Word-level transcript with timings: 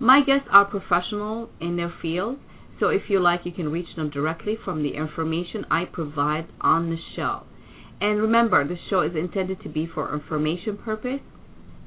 My 0.00 0.20
guests 0.24 0.46
are 0.52 0.64
professional 0.64 1.50
in 1.60 1.74
their 1.74 1.92
field, 2.00 2.38
so 2.78 2.86
if 2.86 3.10
you 3.10 3.18
like, 3.18 3.44
you 3.44 3.50
can 3.50 3.72
reach 3.72 3.96
them 3.96 4.10
directly 4.10 4.56
from 4.64 4.84
the 4.84 4.94
information 4.94 5.66
I 5.72 5.86
provide 5.86 6.46
on 6.60 6.88
the 6.88 6.98
show. 7.16 7.42
And 8.00 8.22
remember, 8.22 8.64
the 8.64 8.76
show 8.88 9.00
is 9.00 9.16
intended 9.16 9.60
to 9.62 9.68
be 9.68 9.88
for 9.92 10.14
information 10.14 10.78
purpose 10.78 11.18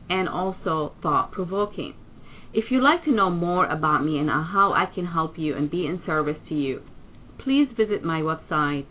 and 0.09 0.27
also 0.27 0.91
thought 1.01 1.31
provoking. 1.31 1.93
If 2.53 2.69
you'd 2.69 2.83
like 2.83 3.05
to 3.05 3.13
know 3.13 3.29
more 3.29 3.65
about 3.65 4.03
me 4.03 4.17
and 4.17 4.29
how 4.29 4.73
I 4.75 4.87
can 4.93 5.05
help 5.05 5.39
you 5.39 5.55
and 5.55 5.71
be 5.71 5.85
in 5.85 6.01
service 6.05 6.35
to 6.49 6.55
you, 6.55 6.81
please 7.37 7.69
visit 7.77 8.03
my 8.03 8.19
website 8.19 8.87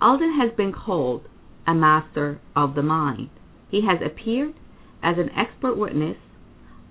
Eldon 0.00 0.38
has 0.40 0.56
been 0.56 0.72
called 0.72 1.28
a 1.66 1.74
master 1.74 2.40
of 2.56 2.74
the 2.74 2.82
mind. 2.82 3.28
He 3.70 3.82
has 3.86 4.00
appeared 4.04 4.54
as 5.02 5.16
an 5.18 5.28
expert 5.36 5.76
witness 5.76 6.16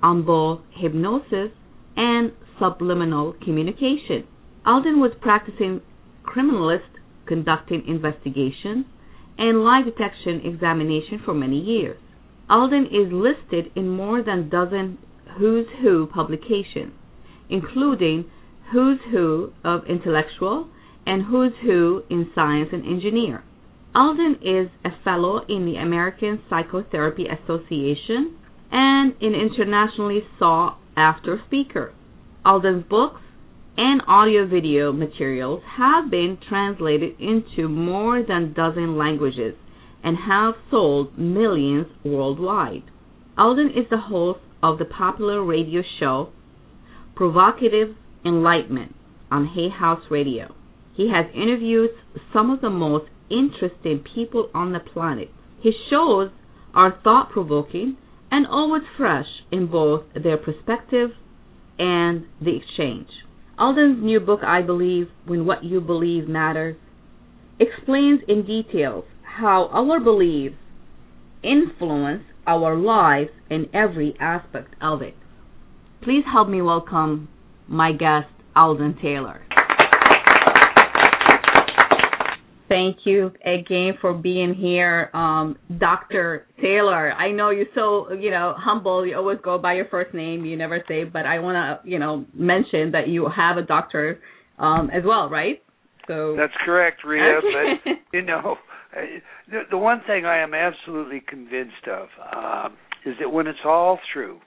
on 0.03 0.23
both 0.23 0.59
hypnosis 0.79 1.51
and 1.97 2.31
subliminal 2.59 3.33
communication. 3.43 4.27
Eldon 4.65 4.99
was 4.99 5.11
practicing 5.21 5.81
criminalist 6.23 6.99
conducting 7.25 7.83
investigations 7.87 8.85
and 9.39 9.63
lie 9.63 9.81
detection 9.81 10.41
examination 10.45 11.19
for 11.25 11.33
many 11.33 11.59
years. 11.59 11.97
Eldon 12.51 12.87
is 12.87 13.13
listed 13.13 13.71
in 13.77 13.87
more 13.87 14.21
than 14.21 14.39
a 14.39 14.43
dozen 14.43 14.97
Who's 15.37 15.67
Who 15.81 16.05
publications, 16.07 16.91
including 17.49 18.25
Who's 18.73 18.99
Who 19.09 19.53
of 19.63 19.85
Intellectual 19.87 20.67
and 21.05 21.23
Who's 21.23 21.53
Who 21.61 22.03
in 22.09 22.29
Science 22.35 22.69
and 22.73 22.85
Engineer. 22.85 23.43
Eldon 23.95 24.35
is 24.41 24.69
a 24.83 24.89
fellow 25.03 25.45
in 25.47 25.65
the 25.65 25.77
American 25.77 26.41
Psychotherapy 26.49 27.25
Association 27.27 28.35
and 28.69 29.13
an 29.21 29.33
internationally 29.33 30.23
sought 30.37 30.77
after 30.97 31.41
speaker. 31.47 31.93
Eldon's 32.45 32.83
books 32.89 33.21
and 33.77 34.01
audio 34.09 34.45
video 34.45 34.91
materials 34.91 35.61
have 35.77 36.11
been 36.11 36.37
translated 36.49 37.15
into 37.17 37.69
more 37.69 38.21
than 38.21 38.43
a 38.43 38.47
dozen 38.47 38.97
languages 38.97 39.55
and 40.03 40.17
have 40.27 40.53
sold 40.69 41.17
millions 41.17 41.87
worldwide. 42.03 42.83
Eldon 43.37 43.69
is 43.69 43.85
the 43.89 43.97
host 43.97 44.39
of 44.61 44.77
the 44.77 44.85
popular 44.85 45.43
radio 45.43 45.81
show 45.99 46.29
Provocative 47.15 47.95
Enlightenment 48.25 48.95
on 49.29 49.47
Hay 49.55 49.69
House 49.69 50.01
Radio. 50.09 50.53
He 50.95 51.11
has 51.11 51.25
interviewed 51.33 51.91
some 52.33 52.49
of 52.49 52.61
the 52.61 52.69
most 52.69 53.05
interesting 53.29 54.03
people 54.15 54.49
on 54.53 54.73
the 54.73 54.79
planet. 54.79 55.29
His 55.63 55.73
shows 55.89 56.31
are 56.73 56.99
thought 57.03 57.31
provoking 57.31 57.97
and 58.29 58.47
always 58.47 58.83
fresh 58.97 59.25
in 59.51 59.67
both 59.67 60.03
their 60.13 60.37
perspective 60.37 61.11
and 61.77 62.25
the 62.41 62.57
exchange. 62.57 63.07
Eldon's 63.59 64.03
new 64.03 64.19
book, 64.19 64.41
I 64.43 64.61
Believe 64.61 65.07
When 65.25 65.45
What 65.45 65.63
You 65.63 65.81
Believe 65.81 66.27
Matters, 66.27 66.75
explains 67.59 68.21
in 68.27 68.45
details 68.45 69.05
how 69.37 69.69
our 69.71 69.99
beliefs 69.99 70.55
influence 71.43 72.23
our 72.45 72.75
lives 72.75 73.29
in 73.49 73.67
every 73.73 74.15
aspect 74.19 74.75
of 74.81 75.01
it. 75.01 75.15
Please 76.03 76.23
help 76.31 76.49
me 76.49 76.61
welcome 76.61 77.29
my 77.67 77.91
guest, 77.91 78.27
Eldon 78.55 78.97
Taylor. 79.01 79.41
Thank 82.67 82.99
you 83.03 83.31
again 83.45 83.93
for 83.99 84.13
being 84.13 84.53
here, 84.53 85.09
um, 85.13 85.57
Dr. 85.77 86.47
Taylor. 86.61 87.11
I 87.11 87.31
know 87.31 87.49
you're 87.49 87.65
so, 87.75 88.13
you 88.13 88.31
know, 88.31 88.55
humble. 88.57 89.05
You 89.05 89.17
always 89.17 89.39
go 89.43 89.57
by 89.57 89.73
your 89.73 89.89
first 89.89 90.13
name. 90.13 90.45
You 90.45 90.55
never 90.55 90.81
say, 90.87 91.03
but 91.03 91.25
I 91.25 91.39
want 91.39 91.83
to, 91.83 91.89
you 91.89 91.99
know, 91.99 92.25
mention 92.33 92.91
that 92.93 93.09
you 93.09 93.27
have 93.27 93.57
a 93.57 93.61
doctor 93.61 94.21
um, 94.57 94.89
as 94.89 95.03
well, 95.05 95.29
right? 95.29 95.61
So 96.07 96.35
That's 96.37 96.53
correct, 96.63 97.03
Ria. 97.03 97.41
but 97.41 97.91
you 98.13 98.21
know, 98.21 98.55
the, 99.49 99.61
the 99.71 99.77
one 99.77 100.01
thing 100.05 100.25
I 100.25 100.39
am 100.39 100.53
absolutely 100.53 101.21
convinced 101.25 101.87
of 101.87 102.07
um, 102.35 102.77
is 103.05 103.15
that 103.19 103.29
when 103.29 103.47
it's 103.47 103.59
all 103.65 103.99
through, 104.11 104.39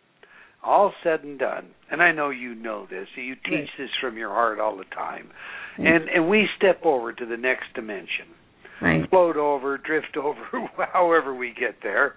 all 0.63 0.93
said 1.03 1.23
and 1.25 1.39
done, 1.39 1.69
and 1.91 2.03
I 2.03 2.13
know 2.13 2.31
you 2.31 2.55
know 2.55 2.87
this, 2.89 3.07
you 3.17 3.35
teach 3.35 3.69
this 3.79 3.91
from 4.01 4.17
your 4.17 4.31
heart 4.31 4.61
all 4.61 4.77
the 4.77 4.85
time. 4.85 5.29
mm-hmm. 5.75 5.87
and 5.87 6.09
and 6.09 6.29
we 6.29 6.49
step 6.57 6.81
over 6.85 7.13
to 7.13 7.27
the 7.27 7.37
next 7.37 7.67
dimension, 7.75 8.27
right. 8.81 9.09
float 9.11 9.37
over, 9.37 9.79
drift 9.85 10.17
over, 10.17 10.41
however 10.93 11.35
we 11.35 11.53
get 11.59 11.77
there. 11.83 12.15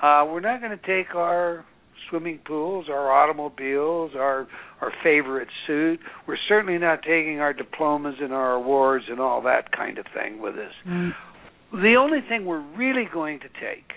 Uh, 0.00 0.24
we're 0.26 0.40
not 0.40 0.60
going 0.60 0.76
to 0.76 0.86
take 0.86 1.14
our 1.14 1.64
swimming 2.08 2.40
pools, 2.46 2.86
our 2.88 3.12
automobiles, 3.12 4.12
our 4.16 4.46
our 4.80 4.92
favorite 5.02 5.48
suit. 5.66 6.00
We're 6.26 6.38
certainly 6.48 6.78
not 6.78 7.02
taking 7.02 7.40
our 7.40 7.52
diplomas 7.52 8.16
and 8.20 8.32
our 8.32 8.54
awards 8.54 9.04
and 9.10 9.20
all 9.20 9.42
that 9.42 9.72
kind 9.72 9.98
of 9.98 10.06
thing 10.14 10.40
with 10.40 10.54
us. 10.54 10.72
Mm. 10.88 11.12
The 11.72 11.94
only 11.98 12.18
thing 12.28 12.44
we're 12.44 12.66
really 12.76 13.08
going 13.12 13.40
to 13.40 13.48
take 13.48 13.92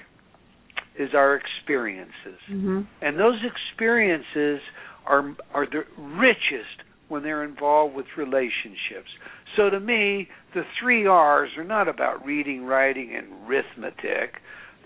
is 0.98 1.10
our 1.14 1.36
experiences. 1.36 2.40
Mm-hmm. 2.52 2.82
And 3.02 3.20
those 3.20 3.40
experiences 3.44 4.62
are 5.06 5.36
are 5.54 5.66
the 5.66 5.84
richest 5.98 6.84
when 7.10 7.24
they're 7.24 7.44
involved 7.44 7.96
with 7.96 8.06
relationships. 8.18 9.10
So 9.56 9.70
to 9.70 9.80
me, 9.80 10.30
the 10.56 10.64
3 10.82 11.06
R's 11.06 11.50
are 11.58 11.64
not 11.64 11.88
about 11.88 12.26
reading, 12.26 12.66
writing 12.66 13.16
and 13.16 13.48
arithmetic. 13.48 14.36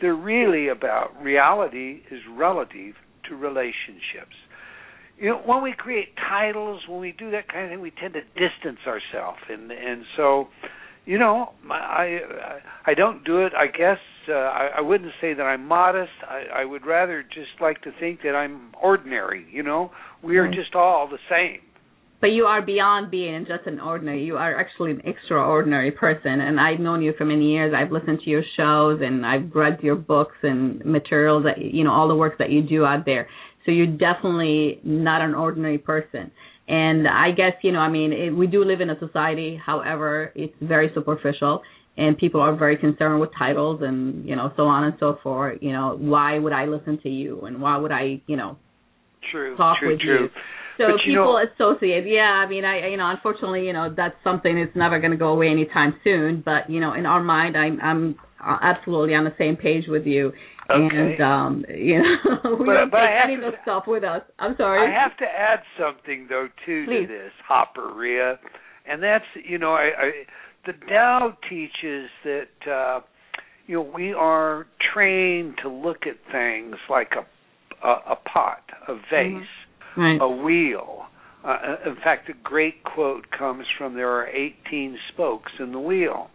They're 0.02 0.16
really 0.16 0.68
about 0.68 1.22
reality 1.22 2.02
is 2.12 2.20
relative 2.36 2.96
to 3.30 3.36
relationships. 3.36 4.36
You 5.18 5.30
know, 5.30 5.42
when 5.46 5.64
we 5.64 5.74
create 5.76 6.10
titles, 6.30 6.82
when 6.88 7.00
we 7.00 7.12
do 7.12 7.32
that 7.32 7.52
kind 7.52 7.66
of 7.66 7.72
thing, 7.72 7.82
we 7.82 7.92
tend 7.92 8.14
to 8.14 8.22
distance 8.22 8.80
ourselves, 8.86 9.40
and 9.50 9.72
and 9.72 10.04
so, 10.16 10.48
you 11.08 11.18
know, 11.18 11.54
I 11.72 12.20
I, 12.86 12.92
I 12.92 12.94
don't 12.94 13.24
do 13.24 13.46
it. 13.46 13.54
I 13.58 13.68
guess 13.68 13.98
uh, 14.30 14.34
I, 14.34 14.70
I 14.78 14.82
wouldn't 14.82 15.14
say 15.22 15.34
that 15.34 15.44
I'm 15.44 15.66
modest. 15.66 16.12
I, 16.30 16.62
I 16.62 16.66
would 16.66 16.86
rather 16.86 17.24
just 17.24 17.62
like 17.62 17.82
to 17.84 17.92
think 18.00 18.22
that 18.24 18.36
I'm 18.36 18.74
ordinary. 18.82 19.48
You 19.52 19.64
know, 19.64 19.92
we 20.22 20.38
are 20.38 20.44
right. 20.44 20.54
just 20.54 20.76
all 20.76 21.08
the 21.10 21.18
same. 21.30 21.62
But 22.20 22.28
you 22.28 22.46
are 22.46 22.64
beyond 22.64 23.12
being 23.12 23.46
just 23.48 23.68
an 23.68 23.80
ordinary. 23.80 24.24
You 24.24 24.38
are 24.38 24.60
actually 24.60 24.92
an 24.92 25.02
extraordinary 25.06 25.92
person. 25.92 26.42
And 26.42 26.60
I've 26.60 26.80
known 26.80 27.04
you 27.04 27.14
for 27.16 27.26
many 27.26 27.52
years. 27.52 27.76
I've 27.78 27.92
listened 27.92 28.20
to 28.26 28.30
your 28.30 28.44
shows 28.58 29.02
and 29.04 29.24
I've 29.24 29.52
read 29.54 29.80
your 29.84 29.96
books 29.96 30.36
and 30.42 30.84
materials 30.84 31.44
that 31.44 31.64
you 31.64 31.84
know 31.84 31.92
all 31.92 32.08
the 32.08 32.16
work 32.16 32.40
that 32.40 32.50
you 32.50 32.64
do 32.64 32.86
out 32.86 33.06
there. 33.06 33.28
So 33.66 33.72
you're 33.72 33.86
definitely 33.86 34.80
not 34.84 35.22
an 35.22 35.36
ordinary 35.36 35.78
person. 35.78 36.32
And 36.68 37.08
I 37.08 37.32
guess 37.32 37.54
you 37.62 37.72
know, 37.72 37.80
I 37.80 37.90
mean, 37.90 38.12
it, 38.12 38.32
we 38.32 38.48
do 38.48 38.64
live 38.64 38.82
in 38.82 38.90
a 38.90 39.00
society. 39.00 39.60
However, 39.64 40.32
it's 40.36 40.54
very 40.62 40.92
superficial, 40.94 41.62
and 41.96 42.18
people 42.18 42.42
are 42.42 42.56
very 42.56 42.78
concerned 42.78 43.22
with 43.22 43.30
titles 43.38 43.82
and 43.82 44.28
you 44.28 44.36
know 44.36 44.52
so 44.58 44.64
on 44.64 44.84
and 44.84 44.94
so 45.00 45.18
forth. 45.24 45.60
You 45.62 45.72
know, 45.72 45.98
why 45.98 46.38
would 46.40 46.54
I 46.54 46.66
listen 46.66 47.00
to 47.04 47.10
you, 47.10 47.42
and 47.42 47.62
why 47.62 47.78
would 47.78 47.92
I, 47.92 48.22
you 48.28 48.36
know, 48.36 48.58
true, 49.32 49.56
talk 49.56 49.80
true, 49.80 49.92
with 49.92 50.02
true. 50.02 50.24
you? 50.24 50.30
So 50.78 50.84
but 50.92 51.00
people 51.06 51.40
know, 51.40 51.40
associate. 51.40 52.06
Yeah, 52.06 52.22
I 52.22 52.48
mean, 52.48 52.66
I 52.66 52.90
you 52.90 52.98
know, 52.98 53.10
unfortunately, 53.10 53.66
you 53.66 53.74
know, 53.74 53.94
that's 53.96 54.16
something 54.24 54.56
that's 54.56 54.76
never 54.76 55.00
going 55.00 55.12
to 55.12 55.18
go 55.18 55.30
away 55.30 55.48
anytime 55.48 55.96
soon. 56.04 56.44
But 56.46 56.70
you 56.70 56.80
know, 56.80 56.94
in 56.94 57.06
our 57.06 57.24
mind, 57.24 57.58
I'm 57.58 57.80
I'm 57.82 58.16
absolutely 58.40 59.16
on 59.16 59.24
the 59.24 59.34
same 59.38 59.56
page 59.56 59.86
with 59.88 60.06
you. 60.06 60.34
Okay. 60.70 61.16
And 61.18 61.22
um, 61.22 61.66
you 61.70 62.00
know, 62.00 62.56
we 62.60 62.66
but, 62.66 62.74
don't 62.74 62.92
but 62.92 62.98
take 62.98 63.10
I 63.10 63.20
have 63.22 63.30
any 63.30 63.38
to, 63.38 63.48
of 63.48 63.54
the 63.54 63.58
stuff 63.62 63.84
with 63.88 64.04
us. 64.04 64.22
I'm 64.40 64.56
sorry. 64.58 64.88
I 64.88 65.02
have 65.02 65.18
to 65.18 65.26
add 65.26 65.60
something 65.80 66.28
though 66.30 66.48
too 66.66 66.86
Please. 66.86 67.08
to 67.08 67.08
this, 67.08 67.32
Hopper 67.48 67.94
Ria, 67.94 68.40
and 68.86 69.02
that's 69.02 69.26
you 69.48 69.58
know, 69.58 69.74
I, 69.74 69.90
I 69.98 70.12
the 70.66 70.74
Tao 70.90 71.38
teaches 71.50 72.10
that 72.26 72.72
uh, 72.72 73.00
you 73.66 73.76
know 73.76 73.92
we 73.96 74.14
are 74.14 74.68
trained 74.94 75.56
to 75.64 75.70
look 75.70 76.06
at 76.06 76.16
things 76.32 76.76
like 76.90 77.12
a 77.16 77.26
a, 77.86 78.14
a 78.14 78.16
pot, 78.16 78.64
a 78.88 78.96
vase, 78.96 79.44
mm-hmm. 79.96 80.02
right. 80.02 80.20
a 80.22 80.30
wheel. 80.30 81.06
Uh, 81.44 81.76
in 81.86 81.96
fact, 82.04 82.30
a 82.30 82.34
great 82.44 82.84
quote 82.84 83.26
comes 83.38 83.66
from 83.78 83.94
there 83.94 84.10
are 84.10 84.28
18 84.28 84.98
spokes 85.14 85.52
in 85.60 85.72
the 85.72 85.80
wheel, 85.80 86.30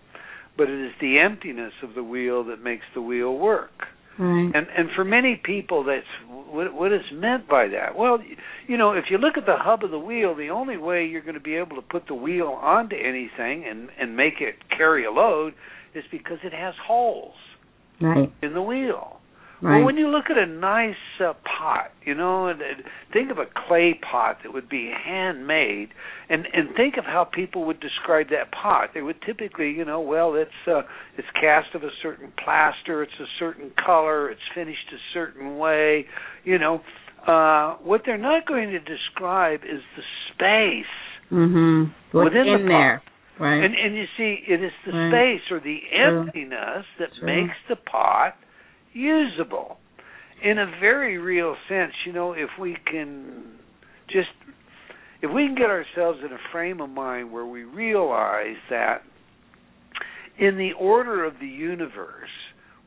but 0.56 0.70
it 0.70 0.86
is 0.86 0.92
the 1.00 1.18
emptiness 1.18 1.72
of 1.82 1.94
the 1.94 2.04
wheel 2.04 2.44
that 2.44 2.62
makes 2.62 2.84
the 2.94 3.02
wheel 3.02 3.36
work. 3.36 3.88
Right. 4.18 4.52
And 4.54 4.66
and 4.76 4.88
for 4.94 5.04
many 5.04 5.40
people, 5.42 5.84
that's 5.84 6.06
what 6.28 6.74
what 6.74 6.92
is 6.92 7.00
meant 7.12 7.48
by 7.48 7.68
that. 7.68 7.96
Well, 7.96 8.18
you 8.66 8.76
know, 8.76 8.92
if 8.92 9.04
you 9.10 9.18
look 9.18 9.38
at 9.38 9.46
the 9.46 9.56
hub 9.58 9.84
of 9.84 9.90
the 9.90 9.98
wheel, 9.98 10.34
the 10.34 10.50
only 10.50 10.76
way 10.76 11.06
you're 11.06 11.22
going 11.22 11.34
to 11.34 11.40
be 11.40 11.56
able 11.56 11.76
to 11.76 11.82
put 11.82 12.06
the 12.08 12.14
wheel 12.14 12.58
onto 12.60 12.96
anything 12.96 13.64
and 13.68 13.88
and 13.98 14.16
make 14.16 14.34
it 14.40 14.56
carry 14.76 15.06
a 15.06 15.10
load 15.10 15.54
is 15.94 16.04
because 16.10 16.38
it 16.44 16.52
has 16.52 16.74
holes 16.86 17.34
right. 18.00 18.32
in 18.42 18.52
the 18.54 18.62
wheel. 18.62 19.18
Right. 19.62 19.76
Well, 19.76 19.86
when 19.86 19.96
you 19.96 20.08
look 20.08 20.24
at 20.28 20.36
a 20.36 20.46
nice 20.46 20.96
uh, 21.20 21.34
pot, 21.44 21.92
you 22.04 22.16
know, 22.16 22.48
and, 22.48 22.60
and 22.60 22.82
think 23.12 23.30
of 23.30 23.38
a 23.38 23.44
clay 23.68 23.94
pot 23.94 24.38
that 24.42 24.52
would 24.52 24.68
be 24.68 24.90
handmade, 24.92 25.90
and 26.28 26.48
and 26.52 26.74
think 26.76 26.96
of 26.98 27.04
how 27.04 27.22
people 27.32 27.64
would 27.66 27.78
describe 27.78 28.26
that 28.30 28.50
pot. 28.50 28.90
They 28.92 29.02
would 29.02 29.22
typically, 29.22 29.70
you 29.70 29.84
know, 29.84 30.00
well, 30.00 30.34
it's 30.34 30.50
uh, 30.66 30.82
it's 31.16 31.28
cast 31.40 31.76
of 31.76 31.84
a 31.84 31.90
certain 32.02 32.32
plaster, 32.42 33.04
it's 33.04 33.20
a 33.20 33.30
certain 33.38 33.70
color, 33.86 34.30
it's 34.30 34.40
finished 34.52 34.88
a 34.92 34.98
certain 35.14 35.58
way, 35.58 36.06
you 36.42 36.58
know. 36.58 36.80
Uh, 37.24 37.76
what 37.84 38.00
they're 38.04 38.18
not 38.18 38.48
going 38.48 38.70
to 38.70 38.80
describe 38.80 39.60
is 39.62 39.80
the 39.96 40.02
space 40.34 41.30
mm-hmm. 41.30 41.92
What's 42.10 42.24
within 42.34 42.48
in 42.48 42.62
the 42.62 42.68
there. 42.68 43.02
pot. 43.38 43.44
Right. 43.44 43.64
And 43.64 43.74
and 43.76 43.94
you 43.94 44.06
see, 44.16 44.38
it 44.48 44.60
is 44.62 44.72
the 44.84 44.92
Right. 44.92 45.38
space 45.38 45.50
or 45.52 45.60
the 45.60 45.78
emptiness 45.94 46.84
that 46.98 47.10
True. 47.18 47.26
makes 47.26 47.56
the 47.68 47.76
pot 47.76 48.34
usable. 48.92 49.78
In 50.42 50.58
a 50.58 50.66
very 50.80 51.18
real 51.18 51.56
sense, 51.68 51.92
you 52.04 52.12
know, 52.12 52.32
if 52.32 52.50
we 52.60 52.76
can 52.90 53.44
just 54.08 54.28
if 55.22 55.30
we 55.32 55.46
can 55.46 55.54
get 55.54 55.70
ourselves 55.70 56.18
in 56.24 56.32
a 56.32 56.38
frame 56.50 56.80
of 56.80 56.90
mind 56.90 57.30
where 57.30 57.46
we 57.46 57.62
realize 57.62 58.56
that 58.70 59.02
in 60.38 60.56
the 60.56 60.72
order 60.72 61.24
of 61.24 61.34
the 61.40 61.46
universe, 61.46 62.28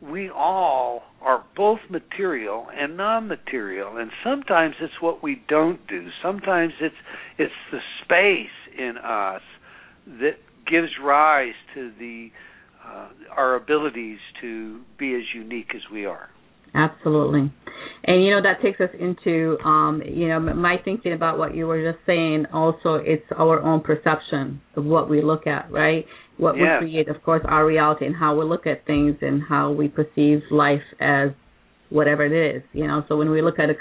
we 0.01 0.29
all 0.29 1.03
are 1.21 1.45
both 1.55 1.79
material 1.89 2.67
and 2.77 2.97
non-material 2.97 3.97
and 3.97 4.11
sometimes 4.23 4.75
it's 4.81 5.01
what 5.01 5.23
we 5.23 5.41
don't 5.47 5.87
do 5.87 6.07
sometimes 6.21 6.73
it's 6.81 6.95
it's 7.37 7.53
the 7.71 7.79
space 8.03 8.77
in 8.77 8.97
us 8.97 9.41
that 10.05 10.37
gives 10.69 10.89
rise 11.01 11.53
to 11.73 11.91
the 11.97 12.29
uh, 12.85 13.09
our 13.31 13.55
abilities 13.55 14.19
to 14.41 14.81
be 14.97 15.15
as 15.15 15.23
unique 15.33 15.71
as 15.75 15.81
we 15.91 16.05
are 16.05 16.29
Absolutely. 16.75 17.51
And 18.03 18.23
you 18.23 18.31
know 18.31 18.41
that 18.41 18.61
takes 18.61 18.79
us 18.81 18.89
into 18.99 19.57
um, 19.63 20.01
you 20.05 20.27
know 20.27 20.39
my 20.39 20.75
thinking 20.83 21.13
about 21.13 21.37
what 21.37 21.55
you 21.55 21.65
were 21.67 21.91
just 21.91 22.05
saying. 22.05 22.45
Also, 22.53 22.95
it's 22.95 23.25
our 23.37 23.61
own 23.61 23.81
perception 23.81 24.61
of 24.75 24.85
what 24.85 25.09
we 25.09 25.21
look 25.21 25.47
at, 25.47 25.71
right? 25.71 26.05
What 26.37 26.57
Yes. 26.57 26.81
we 26.81 26.89
create, 26.89 27.07
of 27.07 27.23
course, 27.23 27.41
our 27.45 27.65
reality 27.65 28.05
and 28.05 28.15
how 28.15 28.37
we 28.37 28.43
look 28.43 28.67
at 28.67 28.85
things 28.85 29.15
and 29.21 29.41
how 29.41 29.71
we 29.71 29.87
perceive 29.87 30.43
life 30.51 30.83
as 30.99 31.29
whatever 31.89 32.25
it 32.25 32.55
is. 32.55 32.63
You 32.73 32.87
know, 32.87 33.03
so 33.07 33.17
when 33.17 33.29
we 33.29 33.41
look 33.41 33.59
at 33.59 33.69
a 33.69 33.75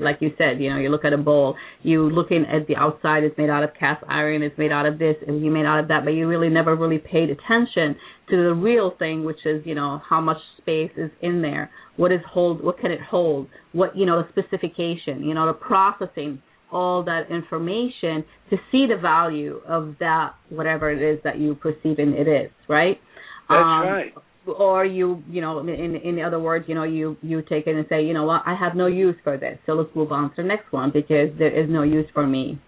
like 0.00 0.18
you 0.20 0.30
said, 0.38 0.60
you 0.60 0.70
know, 0.70 0.78
you 0.78 0.88
look 0.88 1.04
at 1.04 1.12
a 1.12 1.18
bowl, 1.18 1.56
you 1.82 2.08
looking 2.10 2.44
at 2.46 2.66
the 2.66 2.76
outside, 2.76 3.24
it's 3.24 3.36
made 3.38 3.50
out 3.50 3.62
of 3.62 3.70
cast 3.78 4.04
iron, 4.08 4.42
it's 4.42 4.56
made 4.58 4.72
out 4.72 4.86
of 4.86 4.98
this, 4.98 5.16
and 5.26 5.44
you 5.44 5.50
made 5.50 5.66
out 5.66 5.80
of 5.80 5.88
that, 5.88 6.04
but 6.04 6.10
you 6.10 6.26
really 6.26 6.48
never 6.48 6.74
really 6.76 6.98
paid 6.98 7.30
attention 7.30 7.96
to 8.28 8.36
the 8.36 8.54
real 8.54 8.94
thing, 8.98 9.24
which 9.24 9.44
is 9.44 9.62
you 9.64 9.74
know 9.74 10.00
how 10.08 10.20
much 10.20 10.38
space 10.58 10.90
is 10.96 11.10
in 11.22 11.42
there. 11.42 11.70
What 11.96 12.12
is 12.12 12.20
hold 12.30 12.62
what 12.62 12.78
can 12.78 12.90
it 12.90 13.00
hold? 13.00 13.48
What 13.72 13.96
you 13.96 14.06
know 14.06 14.22
the 14.22 14.28
specification 14.28 15.22
you 15.22 15.34
know 15.34 15.46
the 15.46 15.52
processing 15.52 16.42
all 16.72 17.04
that 17.04 17.30
information 17.30 18.24
to 18.50 18.56
see 18.72 18.86
the 18.88 18.98
value 19.00 19.60
of 19.68 19.94
that 20.00 20.34
whatever 20.48 20.90
it 20.90 21.00
is 21.00 21.22
that 21.22 21.38
you 21.38 21.54
perceive 21.54 21.96
perceiving 21.96 22.14
it 22.14 22.28
is 22.28 22.50
right? 22.68 23.00
That's 23.48 23.62
Um, 23.62 23.86
right 23.86 24.12
or 24.46 24.84
you 24.84 25.22
you 25.28 25.40
know 25.40 25.60
in 25.60 25.96
in 25.96 26.20
other 26.20 26.38
words 26.38 26.66
you 26.68 26.74
know 26.74 26.84
you 26.84 27.16
you 27.22 27.42
take 27.42 27.66
it 27.66 27.74
and 27.74 27.86
say 27.88 28.02
you 28.02 28.14
know 28.14 28.24
what 28.24 28.42
I 28.46 28.54
have 28.54 28.74
no 28.74 28.86
use 28.86 29.16
for 29.24 29.36
this. 29.36 29.58
So 29.66 29.72
let's 29.72 29.94
move 29.94 30.12
on 30.12 30.30
to 30.30 30.36
the 30.38 30.44
next 30.44 30.72
one 30.72 30.90
because 30.92 31.30
there 31.38 31.50
is 31.50 31.68
no 31.68 31.82
use 31.82 32.06
for 32.14 32.26
me 32.26 32.60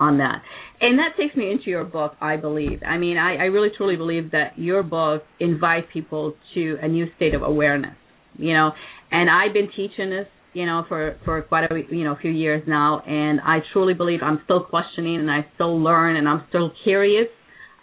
on 0.00 0.18
that. 0.18 0.42
And 0.80 0.98
that 0.98 1.16
takes 1.16 1.36
me 1.36 1.50
into 1.50 1.70
your 1.70 1.84
book 1.84 2.14
i 2.20 2.36
believe. 2.36 2.82
I 2.86 2.98
mean 2.98 3.16
i 3.16 3.36
i 3.36 3.44
really 3.44 3.70
truly 3.76 3.96
believe 3.96 4.30
that 4.32 4.58
your 4.58 4.82
book 4.82 5.22
invites 5.40 5.86
people 5.92 6.34
to 6.54 6.76
a 6.82 6.88
new 6.88 7.06
state 7.16 7.34
of 7.34 7.42
awareness 7.42 7.96
you 8.36 8.52
know. 8.52 8.72
And 9.10 9.30
i've 9.30 9.52
been 9.52 9.68
teaching 9.76 10.10
this 10.10 10.26
you 10.52 10.66
know 10.66 10.84
for 10.88 11.16
for 11.24 11.42
quite 11.42 11.70
a 11.70 11.82
you 11.90 12.04
know 12.04 12.12
a 12.12 12.18
few 12.18 12.30
years 12.30 12.62
now. 12.66 13.00
And 13.06 13.40
i 13.40 13.58
truly 13.72 13.94
believe 13.94 14.20
i'm 14.22 14.40
still 14.44 14.64
questioning 14.64 15.16
and 15.16 15.30
i 15.30 15.46
still 15.54 15.82
learn 15.82 16.16
and 16.16 16.28
i'm 16.28 16.44
still 16.48 16.72
curious 16.84 17.28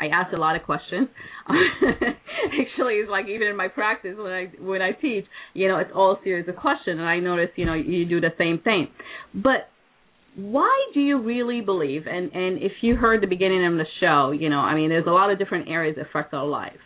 I 0.02 0.08
ask 0.08 0.34
a 0.34 0.38
lot 0.38 0.56
of 0.56 0.64
questions. 0.64 1.08
Actually, 1.48 2.96
it's 2.96 3.10
like 3.10 3.28
even 3.28 3.48
in 3.48 3.56
my 3.56 3.68
practice 3.68 4.16
when 4.18 4.32
I 4.32 4.46
when 4.60 4.82
I 4.82 4.92
teach, 4.92 5.26
you 5.54 5.68
know, 5.68 5.78
it's 5.78 5.92
all 5.96 6.14
a 6.14 6.24
series 6.24 6.48
of 6.50 6.56
questions, 6.56 7.00
and 7.00 7.08
I 7.08 7.20
notice, 7.20 7.50
you 7.56 7.66
know, 7.66 7.76
you 7.76 8.06
do 8.06 8.20
the 8.20 8.32
same 8.38 8.60
thing. 8.60 8.88
But 9.34 9.70
why 10.36 10.74
do 10.94 11.00
you 11.00 11.22
really 11.22 11.62
believe? 11.62 12.08
And 12.08 12.32
and 12.34 12.58
if 12.58 12.72
you 12.82 12.96
heard 12.96 13.22
the 13.22 13.28
beginning 13.28 13.66
of 13.66 13.74
the 13.74 13.86
show, 14.00 14.32
you 14.32 14.50
know, 14.50 14.60
I 14.60 14.76
mean, 14.76 14.90
there's 14.90 15.08
a 15.08 15.12
lot 15.12 15.32
of 15.32 15.38
different 15.38 15.70
areas 15.70 15.98
that 15.98 16.08
affect 16.08 16.34
our 16.34 16.48
life. 16.48 16.80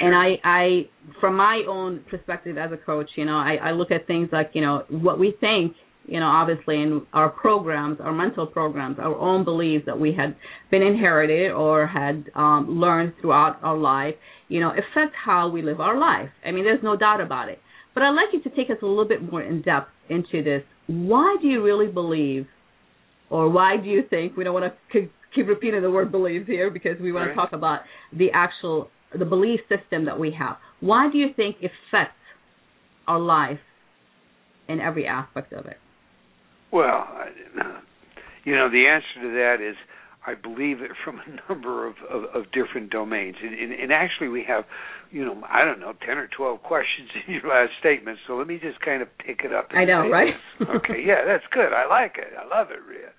And 0.00 0.14
I, 0.14 0.40
I, 0.42 0.88
from 1.20 1.36
my 1.36 1.64
own 1.68 2.02
perspective 2.08 2.56
as 2.56 2.72
a 2.72 2.78
coach, 2.78 3.10
you 3.16 3.26
know, 3.26 3.36
I, 3.36 3.58
I 3.62 3.70
look 3.72 3.90
at 3.90 4.06
things 4.06 4.30
like, 4.32 4.52
you 4.54 4.62
know, 4.62 4.84
what 4.88 5.18
we 5.18 5.34
think 5.38 5.74
you 6.06 6.18
know, 6.18 6.26
obviously 6.26 6.76
in 6.82 7.06
our 7.12 7.28
programs, 7.28 7.98
our 8.00 8.12
mental 8.12 8.46
programs, 8.46 8.98
our 8.98 9.16
own 9.16 9.44
beliefs 9.44 9.86
that 9.86 9.98
we 9.98 10.12
had 10.14 10.36
been 10.70 10.82
inherited 10.82 11.52
or 11.52 11.86
had 11.86 12.24
um, 12.34 12.66
learned 12.68 13.14
throughout 13.20 13.58
our 13.62 13.76
life, 13.76 14.14
you 14.48 14.60
know, 14.60 14.70
affect 14.70 15.14
how 15.24 15.48
we 15.48 15.62
live 15.62 15.80
our 15.80 15.98
life. 15.98 16.28
I 16.44 16.50
mean, 16.50 16.64
there's 16.64 16.82
no 16.82 16.96
doubt 16.96 17.20
about 17.20 17.48
it. 17.48 17.58
But 17.94 18.02
I'd 18.02 18.10
like 18.10 18.32
you 18.32 18.42
to 18.42 18.56
take 18.56 18.70
us 18.70 18.78
a 18.82 18.86
little 18.86 19.06
bit 19.06 19.30
more 19.30 19.42
in 19.42 19.62
depth 19.62 19.90
into 20.08 20.42
this. 20.42 20.62
Why 20.86 21.36
do 21.40 21.46
you 21.46 21.62
really 21.62 21.86
believe, 21.86 22.46
or 23.30 23.48
why 23.48 23.76
do 23.76 23.88
you 23.88 24.02
think, 24.08 24.36
we 24.36 24.44
don't 24.44 24.54
want 24.54 24.72
to 24.92 25.08
keep 25.34 25.46
repeating 25.46 25.82
the 25.82 25.90
word 25.90 26.10
beliefs 26.10 26.46
here 26.46 26.70
because 26.70 27.00
we 27.00 27.12
want 27.12 27.28
right. 27.28 27.34
to 27.34 27.36
talk 27.36 27.52
about 27.52 27.80
the 28.12 28.30
actual, 28.34 28.88
the 29.16 29.24
belief 29.24 29.60
system 29.68 30.06
that 30.06 30.18
we 30.18 30.34
have. 30.38 30.56
Why 30.80 31.08
do 31.10 31.18
you 31.18 31.28
think 31.36 31.56
it 31.60 31.70
affects 31.88 32.16
our 33.06 33.20
life 33.20 33.60
in 34.68 34.80
every 34.80 35.06
aspect 35.06 35.52
of 35.52 35.66
it? 35.66 35.76
Well, 36.72 37.06
you 38.44 38.54
know, 38.54 38.70
the 38.70 38.86
answer 38.88 39.28
to 39.28 39.34
that 39.34 39.56
is 39.60 39.76
I 40.26 40.34
believe 40.34 40.80
it 40.80 40.92
from 41.04 41.18
a 41.18 41.40
number 41.52 41.86
of, 41.86 41.94
of, 42.08 42.24
of 42.34 42.52
different 42.52 42.90
domains. 42.90 43.36
And, 43.42 43.54
and, 43.54 43.72
and, 43.72 43.92
actually, 43.92 44.28
we 44.28 44.44
have, 44.46 44.64
you 45.10 45.24
know, 45.24 45.42
I 45.48 45.64
don't 45.64 45.80
know, 45.80 45.94
10 46.06 46.18
or 46.18 46.28
12 46.28 46.62
questions 46.62 47.08
in 47.26 47.34
your 47.34 47.48
last 47.48 47.72
statement. 47.80 48.18
So 48.26 48.36
let 48.36 48.46
me 48.46 48.58
just 48.62 48.80
kind 48.80 49.02
of 49.02 49.08
pick 49.18 49.40
it 49.44 49.52
up. 49.52 49.68
I 49.72 49.84
know, 49.84 50.08
right? 50.08 50.34
okay, 50.60 51.02
yeah, 51.04 51.24
that's 51.26 51.44
good. 51.52 51.72
I 51.72 51.86
like 51.88 52.16
it. 52.18 52.32
I 52.38 52.46
love 52.46 52.68
it, 52.70 52.78
Ria. 52.88 53.10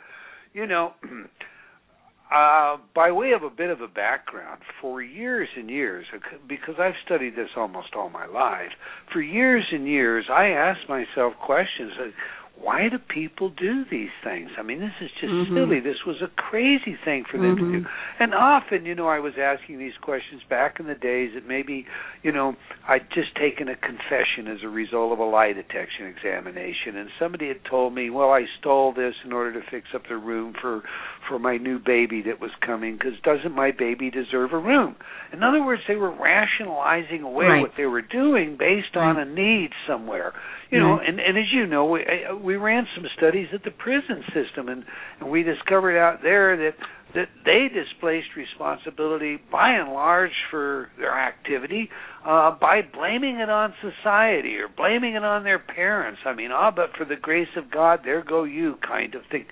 You 0.53 0.67
know, 0.67 0.93
uh, 2.33 2.77
by 2.95 3.11
way 3.11 3.31
of 3.31 3.43
a 3.43 3.49
bit 3.49 3.69
of 3.69 3.81
a 3.81 3.87
background, 3.87 4.61
for 4.81 5.01
years 5.01 5.49
and 5.57 5.69
years, 5.69 6.05
because 6.47 6.75
I've 6.79 6.93
studied 7.05 7.35
this 7.35 7.49
almost 7.57 7.89
all 7.95 8.09
my 8.09 8.27
life, 8.27 8.71
for 9.11 9.21
years 9.21 9.65
and 9.71 9.87
years, 9.87 10.25
I 10.31 10.47
asked 10.49 10.87
myself 10.87 11.33
questions. 11.43 11.91
Like, 11.99 12.13
why 12.55 12.87
do 12.87 12.97
people 12.97 13.49
do 13.49 13.83
these 13.89 14.13
things? 14.23 14.51
I 14.57 14.61
mean, 14.61 14.79
this 14.79 14.93
is 15.01 15.09
just 15.19 15.33
mm-hmm. 15.33 15.55
silly. 15.55 15.79
This 15.79 16.05
was 16.05 16.21
a 16.21 16.29
crazy 16.39 16.95
thing 17.03 17.25
for 17.29 17.37
them 17.37 17.55
mm-hmm. 17.55 17.71
to 17.71 17.79
do. 17.79 17.85
Mm-hmm. 17.85 18.23
And 18.23 18.33
often, 18.33 18.85
you 18.85 18.95
know, 18.95 19.07
I 19.07 19.19
was 19.19 19.33
asking 19.41 19.79
these 19.79 19.97
questions 20.01 20.41
back 20.49 20.79
in 20.79 20.85
the 20.85 20.95
days 20.95 21.31
that 21.33 21.47
maybe, 21.47 21.85
you 22.21 22.31
know, 22.31 22.55
I'd 22.87 23.09
just 23.13 23.35
taken 23.35 23.67
a 23.67 23.75
confession 23.75 24.47
as 24.47 24.59
a 24.63 24.69
result 24.69 25.11
of 25.11 25.19
a 25.19 25.25
lie 25.25 25.53
detection 25.53 26.05
examination, 26.05 26.95
and 26.95 27.09
somebody 27.19 27.47
had 27.47 27.65
told 27.69 27.95
me, 27.95 28.09
well, 28.09 28.29
I 28.29 28.45
stole 28.59 28.93
this 28.93 29.15
in 29.25 29.33
order 29.33 29.59
to 29.59 29.65
fix 29.69 29.87
up 29.93 30.03
the 30.07 30.17
room 30.17 30.53
for 30.59 30.83
for 31.27 31.39
my 31.39 31.57
new 31.57 31.79
baby 31.79 32.21
that 32.23 32.39
was 32.39 32.51
coming 32.65 32.97
because 32.97 33.13
doesn't 33.23 33.55
my 33.55 33.71
baby 33.71 34.11
deserve 34.11 34.53
a 34.53 34.57
room? 34.57 34.95
In 35.31 35.41
other 35.41 35.63
words, 35.63 35.81
they 35.87 35.95
were 35.95 36.11
rationalizing 36.11 37.23
away 37.23 37.45
right. 37.45 37.61
what 37.61 37.71
they 37.77 37.85
were 37.85 38.01
doing 38.01 38.57
based 38.59 38.95
right. 38.95 39.09
on 39.09 39.17
a 39.17 39.25
need 39.25 39.71
somewhere. 39.87 40.33
You 40.73 40.79
know, 40.79 40.99
and 40.99 41.19
and 41.19 41.37
as 41.37 41.45
you 41.53 41.67
know, 41.67 41.85
we 41.85 42.03
we 42.41 42.55
ran 42.55 42.87
some 42.95 43.05
studies 43.17 43.47
at 43.53 43.63
the 43.63 43.71
prison 43.71 44.23
system, 44.33 44.69
and 44.69 44.83
and 45.19 45.29
we 45.29 45.43
discovered 45.43 45.97
out 45.97 46.19
there 46.23 46.57
that 46.57 46.73
that 47.13 47.29
they 47.45 47.67
displaced 47.71 48.29
responsibility 48.35 49.37
by 49.51 49.73
and 49.73 49.93
large 49.93 50.31
for 50.49 50.89
their 50.97 51.17
activity 51.17 51.89
uh, 52.25 52.51
by 52.59 52.81
blaming 52.81 53.35
it 53.35 53.49
on 53.49 53.73
society 53.81 54.55
or 54.57 54.67
blaming 54.67 55.13
it 55.13 55.23
on 55.23 55.43
their 55.43 55.59
parents. 55.59 56.21
I 56.25 56.33
mean, 56.33 56.49
ah, 56.51 56.71
but 56.71 56.89
for 56.97 57.05
the 57.05 57.17
grace 57.21 57.53
of 57.55 57.69
God, 57.69 57.99
there 58.03 58.23
go 58.23 58.43
you, 58.43 58.75
kind 58.85 59.13
of 59.13 59.21
thing. 59.29 59.45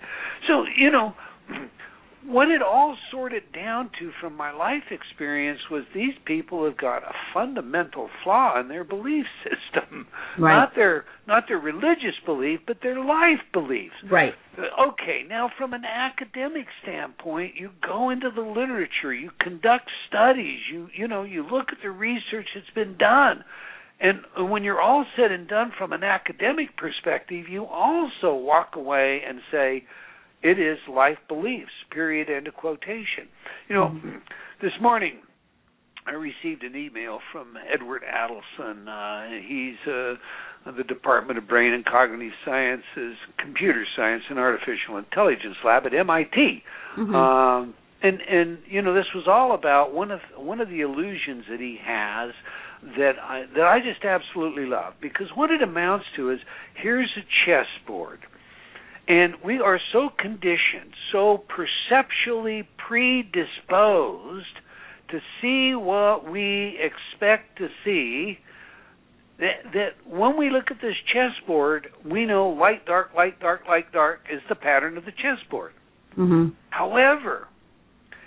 So 0.47 0.63
you 0.75 0.91
know, 0.91 1.13
what 2.25 2.49
it 2.49 2.61
all 2.61 2.95
sorted 3.11 3.43
down 3.53 3.89
to 3.99 4.11
from 4.19 4.35
my 4.37 4.51
life 4.51 4.83
experience 4.91 5.59
was 5.71 5.83
these 5.93 6.13
people 6.25 6.65
have 6.65 6.77
got 6.77 7.03
a 7.03 7.13
fundamental 7.33 8.09
flaw 8.23 8.59
in 8.59 8.67
their 8.67 8.83
belief 8.83 9.25
system. 9.43 10.07
Right. 10.37 10.55
not 10.55 10.75
their 10.75 11.05
not 11.27 11.43
their 11.47 11.57
religious 11.57 12.15
belief 12.25 12.59
but 12.67 12.77
their 12.83 13.03
life 13.03 13.41
beliefs. 13.53 13.95
Right. 14.09 14.33
Uh, 14.57 14.89
okay 14.89 15.23
now 15.27 15.49
from 15.57 15.73
an 15.73 15.83
academic 15.85 16.67
standpoint 16.83 17.53
you 17.55 17.71
go 17.85 18.09
into 18.09 18.29
the 18.33 18.41
literature 18.41 19.13
you 19.13 19.31
conduct 19.39 19.89
studies 20.07 20.59
you 20.71 20.87
you 20.95 21.07
know 21.07 21.23
you 21.23 21.43
look 21.43 21.67
at 21.71 21.79
the 21.83 21.91
research 21.91 22.47
that's 22.55 22.69
been 22.75 22.97
done. 22.97 23.43
And 24.03 24.49
when 24.49 24.63
you're 24.63 24.81
all 24.81 25.05
said 25.15 25.31
and 25.31 25.47
done 25.47 25.71
from 25.77 25.93
an 25.93 26.03
academic 26.03 26.77
perspective 26.77 27.45
you 27.49 27.65
also 27.65 28.35
walk 28.35 28.75
away 28.75 29.21
and 29.27 29.39
say 29.51 29.83
it 30.43 30.59
is 30.59 30.77
life 30.89 31.17
beliefs, 31.27 31.71
period, 31.91 32.29
end 32.29 32.47
of 32.47 32.55
quotation. 32.55 33.29
You 33.67 33.75
know, 33.75 33.87
mm-hmm. 33.87 34.17
this 34.61 34.73
morning 34.81 35.19
I 36.07 36.13
received 36.13 36.63
an 36.63 36.75
email 36.75 37.19
from 37.31 37.55
Edward 37.71 38.01
Adelson. 38.03 38.87
Uh, 38.87 39.41
he's 39.47 39.77
uh, 39.87 40.71
the 40.75 40.83
Department 40.83 41.37
of 41.37 41.47
Brain 41.47 41.73
and 41.73 41.85
Cognitive 41.85 42.33
Sciences, 42.45 43.17
Computer 43.37 43.85
Science 43.95 44.23
and 44.29 44.39
Artificial 44.39 44.97
Intelligence 44.97 45.57
Lab 45.63 45.85
at 45.85 45.93
MIT. 45.93 46.63
Mm-hmm. 46.97 47.15
Um, 47.15 47.73
and 48.03 48.19
and 48.21 48.57
you 48.67 48.81
know 48.81 48.93
this 48.93 49.05
was 49.13 49.25
all 49.27 49.53
about 49.53 49.93
one 49.93 50.09
of 50.09 50.19
one 50.35 50.59
of 50.59 50.69
the 50.69 50.81
illusions 50.81 51.45
that 51.49 51.59
he 51.59 51.77
has 51.83 52.31
that 52.97 53.13
I 53.21 53.43
that 53.55 53.63
I 53.63 53.79
just 53.79 54.03
absolutely 54.03 54.65
love 54.65 54.93
because 55.01 55.27
what 55.35 55.51
it 55.51 55.61
amounts 55.61 56.05
to 56.15 56.31
is 56.31 56.39
here's 56.81 57.11
a 57.15 57.21
chessboard 57.45 58.19
and 59.07 59.35
we 59.43 59.59
are 59.59 59.79
so 59.91 60.09
conditioned, 60.17 60.93
so 61.11 61.43
perceptually 61.49 62.67
predisposed 62.77 64.45
to 65.09 65.19
see 65.41 65.75
what 65.75 66.29
we 66.29 66.79
expect 66.79 67.57
to 67.57 67.67
see 67.83 68.39
that, 69.39 69.73
that 69.73 69.89
when 70.07 70.37
we 70.37 70.49
look 70.49 70.65
at 70.69 70.77
this 70.81 70.95
chessboard, 71.11 71.87
we 72.05 72.25
know 72.25 72.49
light, 72.49 72.85
dark, 72.85 73.09
light, 73.15 73.39
dark, 73.39 73.61
light, 73.67 73.91
dark 73.91 74.21
is 74.31 74.39
the 74.47 74.55
pattern 74.55 74.97
of 74.97 75.05
the 75.05 75.11
chessboard. 75.11 75.73
Mm-hmm. 76.17 76.49
However, 76.69 77.47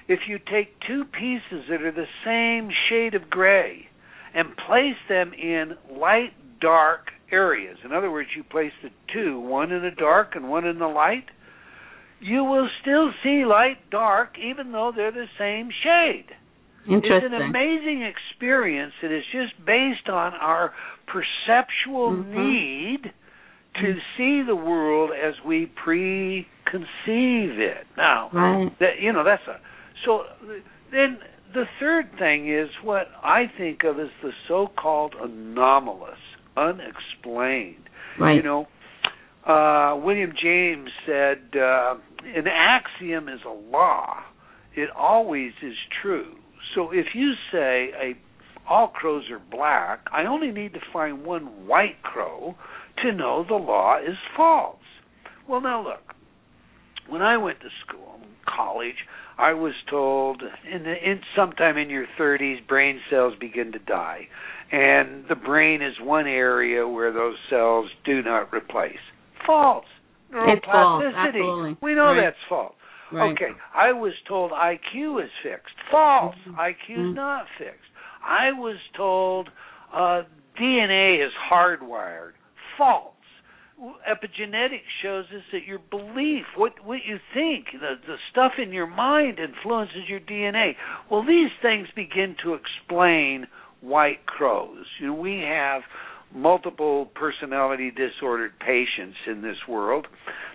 if 0.08 0.20
you 0.28 0.38
take 0.38 0.74
two 0.86 1.04
pieces 1.04 1.64
that 1.70 1.82
are 1.82 1.92
the 1.92 2.06
same 2.24 2.68
shade 2.88 3.14
of 3.14 3.30
gray 3.30 3.86
and 4.34 4.48
place 4.66 4.96
them 5.08 5.32
in 5.32 5.74
light, 5.98 6.32
dark, 6.60 7.06
areas. 7.30 7.78
In 7.84 7.92
other 7.92 8.10
words, 8.10 8.28
you 8.36 8.44
place 8.44 8.72
the 8.82 8.90
two, 9.12 9.40
one 9.40 9.72
in 9.72 9.82
the 9.82 9.90
dark 9.90 10.32
and 10.34 10.48
one 10.48 10.66
in 10.66 10.78
the 10.78 10.86
light, 10.86 11.26
you 12.20 12.44
will 12.44 12.68
still 12.80 13.10
see 13.22 13.44
light 13.44 13.90
dark 13.90 14.36
even 14.38 14.72
though 14.72 14.92
they're 14.94 15.12
the 15.12 15.26
same 15.38 15.68
shade. 15.82 16.26
Interesting. 16.86 17.32
It's 17.32 17.34
an 17.34 17.42
amazing 17.42 18.02
experience 18.02 18.92
that 19.02 19.10
is 19.10 19.24
just 19.32 19.56
based 19.64 20.08
on 20.08 20.34
our 20.34 20.72
perceptual 21.06 22.12
mm-hmm. 22.12 22.36
need 22.36 23.12
to 23.80 23.94
see 24.16 24.42
the 24.46 24.54
world 24.54 25.10
as 25.10 25.34
we 25.46 25.70
preconceive 25.84 26.46
it. 27.58 27.86
Now, 27.96 28.30
right. 28.32 28.78
that 28.80 29.00
you 29.00 29.12
know 29.12 29.24
that's 29.24 29.42
a 29.48 29.58
so 30.04 30.24
then 30.92 31.18
the 31.54 31.64
third 31.80 32.10
thing 32.18 32.52
is 32.52 32.68
what 32.82 33.06
I 33.22 33.44
think 33.56 33.84
of 33.84 33.98
as 33.98 34.08
the 34.22 34.30
so-called 34.48 35.14
anomalous 35.20 36.18
unexplained. 36.56 37.88
Right. 38.18 38.36
You 38.36 38.42
know, 38.42 38.66
uh, 39.46 39.96
William 39.96 40.32
James 40.40 40.90
said, 41.06 41.56
uh, 41.56 41.96
"An 42.24 42.46
axiom 42.48 43.28
is 43.28 43.40
a 43.44 43.50
law; 43.50 44.22
it 44.74 44.90
always 44.90 45.52
is 45.62 45.76
true. 46.02 46.36
So 46.74 46.90
if 46.90 47.14
you 47.14 47.34
say 47.52 47.92
a 48.00 48.16
all 48.66 48.88
crows 48.88 49.30
are 49.30 49.38
black, 49.38 50.06
I 50.10 50.24
only 50.24 50.50
need 50.50 50.72
to 50.72 50.80
find 50.92 51.24
one 51.24 51.66
white 51.66 52.02
crow 52.02 52.56
to 53.02 53.12
know 53.12 53.44
the 53.46 53.54
law 53.54 53.98
is 53.98 54.16
false." 54.36 54.78
Well, 55.46 55.60
now 55.60 55.82
look. 55.82 56.14
When 57.06 57.20
I 57.20 57.36
went 57.36 57.60
to 57.60 57.68
school, 57.86 58.20
college, 58.46 59.06
I 59.36 59.52
was 59.52 59.74
told 59.90 60.42
in, 60.42 60.84
the, 60.84 60.92
in 60.92 61.20
sometime 61.36 61.76
in 61.76 61.90
your 61.90 62.06
30s, 62.18 62.66
brain 62.66 63.00
cells 63.10 63.34
begin 63.40 63.72
to 63.72 63.78
die 63.78 64.28
and 64.74 65.24
the 65.28 65.36
brain 65.36 65.82
is 65.82 65.94
one 66.00 66.26
area 66.26 66.86
where 66.86 67.12
those 67.12 67.36
cells 67.48 67.86
do 68.04 68.22
not 68.22 68.52
replace. 68.52 68.98
False. 69.46 69.84
Neuroplasticity. 70.32 71.76
We 71.80 71.94
know 71.94 72.06
right. 72.06 72.22
that's 72.24 72.36
false. 72.48 72.74
Right. 73.12 73.30
Okay, 73.32 73.52
I 73.72 73.92
was 73.92 74.14
told 74.26 74.50
IQ 74.50 75.22
is 75.22 75.30
fixed. 75.44 75.76
False. 75.92 76.34
Mm-hmm. 76.48 76.58
IQ 76.58 76.72
is 76.72 76.98
mm-hmm. 76.98 77.14
not 77.14 77.44
fixed. 77.56 77.78
I 78.24 78.50
was 78.58 78.76
told 78.96 79.48
uh, 79.94 80.22
DNA 80.60 81.24
is 81.24 81.32
hardwired. 81.52 82.32
False. 82.76 83.13
Epigenetics 84.08 84.88
shows 85.02 85.24
us 85.34 85.42
that 85.52 85.64
your 85.64 85.78
belief, 85.78 86.44
what 86.56 86.72
what 86.84 87.00
you 87.06 87.18
think, 87.32 87.66
the 87.72 87.94
the 88.06 88.16
stuff 88.30 88.52
in 88.58 88.72
your 88.72 88.86
mind 88.86 89.38
influences 89.38 90.08
your 90.08 90.20
DNA. 90.20 90.72
Well, 91.10 91.24
these 91.24 91.50
things 91.60 91.88
begin 91.94 92.36
to 92.44 92.54
explain 92.54 93.46
white 93.80 94.26
crows. 94.26 94.86
You 95.00 95.08
know, 95.08 95.14
we 95.14 95.40
have 95.46 95.82
multiple 96.34 97.06
personality 97.14 97.90
disordered 97.90 98.58
patients 98.58 99.16
in 99.26 99.42
this 99.42 99.56
world 99.68 100.06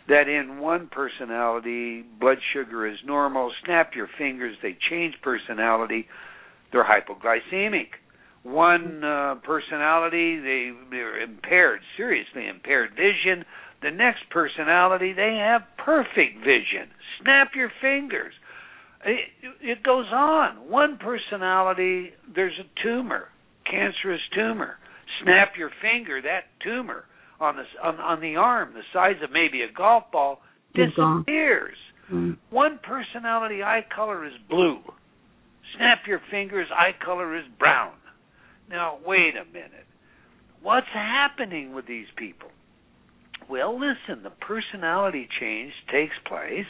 that 0.09 0.27
in 0.27 0.59
one 0.59 0.89
personality 0.91 2.03
blood 2.19 2.37
sugar 2.53 2.85
is 2.85 2.97
normal 3.05 3.51
snap 3.63 3.91
your 3.95 4.09
fingers 4.17 4.57
they 4.61 4.77
change 4.89 5.15
personality 5.21 6.05
they're 6.73 6.83
hypoglycemic 6.83 7.87
one 8.43 9.03
uh, 9.03 9.35
personality 9.43 10.39
they 10.39 10.71
they're 10.89 11.21
impaired 11.21 11.81
seriously 11.97 12.47
impaired 12.47 12.91
vision 12.91 13.45
The 13.81 13.91
next 13.91 14.29
personality, 14.29 15.13
they 15.13 15.37
have 15.39 15.61
perfect 15.77 16.39
vision. 16.39 16.91
Snap 17.21 17.51
your 17.55 17.71
fingers. 17.81 18.33
It, 19.05 19.29
it 19.61 19.83
goes 19.83 20.07
on. 20.11 20.69
One 20.69 20.97
personality, 20.97 22.09
there's 22.35 22.59
a 22.59 22.67
tumor, 22.83 23.29
cancerous 23.63 24.19
tumor. 24.35 24.75
Snap 25.23 25.53
your 25.57 25.71
finger, 25.81 26.21
that 26.21 26.51
tumor 26.61 27.05
on 27.39 27.55
the 27.55 27.63
on, 27.81 27.95
on 27.99 28.19
the 28.19 28.35
arm, 28.35 28.73
the 28.73 28.81
size 28.91 29.15
of 29.23 29.31
maybe 29.31 29.61
a 29.61 29.71
golf 29.71 30.03
ball, 30.11 30.41
disappears. 30.75 31.77
Mm. 32.11 32.37
One 32.49 32.79
personality 32.83 33.63
eye 33.63 33.85
color 33.95 34.25
is 34.25 34.33
blue. 34.49 34.79
Snap 35.77 35.99
your 36.05 36.19
fingers, 36.29 36.67
eye 36.73 36.91
color 37.03 37.37
is 37.37 37.45
brown. 37.57 37.93
Now, 38.69 38.99
wait 39.05 39.33
a 39.35 39.45
minute. 39.51 39.87
What's 40.61 40.87
happening 40.93 41.73
with 41.73 41.87
these 41.87 42.07
people? 42.17 42.49
Well, 43.49 43.73
listen, 43.73 44.23
the 44.23 44.29
personality 44.29 45.27
change 45.39 45.73
takes 45.91 46.13
place, 46.27 46.67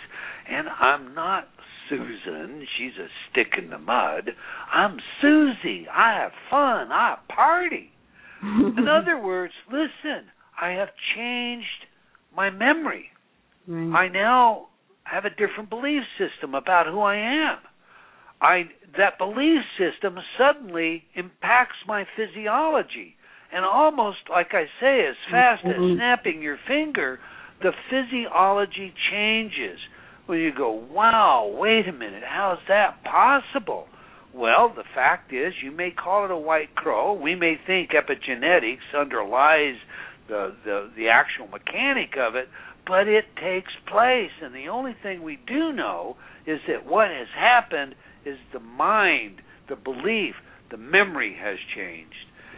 and 0.50 0.68
I'm 0.70 1.14
not 1.14 1.48
Susan. 1.90 2.66
She's 2.78 2.98
a 2.98 3.08
stick 3.30 3.62
in 3.62 3.70
the 3.70 3.80
mud. 3.80 4.32
I'm 4.72 4.98
Susie. 5.22 5.88
I 5.92 6.22
have 6.22 6.32
fun. 6.50 6.92
I 6.92 7.18
party. 7.28 7.92
in 8.42 8.88
other 8.90 9.22
words, 9.22 9.54
listen, 9.70 10.28
I 10.60 10.70
have 10.72 10.90
changed 11.16 11.66
my 12.36 12.50
memory. 12.50 13.08
Right. 13.68 14.06
I 14.06 14.08
now 14.08 14.68
have 15.04 15.26
a 15.26 15.30
different 15.30 15.70
belief 15.70 16.04
system 16.18 16.56
about 16.56 16.86
who 16.88 17.02
I 17.02 17.16
am. 17.16 17.58
I 18.42 18.64
that 18.98 19.18
belief 19.18 19.62
system 19.78 20.18
suddenly 20.38 21.04
impacts 21.16 21.76
my 21.88 22.06
physiology. 22.16 23.16
And 23.52 23.66
almost 23.66 24.18
like 24.30 24.50
I 24.54 24.66
say, 24.80 25.06
as 25.08 25.16
fast 25.32 25.64
mm-hmm. 25.64 25.92
as 25.92 25.98
snapping 25.98 26.42
your 26.42 26.58
finger, 26.68 27.20
the 27.62 27.72
physiology 27.90 28.94
changes. 29.12 29.80
Well, 30.28 30.38
you 30.38 30.52
go, 30.56 30.72
wow, 30.72 31.52
wait 31.58 31.88
a 31.88 31.92
minute, 31.92 32.24
how's 32.26 32.60
that 32.68 33.04
possible? 33.04 33.88
Well, 34.34 34.72
the 34.76 34.84
fact 34.94 35.34
is, 35.34 35.54
you 35.64 35.72
may 35.72 35.90
call 35.90 36.26
it 36.26 36.32
a 36.32 36.38
white 36.38 36.76
crow. 36.76 37.14
We 37.14 37.34
may 37.34 37.56
think 37.66 37.90
epigenetics 37.92 38.96
underlies 38.96 39.76
the, 40.28 40.56
the, 40.64 40.92
the 40.96 41.08
actual 41.10 41.48
mechanic 41.48 42.12
of 42.20 42.36
it, 42.36 42.48
but 42.86 43.08
it 43.08 43.26
takes 43.42 43.72
place. 43.88 44.30
And 44.44 44.54
the 44.54 44.70
only 44.70 44.96
thing 45.02 45.24
we 45.24 45.40
do 45.48 45.74
know 45.74 46.18
is 46.46 46.60
that 46.68 46.86
what 46.86 47.10
has 47.10 47.28
happened 47.36 47.96
is 48.26 48.38
the 48.54 48.60
mind, 48.60 49.42
the 49.70 49.76
belief, 49.76 50.36
the 50.72 50.78
memory 50.78 51.36
has 51.40 51.58
changed. 51.76 52.14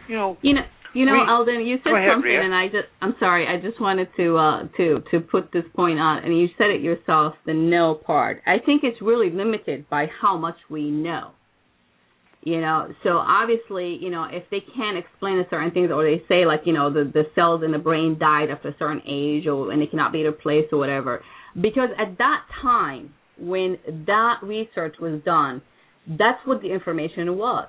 You 0.08 0.16
know, 0.16 0.36
you 0.42 0.54
know, 0.54 0.62
you 0.94 1.06
know, 1.06 1.12
we, 1.12 1.20
Eldon, 1.28 1.66
you 1.66 1.78
said 1.82 1.94
ahead, 1.94 2.10
something, 2.12 2.30
Ria. 2.30 2.42
and 2.42 2.54
I 2.54 2.66
just, 2.66 2.88
I'm 3.00 3.14
sorry, 3.18 3.46
I 3.46 3.60
just 3.60 3.80
wanted 3.80 4.08
to, 4.16 4.36
uh, 4.36 4.62
to, 4.76 5.02
to 5.10 5.20
put 5.20 5.50
this 5.52 5.64
point 5.74 5.98
on, 5.98 6.24
and 6.24 6.38
you 6.38 6.48
said 6.58 6.68
it 6.68 6.82
yourself, 6.82 7.34
the 7.46 7.54
know 7.54 7.94
part. 7.94 8.42
I 8.46 8.58
think 8.64 8.82
it's 8.84 9.00
really 9.00 9.30
limited 9.30 9.88
by 9.88 10.06
how 10.20 10.36
much 10.36 10.56
we 10.68 10.90
know. 10.90 11.30
You 12.44 12.60
know, 12.60 12.92
so 13.04 13.10
obviously, 13.10 13.98
you 14.00 14.10
know, 14.10 14.24
if 14.24 14.42
they 14.50 14.58
can't 14.74 14.98
explain 14.98 15.38
a 15.38 15.44
certain 15.48 15.70
things, 15.70 15.90
or 15.92 16.02
they 16.02 16.24
say 16.28 16.44
like, 16.44 16.62
you 16.64 16.72
know, 16.72 16.92
the 16.92 17.04
the 17.04 17.22
cells 17.36 17.62
in 17.64 17.70
the 17.70 17.78
brain 17.78 18.18
died 18.18 18.50
after 18.50 18.70
a 18.70 18.74
certain 18.80 19.00
age, 19.06 19.46
or 19.46 19.70
and 19.70 19.80
they 19.80 19.86
cannot 19.86 20.10
be 20.10 20.24
replaced 20.24 20.72
or 20.72 20.78
whatever, 20.78 21.22
because 21.54 21.90
at 21.96 22.18
that 22.18 22.40
time 22.60 23.14
when 23.38 23.78
that 24.06 24.36
research 24.42 24.96
was 25.00 25.20
done, 25.24 25.62
that's 26.06 26.38
what 26.44 26.62
the 26.62 26.72
information 26.72 27.36
was 27.36 27.68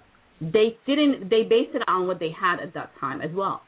they 0.51 0.77
didn't 0.85 1.29
they 1.29 1.43
based 1.43 1.75
it 1.75 1.81
on 1.87 2.07
what 2.07 2.19
they 2.19 2.31
had 2.31 2.59
at 2.59 2.73
that 2.73 2.91
time 2.99 3.21
as 3.21 3.31
well. 3.33 3.61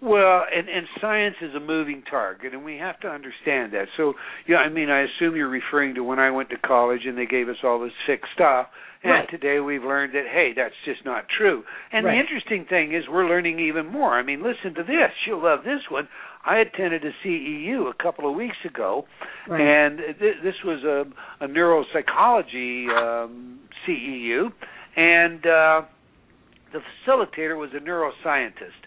Well, 0.00 0.42
and 0.54 0.68
and 0.68 0.86
science 1.00 1.34
is 1.42 1.54
a 1.56 1.60
moving 1.60 2.04
target, 2.08 2.54
and 2.54 2.64
we 2.64 2.76
have 2.76 3.00
to 3.00 3.08
understand 3.08 3.72
that. 3.72 3.86
So, 3.96 4.14
yeah, 4.46 4.58
I 4.58 4.68
mean, 4.68 4.90
I 4.90 5.02
assume 5.02 5.34
you're 5.34 5.48
referring 5.48 5.96
to 5.96 6.04
when 6.04 6.20
I 6.20 6.30
went 6.30 6.50
to 6.50 6.56
college 6.58 7.00
and 7.04 7.18
they 7.18 7.26
gave 7.26 7.48
us 7.48 7.56
all 7.64 7.80
this 7.80 7.92
sick 8.06 8.20
stuff, 8.32 8.68
and 9.02 9.12
right. 9.12 9.28
today 9.28 9.58
we've 9.58 9.82
learned 9.82 10.14
that 10.14 10.24
hey, 10.32 10.52
that's 10.54 10.74
just 10.84 11.04
not 11.04 11.24
true. 11.36 11.64
And 11.92 12.06
right. 12.06 12.14
the 12.14 12.20
interesting 12.20 12.64
thing 12.68 12.94
is 12.94 13.04
we're 13.10 13.28
learning 13.28 13.58
even 13.58 13.86
more. 13.86 14.16
I 14.16 14.22
mean, 14.22 14.40
listen 14.40 14.74
to 14.76 14.84
this. 14.84 15.10
You'll 15.26 15.42
love 15.42 15.64
this 15.64 15.82
one. 15.90 16.08
I 16.44 16.58
attended 16.58 17.04
a 17.04 17.10
CEU 17.26 17.90
a 17.90 18.02
couple 18.02 18.28
of 18.28 18.36
weeks 18.36 18.56
ago, 18.64 19.04
right. 19.48 19.60
and 19.60 19.98
th- 20.18 20.36
this 20.42 20.54
was 20.64 20.82
a, 20.84 21.44
a 21.44 21.48
neuropsychology 21.48 22.88
um, 22.88 23.60
CEU 23.86 24.50
and 24.98 25.46
uh, 25.46 25.82
the 26.72 26.80
facilitator 27.06 27.56
was 27.56 27.70
a 27.72 27.80
neuroscientist. 27.80 28.82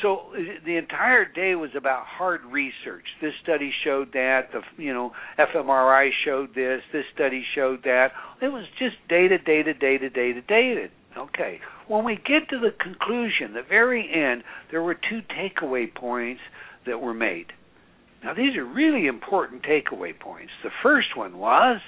So 0.00 0.32
the 0.64 0.76
entire 0.76 1.30
day 1.30 1.54
was 1.54 1.70
about 1.76 2.06
hard 2.06 2.40
research. 2.50 3.04
This 3.20 3.32
study 3.42 3.70
showed 3.84 4.12
that. 4.14 4.48
The 4.52 4.82
you 4.82 4.94
know 4.94 5.12
fMRI 5.38 6.08
showed 6.24 6.54
this. 6.54 6.80
This 6.92 7.04
study 7.14 7.44
showed 7.54 7.82
that. 7.84 8.12
It 8.40 8.48
was 8.48 8.64
just 8.78 8.96
data, 9.10 9.36
data, 9.36 9.74
data, 9.74 10.08
data, 10.08 10.40
data. 10.48 10.86
Okay. 11.18 11.58
When 11.88 12.04
we 12.04 12.14
get 12.14 12.48
to 12.48 12.58
the 12.58 12.70
conclusion, 12.82 13.52
the 13.52 13.66
very 13.68 14.08
end, 14.14 14.44
there 14.70 14.80
were 14.80 14.94
two 14.94 15.20
takeaway 15.36 15.92
points 15.94 16.40
that 16.86 17.00
were 17.00 17.14
made. 17.14 17.46
Now 18.22 18.34
these 18.34 18.56
are 18.56 18.64
really 18.64 19.06
important 19.06 19.62
takeaway 19.62 20.18
points. 20.18 20.52
The 20.62 20.70
first 20.82 21.16
one 21.16 21.38
was 21.38 21.80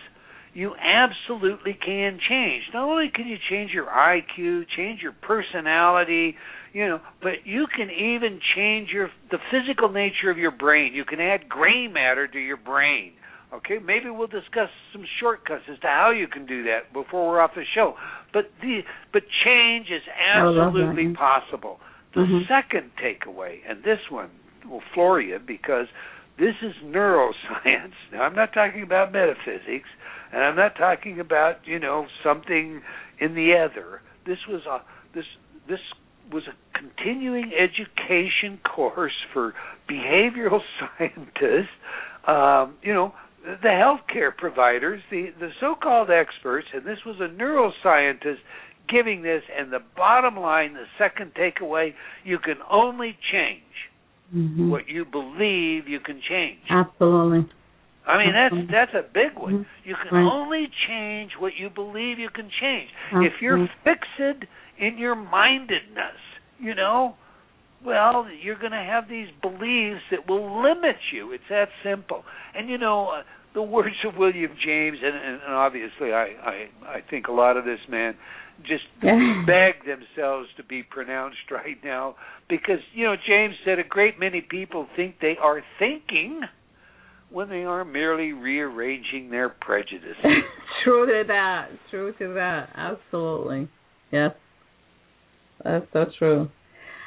you 0.55 0.75
absolutely 0.77 1.73
can 1.75 2.19
change. 2.29 2.65
Not 2.75 2.89
only 2.89 3.11
can 3.15 3.27
you 3.27 3.37
change 3.51 3.71
your 3.73 3.87
IQ, 3.87 4.65
change 4.77 5.01
your 5.01 5.13
personality, 5.13 6.37
you 6.73 6.87
know, 6.87 7.01
but 7.23 7.45
you 7.45 7.67
can 7.75 7.91
even 7.91 8.41
change 8.55 8.91
your 8.91 9.11
the 9.31 9.39
physical 9.51 9.89
nature 9.91 10.31
of 10.31 10.39
your 10.39 10.51
brain. 10.51 10.95
You 10.95 11.05
can 11.05 11.21
add 11.21 11.49
gray 11.49 11.89
matter 11.89 12.27
to 12.29 12.39
your 12.39 12.57
brain. 12.57 13.13
Okay, 13.53 13.79
maybe 13.85 14.09
we'll 14.09 14.29
discuss 14.29 14.71
some 14.93 15.05
shortcuts 15.21 15.65
as 15.71 15.79
to 15.81 15.87
how 15.87 16.11
you 16.11 16.27
can 16.27 16.47
do 16.47 16.65
that 16.65 16.93
before 16.95 17.29
we're 17.29 17.41
off 17.41 17.51
the 17.55 17.65
show. 17.75 17.95
But 18.33 18.51
the 18.63 18.81
but 19.13 19.23
change 19.45 19.89
is 19.89 20.03
absolutely 20.09 21.15
possible. 21.15 21.79
The 22.15 22.21
mm-hmm. 22.21 22.49
second 22.49 22.93
takeaway, 22.97 23.59
and 23.69 23.85
this 23.85 24.01
one 24.11 24.31
will 24.69 24.83
floor 24.95 25.21
you 25.21 25.39
because 25.45 25.87
this 26.39 26.55
is 26.63 26.75
neuroscience. 26.85 27.93
Now 28.13 28.23
I'm 28.23 28.35
not 28.35 28.53
talking 28.53 28.83
about 28.83 29.13
metaphysics. 29.13 29.89
And 30.33 30.43
I'm 30.43 30.57
not 30.57 30.77
talking 30.77 31.21
about, 31.21 31.67
you 31.67 31.79
know, 31.79 32.07
something 32.25 32.81
in 33.21 33.35
the 33.35 33.53
ether. 33.53 34.01
This 34.27 34.39
was 34.49 34.63
a 34.67 34.83
this 35.15 35.27
this 35.69 35.81
was 36.33 36.45
a 36.49 36.79
continuing 36.79 37.53
education 37.53 38.59
course 38.65 39.13
for 39.33 39.53
behavioral 39.91 40.61
scientists, 40.99 41.69
um, 42.27 42.77
you 42.83 42.95
know, 42.95 43.13
the 43.45 43.69
healthcare 43.69 44.35
providers, 44.35 45.03
the 45.11 45.29
the 45.39 45.51
so-called 45.61 46.09
experts, 46.11 46.69
and 46.73 46.87
this 46.87 46.99
was 47.05 47.17
a 47.21 47.29
neuroscientist 47.29 48.39
giving 48.89 49.23
this. 49.23 49.43
And 49.57 49.71
the 49.71 49.81
bottom 49.97 50.37
line, 50.37 50.75
the 50.75 50.85
second 50.97 51.33
takeaway, 51.35 51.93
you 52.25 52.39
can 52.39 52.57
only 52.71 53.19
change 53.31 53.63
mm-hmm. 54.35 54.71
what 54.71 54.89
you 54.89 55.05
believe 55.05 55.89
you 55.89 56.01
can 56.01 56.21
change. 56.29 56.61
Absolutely. 56.71 57.51
I 58.07 58.19
mean 58.19 58.33
that's 58.33 58.55
that's 58.71 58.95
a 58.95 59.09
big 59.13 59.39
one. 59.41 59.53
Mm-hmm. 59.53 59.89
You 59.89 59.95
can 60.03 60.19
Right. 60.19 60.33
only 60.33 60.69
change 60.89 61.33
what 61.39 61.53
you 61.59 61.71
believe 61.71 62.19
you 62.19 62.31
can 62.31 62.51
change. 62.61 62.91
Absolutely. 63.07 63.27
If 63.29 63.43
you're 63.43 63.69
fixed 63.85 64.47
in 64.79 64.99
your 64.99 65.15
mindedness, 65.15 66.19
you 66.59 66.75
know, 66.75 67.15
well, 67.85 68.27
you're 68.43 68.59
going 68.59 68.73
to 68.73 68.79
have 68.79 69.09
these 69.09 69.29
beliefs 69.41 70.03
that 70.11 70.29
will 70.29 70.63
limit 70.63 70.97
you. 71.13 71.33
It's 71.33 71.45
that 71.51 71.69
simple. 71.83 72.25
And 72.55 72.69
you 72.69 72.79
know, 72.79 73.09
uh, 73.09 73.23
the 73.55 73.63
words 73.63 73.97
of 74.07 74.17
William 74.17 74.53
James, 74.65 74.99
and, 75.03 75.15
and, 75.15 75.43
and 75.43 75.55
obviously, 75.55 76.13
I, 76.13 76.27
I 76.43 76.69
I 76.87 77.01
think 77.11 77.29
a 77.29 77.33
lot 77.33 77.57
of 77.57 77.65
this 77.65 77.81
man 77.89 78.15
just 78.63 78.85
beg 79.01 79.85
themselves 79.85 80.49
to 80.57 80.65
be 80.65 80.83
pronounced 80.83 81.51
right 81.51 81.77
now 81.85 82.15
because 82.49 82.79
you 82.95 83.05
know 83.05 83.15
James 83.27 83.55
said 83.65 83.79
a 83.79 83.85
great 83.85 84.19
many 84.19 84.41
people 84.41 84.87
think 84.97 85.17
they 85.21 85.35
are 85.41 85.63
thinking 85.79 86.41
when 87.31 87.49
they 87.49 87.65
are 87.65 87.85
merely 87.85 88.33
rearranging 88.33 89.31
their 89.31 89.49
prejudices. 89.49 90.17
true 90.85 91.07
to 91.07 91.25
that. 91.29 91.69
True 91.91 92.13
to 92.19 92.35
that. 92.35 92.69
Absolutely. 92.77 93.69
Yes. 94.11 94.33
That's 95.65 95.87
so 95.93 96.07
true. 96.19 96.51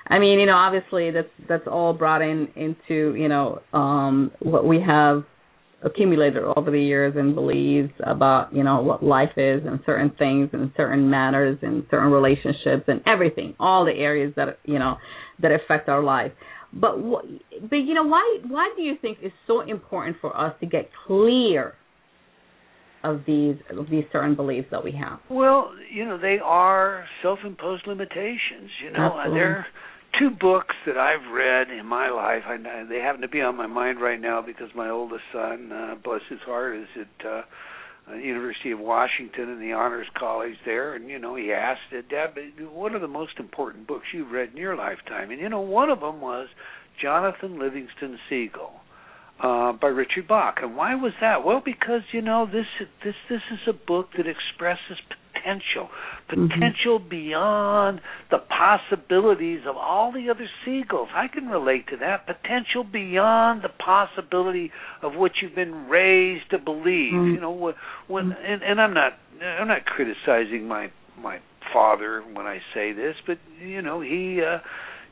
I 0.08 0.20
mean, 0.20 0.40
you 0.40 0.46
know, 0.46 0.56
obviously 0.56 1.12
that's 1.12 1.28
that's 1.48 1.68
all 1.68 1.94
brought 1.94 2.22
in 2.22 2.48
into, 2.56 3.16
you 3.16 3.28
know, 3.28 3.62
um 3.74 4.32
what 4.40 4.66
we 4.66 4.82
have 4.86 5.24
accumulated 5.84 6.44
over 6.44 6.72
the 6.72 6.82
years 6.82 7.14
and 7.16 7.36
beliefs 7.36 7.94
about, 8.06 8.54
you 8.56 8.64
know, 8.64 8.82
what 8.82 9.04
life 9.04 9.38
is 9.38 9.62
and 9.66 9.80
certain 9.86 10.12
things 10.18 10.50
and 10.54 10.72
certain 10.76 11.10
matters 11.10 11.58
and 11.62 11.86
certain 11.92 12.12
relationships 12.12 12.84
and 12.88 13.02
everything, 13.06 13.56
all 13.60 13.86
the 13.86 13.92
areas 13.92 14.34
that, 14.36 14.60
you 14.64 14.80
know, 14.80 14.98
that 15.42 15.52
affect 15.52 15.90
our 15.90 16.04
life. 16.04 16.32
But 16.74 16.98
but 17.70 17.78
you 17.78 17.94
know 17.94 18.04
why 18.04 18.40
why 18.48 18.74
do 18.76 18.82
you 18.82 18.96
think 19.02 19.20
it's 19.22 19.36
so 19.48 19.62
important 19.62 20.18
for 20.20 20.36
us 20.36 20.54
to 20.60 20.66
get 20.66 20.90
clear 21.08 21.74
of 23.02 23.22
these 23.26 23.56
of 23.70 23.90
these 23.90 24.04
certain 24.12 24.36
beliefs 24.36 24.68
that 24.72 24.84
we 24.84 24.92
have? 24.92 25.20
Well, 25.30 25.72
you 25.90 26.04
know, 26.04 26.18
they 26.20 26.38
are 26.44 27.06
self-imposed 27.22 27.88
limitations. 27.88 28.70
You 28.84 28.92
know, 28.92 29.18
Absolutely. 29.18 29.40
they're 29.40 29.68
two 30.20 30.30
books 30.30 30.76
that 30.86 30.98
I've 30.98 31.32
read 31.32 31.70
in 31.70 31.86
my 31.86 32.10
life. 32.10 32.44
I, 32.48 32.58
they 32.88 33.00
happen 33.00 33.22
to 33.22 33.28
be 33.28 33.42
on 33.42 33.56
my 33.56 33.68
mind 33.68 34.02
right 34.02 34.20
now 34.20 34.42
because 34.42 34.70
my 34.76 34.90
oldest 34.90 35.24
son, 35.32 35.72
uh, 35.72 35.96
bless 36.04 36.22
his 36.30 36.40
heart, 36.46 36.76
is 36.78 36.88
at 36.96 37.26
uh, 37.26 37.42
uh, 38.10 38.16
University 38.16 38.72
of 38.72 38.80
Washington 38.80 39.50
in 39.50 39.60
the 39.60 39.74
Honors 39.74 40.08
College 40.18 40.56
there, 40.64 40.94
and 40.94 41.10
you 41.10 41.18
know 41.18 41.36
he 41.36 41.52
asked, 41.52 41.82
"Dad, 42.10 42.36
what 42.72 42.94
are 42.94 43.00
the 43.00 43.08
most 43.08 43.40
important 43.40 43.88
books 43.88 44.06
you've 44.14 44.32
read 44.32 44.52
in 44.52 44.58
your 44.58 44.76
lifetime?" 44.76 45.32
And 45.32 45.42
you 45.42 45.50
know 45.50 45.62
one 45.62 45.90
of 45.90 46.02
them 46.02 46.22
was 46.22 46.48
Jonathan 47.02 47.60
Livingston 47.60 48.20
Seagull 48.30 48.82
uh, 49.40 49.74
by 49.74 49.88
Richard 49.88 50.28
Bach. 50.28 50.58
And 50.62 50.76
why 50.78 50.96
was 50.96 51.14
that? 51.20 51.44
Well, 51.44 51.62
because 51.64 52.02
you 52.12 52.22
know 52.22 52.46
this 52.46 52.68
this 53.04 53.16
this 53.30 53.42
is 53.52 53.60
a 53.68 53.74
book 53.74 54.10
that 54.18 54.28
expresses 54.28 55.00
potential, 55.46 55.90
potential 56.28 57.00
mm-hmm. 57.00 57.10
beyond 57.10 58.02
the 58.32 58.38
possibilities 58.38 59.62
of 59.68 59.76
all 59.78 60.12
the 60.12 60.30
other 60.30 60.48
seagulls. 60.64 61.10
I 61.14 61.28
can 61.28 61.48
relate 61.48 61.88
to 61.90 61.98
that. 61.98 62.26
Potential 62.26 62.84
beyond 62.84 63.64
the 63.64 63.70
possibility 63.70 64.72
of 65.02 65.14
what 65.16 65.32
you've 65.42 65.56
been 65.56 65.88
raised 65.88 66.50
to 66.52 66.58
believe. 66.58 67.14
Mm-hmm. 67.14 67.36
You 67.36 67.42
know, 67.42 67.74
when 68.08 68.32
and, 68.32 68.64
and 68.64 68.82
I'm 68.82 68.94
not 68.94 69.14
I'm 69.42 69.68
not 69.68 69.86
criticizing 69.86 70.68
my 70.68 70.92
my 71.22 71.40
father 71.74 72.24
when 72.34 72.46
I 72.46 72.60
say 72.74 72.94
this, 72.94 73.16
but 73.26 73.38
you 73.62 73.82
know 73.82 74.02
he. 74.02 74.42
uh 74.42 74.60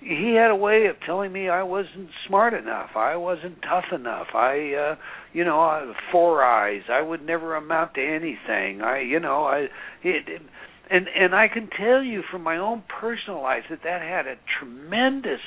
he 0.06 0.36
had 0.38 0.52
a 0.52 0.56
way 0.56 0.88
of 0.88 0.98
telling 1.06 1.32
me 1.32 1.48
I 1.48 1.64
wasn't 1.64 2.10
smart 2.28 2.54
enough. 2.54 2.90
I 2.94 3.16
wasn't 3.16 3.62
tough 3.62 3.86
enough. 3.94 4.28
I, 4.34 4.74
uh, 4.74 4.96
you 5.34 5.44
know, 5.44 5.60
I, 5.60 5.92
four 6.12 6.44
eyes. 6.44 6.84
I 6.92 7.02
would 7.02 7.26
never 7.26 7.56
amount 7.56 7.96
to 7.96 8.02
anything. 8.02 8.82
I, 8.82 9.02
you 9.02 9.20
know, 9.20 9.46
I, 9.46 9.68
it, 10.04 10.42
and 10.90 11.08
and 11.08 11.34
I 11.36 11.48
can 11.48 11.70
tell 11.70 12.04
you 12.04 12.22
from 12.32 12.44
my 12.44 12.58
own 12.58 12.84
personal 13.00 13.42
life 13.42 13.64
that 13.70 13.80
that 13.84 14.02
had 14.02 14.28
a 14.28 14.36
tremendous 14.60 15.42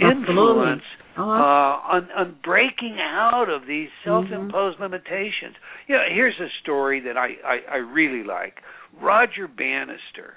influence 0.00 0.82
uh, 1.16 1.22
on 1.22 2.08
on 2.16 2.36
breaking 2.42 2.98
out 3.00 3.48
of 3.48 3.66
these 3.66 3.88
self-imposed 4.04 4.78
mm-hmm. 4.78 4.82
limitations. 4.82 5.56
You 5.86 5.96
know, 5.96 6.02
here's 6.12 6.38
a 6.40 6.48
story 6.62 7.00
that 7.00 7.16
I, 7.16 7.34
I 7.44 7.74
I 7.74 7.76
really 7.76 8.26
like. 8.26 8.54
Roger 9.00 9.46
Bannister 9.46 10.34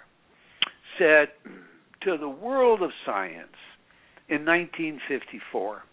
said 1.00 1.30
to 2.04 2.18
the 2.18 2.30
world 2.30 2.82
of 2.82 2.92
science 3.06 3.58
in 4.28 4.46
1954. 4.46 5.84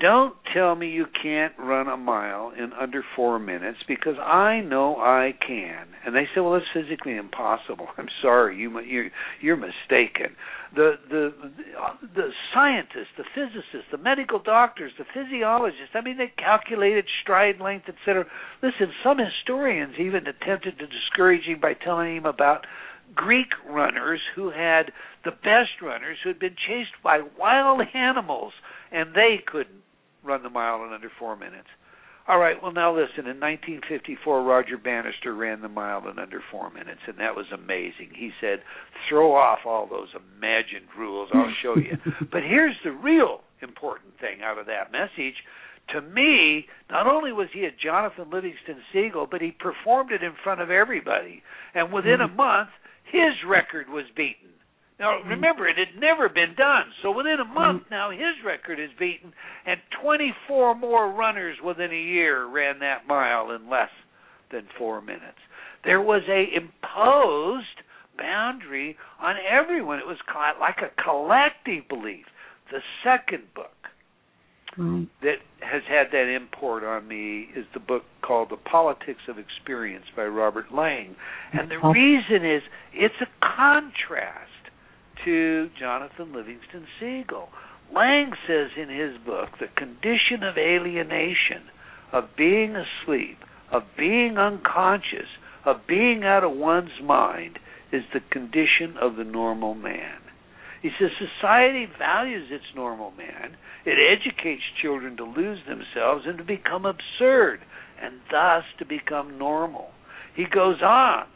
Don't 0.00 0.34
tell 0.52 0.74
me 0.74 0.88
you 0.88 1.06
can't 1.22 1.52
run 1.58 1.86
a 1.86 1.96
mile 1.96 2.50
in 2.56 2.72
under 2.72 3.04
four 3.14 3.38
minutes 3.38 3.78
because 3.86 4.16
I 4.18 4.60
know 4.60 4.96
I 4.96 5.34
can. 5.46 5.86
And 6.04 6.16
they 6.16 6.24
say, 6.34 6.40
well, 6.40 6.54
it's 6.54 6.66
physically 6.72 7.16
impossible. 7.16 7.88
I'm 7.98 8.08
sorry, 8.22 8.58
you 8.58 8.80
you're, 8.80 9.10
you're 9.40 9.56
mistaken. 9.56 10.34
The 10.74 10.94
the 11.10 11.34
the 12.14 12.30
scientists, 12.54 13.12
the 13.18 13.24
physicists, 13.34 13.90
the 13.90 13.98
medical 13.98 14.38
doctors, 14.38 14.92
the 14.98 15.04
physiologists. 15.12 15.94
I 15.94 16.00
mean, 16.00 16.16
they 16.16 16.32
calculated 16.36 17.04
stride 17.22 17.60
length, 17.60 17.88
etc. 17.88 18.24
Listen, 18.62 18.92
some 19.04 19.18
historians 19.18 19.96
even 20.00 20.26
attempted 20.26 20.78
to 20.78 20.86
discourage 20.86 21.44
him 21.44 21.60
by 21.60 21.74
telling 21.74 22.16
him 22.16 22.26
about 22.26 22.66
Greek 23.14 23.52
runners 23.68 24.20
who 24.34 24.50
had 24.50 24.90
the 25.24 25.30
best 25.30 25.82
runners 25.82 26.16
who 26.22 26.30
had 26.30 26.38
been 26.38 26.56
chased 26.56 26.96
by 27.04 27.20
wild 27.38 27.82
animals 27.94 28.54
and 28.90 29.14
they 29.14 29.36
couldn't 29.44 29.81
run 30.24 30.42
the 30.42 30.50
mile 30.50 30.84
in 30.84 30.92
under 30.92 31.10
four 31.18 31.36
minutes. 31.36 31.68
All 32.28 32.38
right, 32.38 32.54
well, 32.62 32.72
now 32.72 32.94
listen. 32.94 33.26
In 33.26 33.42
1954, 33.42 34.44
Roger 34.44 34.78
Bannister 34.78 35.34
ran 35.34 35.60
the 35.60 35.68
mile 35.68 36.06
in 36.08 36.20
under 36.20 36.40
four 36.52 36.70
minutes, 36.70 37.00
and 37.08 37.18
that 37.18 37.34
was 37.34 37.46
amazing. 37.52 38.10
He 38.14 38.30
said, 38.40 38.62
throw 39.08 39.34
off 39.34 39.60
all 39.66 39.88
those 39.88 40.08
imagined 40.14 40.86
rules. 40.96 41.30
I'll 41.34 41.52
show 41.62 41.76
you. 41.76 41.98
but 42.30 42.42
here's 42.42 42.76
the 42.84 42.92
real 42.92 43.40
important 43.60 44.14
thing 44.20 44.38
out 44.44 44.58
of 44.58 44.66
that 44.66 44.92
message. 44.92 45.34
To 45.90 46.00
me, 46.00 46.66
not 46.90 47.08
only 47.08 47.32
was 47.32 47.48
he 47.52 47.64
a 47.64 47.72
Jonathan 47.72 48.30
Livingston 48.30 48.82
Seagull, 48.92 49.26
but 49.28 49.40
he 49.40 49.50
performed 49.50 50.12
it 50.12 50.22
in 50.22 50.32
front 50.44 50.60
of 50.60 50.70
everybody. 50.70 51.42
And 51.74 51.92
within 51.92 52.20
a 52.20 52.28
mm-hmm. 52.28 52.36
month, 52.36 52.70
his 53.10 53.34
record 53.48 53.88
was 53.88 54.04
beaten. 54.16 54.51
Now, 55.02 55.18
Mm-hmm. 55.18 55.30
remember, 55.30 55.68
it 55.68 55.76
had 55.76 56.00
never 56.00 56.28
been 56.28 56.54
done. 56.56 56.92
So 57.02 57.10
within 57.10 57.38
a 57.40 57.44
month 57.44 57.82
mm-hmm. 57.84 57.94
now, 57.94 58.10
his 58.12 58.38
record 58.46 58.78
is 58.78 58.90
beaten, 58.96 59.32
and 59.66 59.80
24 60.00 60.76
more 60.76 61.10
runners 61.12 61.58
within 61.62 61.90
a 61.90 62.00
year 62.00 62.46
ran 62.46 62.78
that 62.78 63.06
mile 63.08 63.50
in 63.50 63.68
less 63.68 63.90
than 64.52 64.68
four 64.78 65.00
minutes. 65.02 65.42
There 65.84 66.00
was 66.00 66.22
a 66.28 66.46
imposed 66.54 67.82
boundary 68.16 68.96
on 69.20 69.34
everyone. 69.50 69.98
It 69.98 70.06
was 70.06 70.18
like 70.60 70.78
a 70.78 71.02
collective 71.02 71.88
belief. 71.88 72.26
The 72.70 72.80
second 73.02 73.52
book 73.54 73.70
Right. 74.78 75.06
that 75.20 75.36
has 75.60 75.82
had 75.84 76.12
that 76.12 76.34
import 76.34 76.82
on 76.82 77.06
me 77.06 77.48
is 77.54 77.66
the 77.74 77.80
book 77.80 78.04
called 78.22 78.48
The 78.48 78.56
Politics 78.56 79.20
of 79.28 79.36
Experience 79.38 80.06
by 80.16 80.24
Robert 80.24 80.72
Laing. 80.72 81.14
And 81.52 81.70
the 81.70 81.76
uh-huh. 81.76 81.90
reason 81.90 82.46
is 82.46 82.62
it's 82.94 83.20
a 83.20 83.28
contrast 83.44 84.51
to 85.24 85.68
Jonathan 85.78 86.32
Livingston 86.32 86.86
Seagull. 86.98 87.48
Laing 87.94 88.32
says 88.46 88.70
in 88.76 88.88
his 88.88 89.18
book 89.24 89.50
the 89.60 89.68
condition 89.76 90.42
of 90.42 90.56
alienation, 90.56 91.68
of 92.12 92.24
being 92.36 92.74
asleep, 92.76 93.38
of 93.70 93.82
being 93.96 94.38
unconscious, 94.38 95.28
of 95.64 95.86
being 95.86 96.24
out 96.24 96.44
of 96.44 96.52
one's 96.52 97.00
mind 97.02 97.58
is 97.92 98.02
the 98.12 98.20
condition 98.30 98.96
of 99.00 99.16
the 99.16 99.24
normal 99.24 99.74
man. 99.74 100.18
He 100.80 100.90
says 100.98 101.10
society 101.16 101.86
values 101.98 102.48
its 102.50 102.74
normal 102.74 103.12
man. 103.12 103.56
It 103.84 103.98
educates 104.00 104.62
children 104.80 105.16
to 105.18 105.24
lose 105.24 105.60
themselves 105.66 106.24
and 106.26 106.38
to 106.38 106.44
become 106.44 106.84
absurd, 106.84 107.60
and 108.02 108.14
thus 108.30 108.64
to 108.78 108.84
become 108.84 109.38
normal. 109.38 109.90
He 110.34 110.44
goes 110.44 110.82
on. 110.82 111.26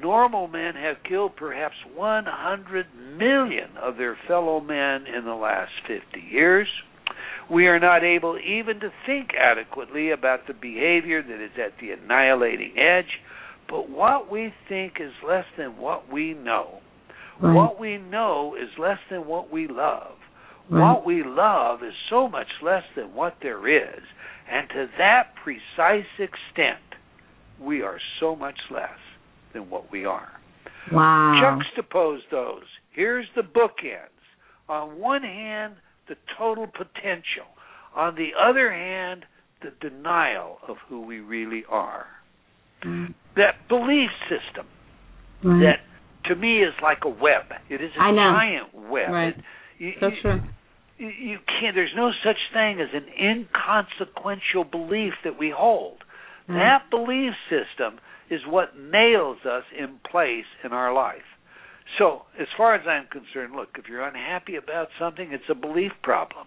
Normal 0.00 0.48
men 0.48 0.74
have 0.74 0.96
killed 1.08 1.36
perhaps 1.36 1.76
100 1.94 2.86
million 3.16 3.76
of 3.80 3.96
their 3.96 4.16
fellow 4.26 4.60
men 4.60 5.06
in 5.06 5.24
the 5.24 5.34
last 5.34 5.72
50 5.86 6.20
years. 6.30 6.68
We 7.50 7.66
are 7.66 7.78
not 7.78 8.02
able 8.02 8.38
even 8.38 8.80
to 8.80 8.90
think 9.06 9.30
adequately 9.34 10.10
about 10.10 10.46
the 10.46 10.54
behavior 10.54 11.22
that 11.22 11.44
is 11.44 11.52
at 11.58 11.78
the 11.80 11.90
annihilating 11.90 12.78
edge, 12.78 13.20
but 13.68 13.90
what 13.90 14.30
we 14.30 14.52
think 14.68 14.94
is 15.00 15.12
less 15.26 15.44
than 15.56 15.76
what 15.78 16.10
we 16.12 16.34
know. 16.34 16.80
Right. 17.40 17.54
What 17.54 17.78
we 17.78 17.98
know 17.98 18.54
is 18.54 18.70
less 18.78 18.98
than 19.10 19.26
what 19.26 19.52
we 19.52 19.68
love. 19.68 20.16
Right. 20.70 20.94
What 20.94 21.06
we 21.06 21.22
love 21.22 21.82
is 21.82 21.92
so 22.08 22.28
much 22.28 22.46
less 22.62 22.84
than 22.96 23.14
what 23.14 23.36
there 23.42 23.68
is. 23.68 24.02
And 24.50 24.68
to 24.70 24.86
that 24.98 25.34
precise 25.42 26.04
extent, 26.18 26.80
we 27.60 27.82
are 27.82 27.98
so 28.20 28.36
much 28.36 28.58
less 28.70 28.98
than 29.54 29.70
what 29.70 29.90
we 29.90 30.04
are. 30.04 30.28
Wow. 30.92 31.58
Juxtapose 31.78 32.20
those. 32.30 32.64
Here's 32.92 33.26
the 33.34 33.42
bookends. 33.42 34.08
On 34.68 34.98
one 34.98 35.22
hand, 35.22 35.74
the 36.08 36.16
total 36.38 36.66
potential. 36.66 37.48
On 37.96 38.14
the 38.16 38.30
other 38.38 38.70
hand, 38.72 39.24
the 39.62 39.70
denial 39.80 40.58
of 40.68 40.76
who 40.88 41.00
we 41.00 41.20
really 41.20 41.64
are. 41.70 42.06
Mm. 42.84 43.14
That 43.36 43.66
belief 43.68 44.10
system 44.28 44.66
Right. 45.42 45.60
that 45.62 45.80
to 46.28 46.34
me 46.36 46.62
is 46.62 46.74
like 46.82 47.04
a 47.04 47.08
web. 47.08 47.44
It 47.70 47.80
is 47.80 47.90
a 47.96 48.12
giant 48.14 48.74
web. 48.74 49.10
Right. 49.10 49.28
It- 49.38 49.44
you, 49.78 49.92
so 50.00 50.06
you- 50.08 50.20
true. 50.22 50.40
you, 50.98 51.08
you 51.08 51.38
can't 51.60 51.74
there's 51.74 51.94
no 51.96 52.12
such 52.22 52.36
thing 52.52 52.80
as 52.80 52.88
an 52.94 53.06
inconsequential 53.18 54.64
belief 54.64 55.14
that 55.24 55.38
we 55.38 55.50
hold 55.50 56.04
Mm. 56.48 56.54
that 56.58 56.90
belief 56.90 57.32
system 57.48 57.98
is 58.30 58.40
what 58.46 58.76
nails 58.78 59.38
us 59.44 59.64
in 59.78 59.98
place 60.10 60.46
in 60.64 60.72
our 60.72 60.92
life 60.92 61.22
so 61.98 62.22
as 62.40 62.46
far 62.56 62.74
as 62.74 62.86
i'm 62.86 63.06
concerned 63.10 63.54
look 63.54 63.68
if 63.78 63.88
you're 63.88 64.02
unhappy 64.06 64.56
about 64.56 64.88
something 64.98 65.32
it's 65.32 65.48
a 65.50 65.54
belief 65.54 65.92
problem 66.02 66.46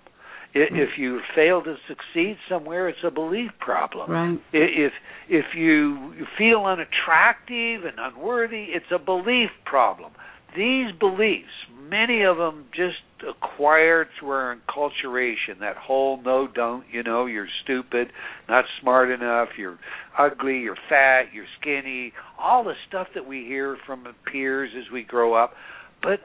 I- 0.55 0.59
Mm. 0.59 0.79
if 0.79 0.97
you 0.97 1.21
fail 1.35 1.61
to 1.63 1.75
succeed 1.87 2.37
somewhere 2.49 2.87
it's 2.87 3.03
a 3.03 3.11
belief 3.11 3.51
problem 3.59 4.09
Right. 4.09 4.39
If 4.53 4.93
if 5.29 5.53
you 5.53 6.25
feel 6.37 6.65
unattractive 6.65 7.83
and 7.85 7.99
unworthy 7.99 8.65
it's 8.73 8.89
a 8.91 8.97
belief 8.99 9.51
problem 9.65 10.11
these 10.55 10.91
beliefs 10.99 11.47
many 11.89 12.23
of 12.23 12.37
them 12.37 12.65
just 12.75 12.95
acquired 13.27 14.07
through 14.19 14.29
our 14.29 14.55
enculturation 14.55 15.59
that 15.59 15.75
whole 15.77 16.21
no 16.23 16.47
don't 16.47 16.83
you 16.91 17.01
know 17.03 17.25
you're 17.25 17.47
stupid 17.63 18.11
not 18.47 18.65
smart 18.81 19.09
enough 19.09 19.49
you're 19.57 19.79
ugly 20.17 20.59
you're 20.59 20.77
fat 20.89 21.23
you're 21.33 21.45
skinny 21.59 22.13
all 22.37 22.63
the 22.63 22.73
stuff 22.87 23.07
that 23.15 23.27
we 23.27 23.45
hear 23.45 23.77
from 23.85 24.05
peers 24.31 24.71
as 24.77 24.91
we 24.91 25.03
grow 25.03 25.33
up. 25.33 25.53
But 26.01 26.19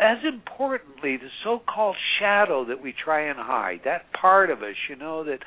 as 0.00 0.18
importantly 0.26 1.16
the 1.16 1.28
so-called 1.44 1.96
shadow 2.18 2.64
that 2.64 2.82
we 2.82 2.94
try 3.04 3.28
and 3.28 3.38
hide 3.38 3.80
that 3.84 4.12
part 4.18 4.50
of 4.50 4.62
us 4.62 4.76
you 4.88 4.96
know 4.96 5.24
that 5.24 5.40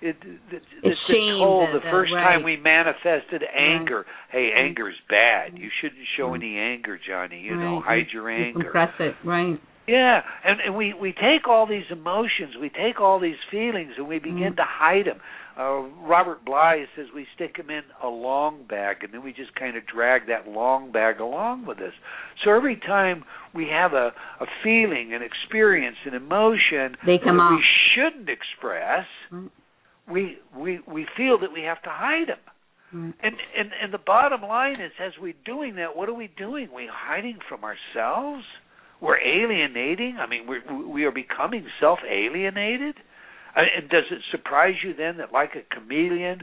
it 0.00 0.16
that's 0.50 0.64
been 0.82 0.94
shame, 1.08 1.38
told 1.38 1.68
the- 1.70 1.72
the 1.74 1.80
the- 1.80 1.90
first 1.90 2.12
right. 2.12 2.22
time 2.22 2.42
we 2.42 2.56
manifested 2.56 3.42
anger 3.54 4.06
hey 4.30 4.52
anger's 4.52 4.98
bad 5.08 5.56
you 5.58 5.70
shouldn't 5.80 6.06
show 6.16 6.28
Right. 6.28 6.42
any 6.42 6.58
anger 6.58 6.98
johnny 6.98 7.40
you 7.40 7.56
know 7.56 7.80
hide 7.80 8.12
your 8.12 8.30
You 8.30 8.44
anger 8.46 8.60
compress 8.70 8.92
it. 9.00 9.16
Right. 9.24 9.58
Yeah, 9.88 10.20
and 10.42 10.60
and 10.60 10.74
we 10.74 10.94
we 10.94 11.12
take 11.12 11.46
all 11.46 11.64
these 11.66 11.88
emotions, 11.92 12.56
we 12.56 12.70
take 12.70 13.00
all 13.00 13.20
these 13.20 13.38
feelings, 13.52 13.92
and 13.96 14.08
we 14.08 14.18
begin 14.18 14.54
Mm. 14.54 14.56
to 14.56 14.64
hide 14.64 15.04
them. 15.04 15.20
Uh, 15.56 15.82
Robert 16.02 16.44
Bly 16.44 16.86
says 16.96 17.06
we 17.14 17.24
stick 17.36 17.56
them 17.56 17.70
in 17.70 17.84
a 18.02 18.08
long 18.08 18.64
bag, 18.64 19.04
and 19.04 19.12
then 19.14 19.22
we 19.22 19.32
just 19.32 19.54
kind 19.54 19.76
of 19.76 19.86
drag 19.86 20.26
that 20.26 20.48
long 20.48 20.90
bag 20.90 21.20
along 21.20 21.66
with 21.66 21.80
us. 21.80 21.94
So 22.42 22.50
every 22.52 22.74
time 22.74 23.24
we 23.54 23.68
have 23.68 23.94
a 23.94 24.12
a 24.40 24.46
feeling, 24.64 25.14
an 25.14 25.22
experience, 25.22 25.98
an 26.04 26.14
emotion 26.14 26.96
They 27.06 27.18
come 27.18 27.36
that 27.36 27.52
we 27.52 27.62
shouldn't 27.94 28.28
express, 28.28 29.06
Mm. 29.32 29.50
We 30.10 30.38
we 30.56 30.80
we 30.86 31.06
feel 31.16 31.38
that 31.40 31.52
we 31.52 31.62
have 31.62 31.82
to 31.82 31.90
hide 31.90 32.28
them. 32.28 32.38
And 32.92 33.14
and 33.22 33.70
and 33.82 33.92
the 33.92 33.98
bottom 33.98 34.42
line 34.42 34.80
is, 34.80 34.92
as 35.00 35.12
we're 35.20 35.34
doing 35.44 35.76
that, 35.76 35.96
what 35.96 36.08
are 36.08 36.14
we 36.14 36.30
doing? 36.38 36.68
We 36.74 36.88
hiding 36.90 37.38
from 37.48 37.62
ourselves. 37.64 38.44
We're 39.00 39.18
alienating. 39.18 40.16
I 40.18 40.26
mean, 40.26 40.46
we 40.46 40.60
we 40.86 41.04
are 41.04 41.12
becoming 41.12 41.66
self-alienated. 41.80 42.94
And 43.56 43.88
does 43.88 44.04
it 44.10 44.20
surprise 44.30 44.74
you 44.84 44.94
then 44.94 45.16
that, 45.16 45.32
like 45.32 45.52
a 45.56 45.74
chameleon, 45.74 46.42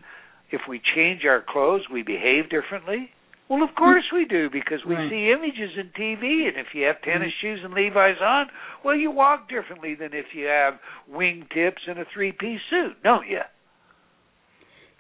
if 0.51 0.61
we 0.67 0.81
change 0.95 1.21
our 1.25 1.43
clothes, 1.47 1.83
we 1.91 2.01
behave 2.03 2.49
differently? 2.49 3.11
Well, 3.49 3.61
of 3.61 3.75
course 3.75 4.05
we 4.13 4.25
do 4.25 4.49
because 4.49 4.83
we 4.85 4.95
Right. 4.95 5.09
see 5.09 5.31
images 5.31 5.77
in 5.77 5.89
TV, 5.89 6.47
and 6.47 6.57
if 6.57 6.73
you 6.73 6.85
have 6.85 6.97
mm-hmm. 6.97 7.11
tennis 7.11 7.33
shoes 7.41 7.59
and 7.63 7.73
Levi's 7.73 8.21
on, 8.21 8.49
well, 8.83 8.95
you 8.95 9.11
walk 9.11 9.49
differently 9.49 9.95
than 9.95 10.13
if 10.13 10.33
you 10.33 10.45
have 10.45 10.79
wingtips 11.11 11.87
and 11.87 11.99
a 11.99 12.05
three-piece 12.05 12.61
suit, 12.69 13.03
don't 13.03 13.27
you? 13.27 13.41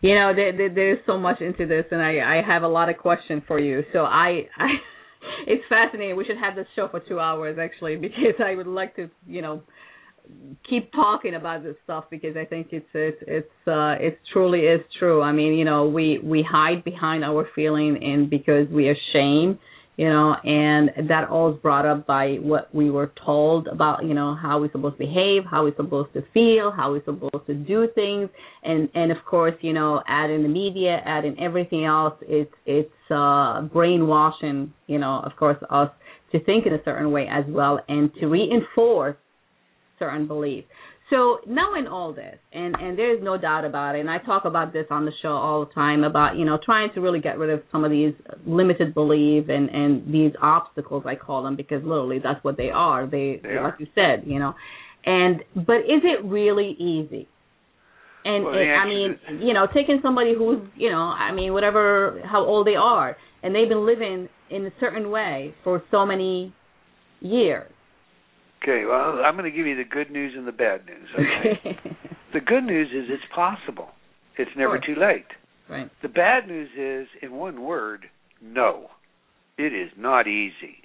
You 0.01 0.15
know, 0.15 0.33
there, 0.35 0.51
there, 0.51 0.69
there's 0.69 0.99
so 1.05 1.17
much 1.17 1.39
into 1.39 1.65
this, 1.65 1.85
and 1.91 2.01
I, 2.01 2.39
I 2.39 2.41
have 2.45 2.63
a 2.63 2.67
lot 2.67 2.89
of 2.89 2.97
questions 2.97 3.41
for 3.47 3.57
you. 3.57 3.83
So 3.93 3.99
I, 3.99 4.49
I, 4.57 4.67
it's 5.47 5.63
fascinating. 5.69 6.17
We 6.17 6.25
should 6.25 6.37
have 6.37 6.55
this 6.55 6.67
show 6.75 6.89
for 6.89 6.99
two 6.99 7.21
hours 7.21 7.57
actually, 7.57 7.95
because 8.07 8.35
I 8.43 8.55
would 8.55 8.67
like 8.67 8.97
to, 8.97 9.09
you 9.25 9.41
know, 9.41 9.63
keep 10.69 10.91
talking 10.91 11.35
about 11.35 11.63
this 11.63 11.75
stuff 11.83 12.05
because 12.09 12.35
I 12.37 12.45
think 12.45 12.67
it's 12.71 12.85
it's 12.93 13.17
it's 13.27 13.67
uh 13.67 13.95
it 13.99 14.19
truly 14.31 14.61
is 14.61 14.81
true. 14.99 15.21
I 15.21 15.31
mean, 15.31 15.53
you 15.53 15.65
know, 15.65 15.87
we 15.87 16.19
we 16.23 16.45
hide 16.47 16.83
behind 16.83 17.23
our 17.23 17.47
feeling 17.55 17.99
and 18.01 18.29
because 18.29 18.67
we 18.69 18.87
are 18.87 18.95
ashamed, 18.95 19.59
you 19.97 20.07
know, 20.07 20.35
and 20.43 21.09
that 21.09 21.27
all 21.29 21.53
is 21.53 21.59
brought 21.61 21.85
up 21.85 22.07
by 22.07 22.35
what 22.35 22.73
we 22.73 22.89
were 22.89 23.11
told 23.25 23.67
about, 23.67 24.05
you 24.05 24.13
know, 24.13 24.35
how 24.35 24.59
we're 24.61 24.71
supposed 24.71 24.97
to 24.97 25.05
behave, 25.05 25.43
how 25.49 25.63
we're 25.63 25.75
supposed 25.75 26.13
to 26.13 26.23
feel, 26.33 26.71
how 26.71 26.91
we're 26.91 27.03
supposed 27.03 27.45
to 27.47 27.53
do 27.53 27.87
things, 27.93 28.29
and 28.63 28.89
and 28.95 29.11
of 29.11 29.17
course, 29.25 29.55
you 29.61 29.73
know, 29.73 30.01
add 30.07 30.29
in 30.29 30.43
the 30.43 30.49
media, 30.49 31.01
add 31.05 31.25
in 31.25 31.39
everything 31.39 31.85
else. 31.85 32.15
It's 32.21 32.53
it's 32.65 33.11
uh 33.11 33.61
brainwashing, 33.63 34.73
you 34.87 34.99
know, 34.99 35.21
of 35.25 35.35
course, 35.35 35.57
us 35.69 35.89
to 36.31 36.43
think 36.45 36.65
in 36.65 36.73
a 36.73 36.83
certain 36.85 37.11
way 37.11 37.27
as 37.29 37.43
well, 37.47 37.79
and 37.89 38.09
to 38.15 38.27
reinforce 38.27 39.17
certain 39.99 40.27
beliefs. 40.27 40.67
So 41.09 41.39
knowing 41.45 41.85
all 41.87 42.13
this, 42.13 42.37
and 42.53 42.75
and 42.79 42.97
there's 42.97 43.21
no 43.21 43.37
doubt 43.37 43.65
about 43.65 43.95
it, 43.95 43.99
and 43.99 44.09
I 44.09 44.17
talk 44.19 44.45
about 44.45 44.73
this 44.73 44.85
on 44.89 45.05
the 45.05 45.11
show 45.21 45.29
all 45.33 45.65
the 45.65 45.71
time 45.73 46.03
about 46.03 46.37
you 46.37 46.45
know 46.45 46.57
trying 46.63 46.89
to 46.95 47.01
really 47.01 47.19
get 47.19 47.37
rid 47.37 47.49
of 47.51 47.61
some 47.71 47.83
of 47.83 47.91
these 47.91 48.13
limited 48.47 48.93
beliefs 48.93 49.47
and 49.49 49.69
and 49.69 50.13
these 50.13 50.31
obstacles 50.41 51.03
I 51.05 51.15
call 51.15 51.43
them 51.43 51.55
because 51.55 51.83
literally 51.83 52.19
that's 52.23 52.43
what 52.43 52.57
they 52.57 52.69
are. 52.69 53.05
They, 53.05 53.39
They 53.43 53.49
are. 53.49 53.63
like 53.65 53.79
you 53.79 53.87
said, 53.93 54.23
you 54.25 54.39
know, 54.39 54.53
and 55.05 55.41
but 55.55 55.79
is 55.81 56.01
it 56.03 56.23
really 56.25 56.71
easy? 56.79 57.27
And 58.25 58.45
Well, 58.45 58.53
I 58.55 58.87
mean, 58.87 59.11
is- 59.29 59.41
you 59.41 59.53
know, 59.53 59.67
taking 59.67 59.99
somebody 60.01 60.33
who's 60.35 60.61
you 60.75 60.89
know, 60.89 61.01
I 61.01 61.33
mean, 61.33 61.51
whatever 61.53 62.21
how 62.23 62.43
old 62.45 62.65
they 62.65 62.75
are, 62.75 63.17
and 63.43 63.53
they've 63.53 63.67
been 63.69 63.85
living 63.85 64.29
in 64.49 64.65
a 64.65 64.71
certain 64.79 65.11
way 65.11 65.53
for 65.65 65.83
so 65.91 66.05
many 66.05 66.53
years. 67.19 67.69
Okay, 68.63 68.85
well, 68.85 69.19
I'm 69.25 69.35
going 69.35 69.49
to 69.49 69.55
give 69.55 69.67
you 69.67 69.75
the 69.75 69.83
good 69.83 70.09
news 70.09 70.33
and 70.37 70.47
the 70.47 70.51
bad 70.53 70.85
news. 70.85 71.09
Okay. 71.13 71.77
the 72.33 72.39
good 72.39 72.63
news 72.63 72.87
is 72.89 73.09
it's 73.09 73.23
possible. 73.35 73.89
It's 74.37 74.51
never 74.57 74.79
too 74.79 74.95
late. 74.99 75.25
right. 75.69 75.91
The 76.01 76.07
bad 76.09 76.47
news 76.47 76.69
is, 76.77 77.07
in 77.21 77.33
one 77.33 77.61
word, 77.63 78.05
no. 78.41 78.87
It 79.57 79.73
is 79.73 79.91
not 79.97 80.27
easy. 80.27 80.77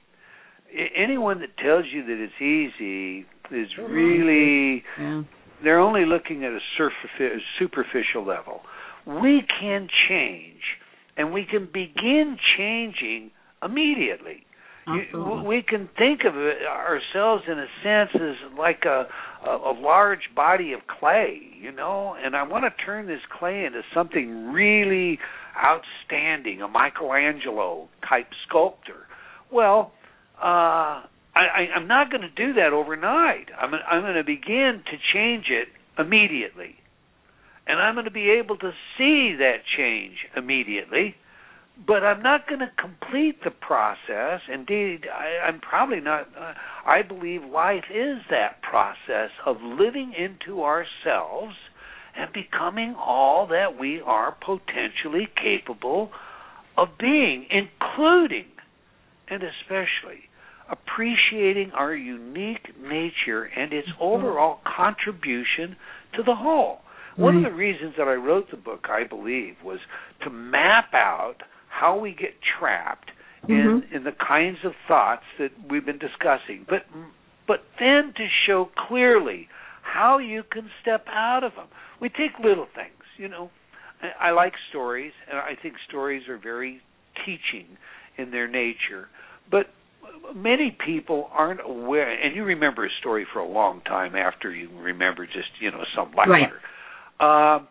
I- 0.77 0.89
anyone 1.01 1.41
that 1.41 1.57
tells 1.57 1.85
you 1.93 2.05
that 2.05 2.19
it's 2.23 2.43
easy 2.43 3.27
is 3.51 3.69
really 3.79 4.85
Yeah. 4.99 5.23
they're 5.63 5.79
only 5.81 6.05
looking 6.05 6.45
at 6.45 6.53
a 6.53 6.61
surfafi- 6.79 7.41
superficial 7.59 8.25
level. 8.25 8.63
We 9.07 9.43
can 9.61 9.89
change, 10.09 10.63
and 11.17 11.33
we 11.33 11.45
can 11.45 11.67
begin 11.73 12.37
changing 12.57 13.31
immediately. 13.63 14.45
Absolutely. 14.89 15.47
we 15.47 15.63
can 15.63 15.89
think 15.99 16.21
of 16.27 16.37
it, 16.37 16.59
ourselves 16.67 17.45
in 17.47 17.59
a 17.59 17.67
sense 17.83 18.11
as 18.15 18.59
like 18.59 18.85
a, 18.85 19.07
a 19.47 19.51
a 19.51 19.75
large 19.79 20.31
body 20.35 20.73
of 20.73 20.81
clay, 20.87 21.41
you 21.61 21.73
know, 21.73 22.17
and 22.19 22.35
I 22.35 22.43
want 22.45 22.65
to 22.65 22.85
turn 22.85 23.07
this 23.07 23.21
clay 23.39 23.65
into 23.65 23.83
something 23.95 24.53
really 24.53 25.19
outstanding, 25.57 26.63
a 26.63 26.69
Michelangelo 26.69 27.89
type 28.09 28.29
sculptor. 28.49 29.07
Well, 29.53 29.93
uh, 30.41 31.03
I, 31.03 31.05
I, 31.35 31.67
I'm 31.77 31.89
not 31.89 32.11
going 32.11 32.23
to 32.23 32.31
do 32.31 32.55
that 32.55 32.73
overnight. 32.73 33.49
I'm 33.61 33.75
I'm 33.75 34.03
going 34.03 34.15
to 34.15 34.25
begin 34.25 34.83
to 34.87 34.97
change 35.13 35.47
it 35.51 35.69
immediately, 36.01 36.77
and 37.67 37.79
I'm 37.81 37.95
going 37.95 38.07
to 38.07 38.11
be 38.11 38.31
able 38.31 38.57
to 38.59 38.71
see 38.97 39.37
that 39.39 39.59
change 39.77 40.17
immediately 40.37 41.17
but 41.87 42.03
I'm 42.03 42.23
not 42.23 42.49
going 42.49 42.61
to 42.61 42.73
complete 42.79 43.45
the 43.45 43.51
process. 43.51 44.41
Indeed, 44.53 45.07
I, 45.13 45.47
I'm 45.47 45.61
probably 45.61 46.01
not. 46.01 46.29
Uh, 46.37 46.55
I 46.87 47.03
believe 47.03 47.43
life 47.45 47.85
is 47.95 48.19
that 48.31 48.63
process 48.63 49.31
of 49.47 49.57
living 49.63 50.13
into 50.17 50.63
ourselves 50.63 51.55
and 52.17 52.33
becoming 52.33 52.97
all 52.99 53.47
that 53.49 53.79
we 53.79 54.01
are 54.01 54.37
potentially 54.45 55.29
capable 55.41 56.11
of 56.77 56.89
being, 56.99 57.47
including 57.51 58.47
and 59.29 59.43
especially 59.43 60.25
appreciating 60.71 61.71
our 61.73 61.95
unique 61.95 62.69
nature 62.81 63.45
and 63.45 63.73
its 63.73 63.89
overall 64.01 64.59
contribution 64.77 65.77
to 66.15 66.23
the 66.23 66.35
whole. 66.35 66.81
One 67.17 67.37
of 67.37 67.43
the 67.43 67.51
reasons 67.51 67.95
that 67.99 68.07
I 68.07 68.15
wrote 68.15 68.49
the 68.53 68.57
book, 68.57 68.87
I 68.89 69.03
believe, 69.03 69.57
was 69.65 69.81
to 70.23 70.31
map 70.31 70.95
out 70.95 71.39
how 71.79 71.99
we 71.99 72.11
get 72.11 72.35
trapped 72.59 73.11
in 73.49 73.83
in 73.95 74.05
the 74.05 74.13
kinds 74.13 74.59
of 74.65 74.73
thoughts 74.87 75.23
that 75.39 75.51
we've 75.71 75.87
been 75.87 75.99
discussing, 75.99 76.67
but 76.69 76.83
but 77.47 77.61
then 77.79 78.13
to 78.17 78.27
show 78.47 78.69
clearly 78.89 79.49
how 79.83 80.19
you 80.19 80.43
can 80.51 80.69
step 80.83 81.07
out 81.09 81.45
of 81.45 81.53
them. 81.55 81.69
We 82.01 82.09
take 82.09 82.39
little 82.43 82.67
things, 82.75 83.03
you 83.17 83.29
know. 83.29 83.51
I, 84.03 84.29
I 84.29 84.31
like 84.33 84.53
stories, 84.71 85.13
and 85.29 85.39
I 85.39 85.53
think 85.61 85.75
stories 85.89 86.29
are 86.29 86.39
very 86.39 86.81
teaching 87.25 87.79
in 88.19 88.31
their 88.31 88.49
nature, 88.49 89.09
but 89.51 89.67
many 90.35 90.77
people 90.85 91.31
aren't 91.33 91.61
aware 91.65 92.11
and 92.11 92.35
you 92.37 92.45
remember 92.45 92.85
a 92.85 92.91
story 93.01 93.27
for 93.33 93.39
a 93.39 93.49
long 93.49 93.81
time 93.83 94.15
after 94.15 94.53
you 94.53 94.69
remember 94.79 95.25
just 95.27 95.49
you 95.61 95.71
know 95.71 95.83
some 95.97 96.13
lecture 96.15 96.61
um 97.25 97.67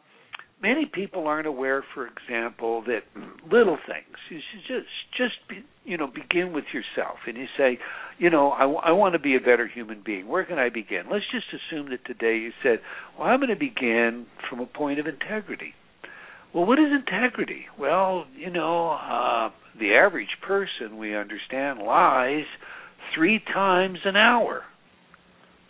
many 0.61 0.85
people 0.85 1.27
aren't 1.27 1.47
aware, 1.47 1.83
for 1.93 2.07
example, 2.07 2.83
that 2.83 3.01
little 3.51 3.77
things. 3.85 4.17
You 4.29 4.39
should 4.51 4.61
just 4.67 4.89
just 5.17 5.35
be, 5.49 5.63
you 5.85 5.97
know 5.97 6.07
begin 6.07 6.53
with 6.53 6.65
yourself, 6.73 7.17
and 7.27 7.37
you 7.37 7.45
say, 7.57 7.79
you 8.17 8.29
know, 8.29 8.49
I, 8.51 8.65
I 8.89 8.91
want 8.91 9.13
to 9.13 9.19
be 9.19 9.35
a 9.35 9.39
better 9.39 9.67
human 9.67 10.01
being. 10.05 10.27
Where 10.27 10.45
can 10.45 10.57
I 10.57 10.69
begin? 10.69 11.03
Let's 11.11 11.25
just 11.31 11.45
assume 11.53 11.89
that 11.91 12.05
today 12.05 12.37
you 12.37 12.51
said, 12.63 12.79
well, 13.17 13.27
I'm 13.27 13.39
going 13.39 13.49
to 13.49 13.55
begin 13.55 14.25
from 14.49 14.59
a 14.59 14.65
point 14.65 14.99
of 14.99 15.07
integrity. 15.07 15.73
Well, 16.53 16.65
what 16.65 16.79
is 16.79 16.87
integrity? 16.91 17.65
Well, 17.79 18.25
you 18.35 18.49
know, 18.49 18.91
uh, 18.91 19.49
the 19.79 19.93
average 19.95 20.37
person 20.45 20.97
we 20.97 21.15
understand 21.15 21.79
lies 21.79 22.45
three 23.13 23.39
times 23.53 23.99
an 24.05 24.15
hour. 24.15 24.63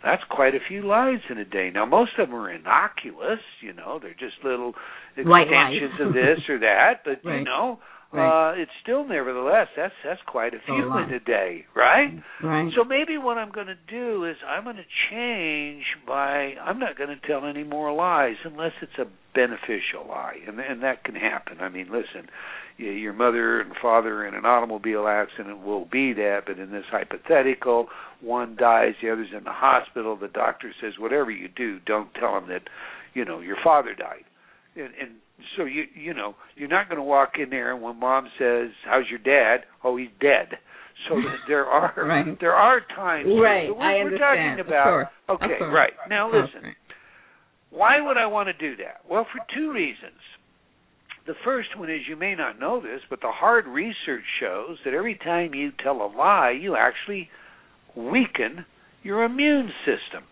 That's 0.04 0.22
quite 0.30 0.54
a 0.54 0.60
few 0.68 0.82
lies 0.86 1.18
in 1.28 1.38
a 1.38 1.44
day. 1.44 1.70
Now, 1.74 1.84
most 1.84 2.12
of 2.18 2.28
them 2.28 2.36
are 2.36 2.50
innocuous, 2.50 3.40
you 3.60 3.72
know, 3.72 3.98
they're 4.00 4.14
just 4.14 4.36
little 4.44 4.74
extensions 5.16 6.00
of 6.00 6.12
this 6.14 6.38
or 6.48 6.58
that, 6.60 7.02
but 7.04 7.20
Right. 7.24 7.38
you 7.38 7.44
know, 7.44 7.80
Right. 8.10 8.50
uh 8.50 8.52
it's 8.56 8.70
still 8.82 9.06
nevertheless 9.06 9.68
that's 9.76 9.92
that's 10.02 10.20
quite 10.26 10.54
a 10.54 10.60
few 10.64 10.96
in 10.96 11.12
a 11.12 11.20
day, 11.20 11.66
right? 11.76 12.08
Right. 12.42 12.72
So 12.74 12.84
maybe 12.84 13.18
what 13.18 13.36
I'm 13.36 13.50
going 13.52 13.66
to 13.66 13.76
do 13.86 14.24
is 14.24 14.36
I'm 14.48 14.64
going 14.64 14.76
to 14.76 14.82
change 15.10 15.84
by 16.06 16.54
I'm 16.60 16.78
not 16.78 16.96
going 16.96 17.10
to 17.10 17.26
tell 17.26 17.44
any 17.46 17.64
more 17.64 17.92
lies 17.92 18.36
unless 18.44 18.72
it's 18.80 18.98
a 18.98 19.04
beneficial 19.34 20.08
lie, 20.08 20.36
and 20.46 20.58
and 20.58 20.82
that 20.82 21.04
can 21.04 21.14
happen. 21.16 21.58
I 21.60 21.68
mean, 21.68 21.88
listen, 21.92 22.28
your 22.78 23.12
mother 23.12 23.60
and 23.60 23.72
father 23.80 24.26
in 24.26 24.34
an 24.34 24.46
automobile 24.46 25.06
accident 25.06 25.62
will 25.62 25.84
be 25.84 26.12
that, 26.14 26.44
but 26.46 26.58
in 26.58 26.70
this 26.70 26.84
hypothetical, 26.90 27.88
one 28.20 28.56
dies, 28.56 28.94
the 29.02 29.10
other's 29.10 29.28
in 29.36 29.44
the 29.44 29.52
hospital. 29.52 30.16
The 30.16 30.28
doctor 30.28 30.72
says, 30.80 30.94
whatever 30.98 31.30
you 31.30 31.48
do, 31.48 31.78
don't 31.84 32.12
tell 32.14 32.34
them 32.34 32.48
that, 32.48 32.62
you 33.14 33.24
know, 33.24 33.40
your 33.40 33.56
father 33.62 33.94
died, 33.94 34.24
and, 34.76 34.94
and 35.00 35.10
so 35.56 35.64
you 35.64 35.84
you 35.94 36.14
know 36.14 36.34
you're 36.56 36.68
not 36.68 36.88
going 36.88 36.96
to 36.98 37.02
walk 37.02 37.32
in 37.42 37.50
there 37.50 37.72
and 37.72 37.82
when 37.82 37.98
mom 37.98 38.28
says, 38.38 38.70
"How's 38.84 39.04
your 39.10 39.18
dad?" 39.18 39.64
Oh, 39.84 39.96
he's 39.96 40.08
dead. 40.20 40.58
so 41.08 41.16
there 41.48 41.66
are 41.66 41.94
right. 41.96 42.38
there 42.40 42.54
are 42.54 42.80
times. 42.94 43.28
Right, 43.40 43.68
So 43.68 43.74
we're, 43.74 43.82
I 43.82 44.04
we're 44.04 44.18
talking 44.18 44.66
about 44.66 45.06
okay, 45.28 45.64
right 45.64 45.92
now. 46.08 46.26
Listen, 46.28 46.74
why 47.70 48.00
would 48.00 48.16
I 48.16 48.26
want 48.26 48.48
to 48.48 48.52
do 48.52 48.76
that? 48.82 49.02
Well, 49.08 49.26
for 49.32 49.40
two 49.54 49.72
reasons. 49.72 50.20
The 51.26 51.34
first 51.44 51.76
one 51.76 51.90
is 51.90 52.00
you 52.08 52.16
may 52.16 52.34
not 52.34 52.58
know 52.58 52.80
this, 52.80 53.02
but 53.10 53.20
the 53.20 53.30
hard 53.30 53.66
research 53.66 54.24
shows 54.40 54.78
that 54.86 54.94
every 54.94 55.14
time 55.14 55.52
you 55.52 55.72
tell 55.84 56.00
a 56.00 56.08
lie, 56.08 56.58
you 56.58 56.74
actually 56.74 57.28
weaken 57.94 58.64
your 59.02 59.24
immune 59.24 59.70
system. 59.84 60.24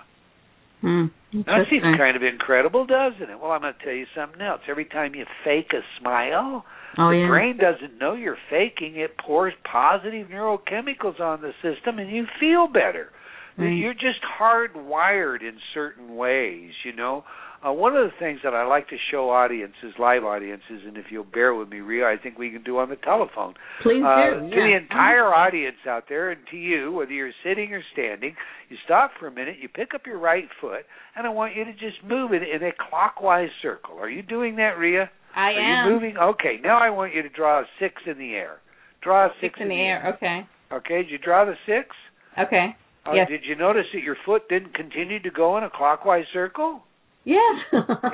Hmm. 0.80 1.06
That 1.32 1.66
seems 1.70 1.84
kind 1.98 2.16
of 2.16 2.22
incredible, 2.22 2.86
doesn't 2.86 3.30
it? 3.30 3.40
Well, 3.40 3.50
I'm 3.50 3.62
going 3.62 3.74
to 3.78 3.84
tell 3.84 3.94
you 3.94 4.06
something 4.16 4.40
else. 4.40 4.60
Every 4.68 4.84
time 4.84 5.14
you 5.14 5.24
fake 5.44 5.72
a 5.72 5.80
smile, 6.00 6.64
Oh 6.98 7.10
the 7.10 7.16
yeah. 7.18 7.28
brain 7.28 7.58
doesn't 7.58 7.98
know 7.98 8.14
you're 8.14 8.38
faking. 8.48 8.96
It 8.96 9.18
pours 9.18 9.52
positive 9.70 10.28
neurochemicals 10.28 11.20
on 11.20 11.42
the 11.42 11.52
system, 11.62 11.98
and 11.98 12.10
you 12.10 12.24
feel 12.40 12.68
better. 12.68 13.10
Right. 13.58 13.72
You're 13.72 13.94
just 13.94 14.20
hardwired 14.40 15.40
in 15.40 15.58
certain 15.74 16.16
ways, 16.16 16.72
you 16.84 16.94
know. 16.94 17.24
Uh, 17.64 17.72
one 17.72 17.96
of 17.96 18.04
the 18.04 18.12
things 18.18 18.40
that 18.44 18.54
I 18.54 18.64
like 18.66 18.88
to 18.88 18.96
show 19.10 19.30
audiences, 19.30 19.94
live 19.98 20.24
audiences, 20.24 20.82
and 20.86 20.96
if 20.96 21.06
you'll 21.10 21.24
bear 21.24 21.54
with 21.54 21.68
me, 21.68 21.80
Rhea, 21.80 22.06
I 22.06 22.16
think 22.16 22.38
we 22.38 22.50
can 22.50 22.62
do 22.62 22.78
on 22.78 22.88
the 22.90 22.96
telephone. 22.96 23.54
Please 23.82 24.02
Uh, 24.04 24.40
do. 24.40 24.50
to 24.50 24.56
the 24.56 24.74
entire 24.76 25.32
audience 25.34 25.78
out 25.86 26.04
there, 26.08 26.30
and 26.30 26.46
to 26.48 26.56
you, 26.56 26.92
whether 26.92 27.12
you're 27.12 27.32
sitting 27.42 27.72
or 27.72 27.82
standing, 27.92 28.36
you 28.68 28.76
stop 28.84 29.12
for 29.18 29.26
a 29.26 29.30
minute, 29.30 29.56
you 29.58 29.68
pick 29.68 29.94
up 29.94 30.06
your 30.06 30.18
right 30.18 30.48
foot, 30.60 30.84
and 31.16 31.26
I 31.26 31.30
want 31.30 31.56
you 31.56 31.64
to 31.64 31.72
just 31.72 32.02
move 32.04 32.32
it 32.32 32.42
in 32.42 32.62
a 32.62 32.72
clockwise 32.72 33.50
circle. 33.62 33.98
Are 33.98 34.10
you 34.10 34.22
doing 34.22 34.56
that, 34.56 34.78
Rhea? 34.78 35.10
I 35.34 35.52
Are 35.52 35.58
am. 35.60 35.86
you 35.88 35.92
moving? 35.94 36.16
Okay. 36.18 36.58
Now 36.62 36.78
I 36.78 36.90
want 36.90 37.14
you 37.14 37.22
to 37.22 37.28
draw 37.28 37.60
a 37.60 37.64
six 37.78 38.02
in 38.06 38.18
the 38.18 38.34
air. 38.34 38.58
Draw 39.02 39.26
a 39.26 39.28
six, 39.40 39.54
Six 39.54 39.60
in 39.60 39.68
the 39.68 39.80
air. 39.80 40.14
Okay. 40.16 40.46
Okay. 40.72 41.02
Did 41.02 41.10
you 41.10 41.18
draw 41.18 41.44
the 41.44 41.56
six? 41.66 41.94
Okay. 42.38 42.74
Uh, 43.06 43.12
Yes. 43.12 43.28
Did 43.28 43.44
you 43.44 43.54
notice 43.54 43.86
that 43.92 44.02
your 44.02 44.16
foot 44.24 44.48
didn't 44.48 44.74
continue 44.74 45.20
to 45.20 45.30
go 45.30 45.56
in 45.58 45.64
a 45.64 45.70
clockwise 45.70 46.26
circle? 46.32 46.82
Yes. 47.26 47.56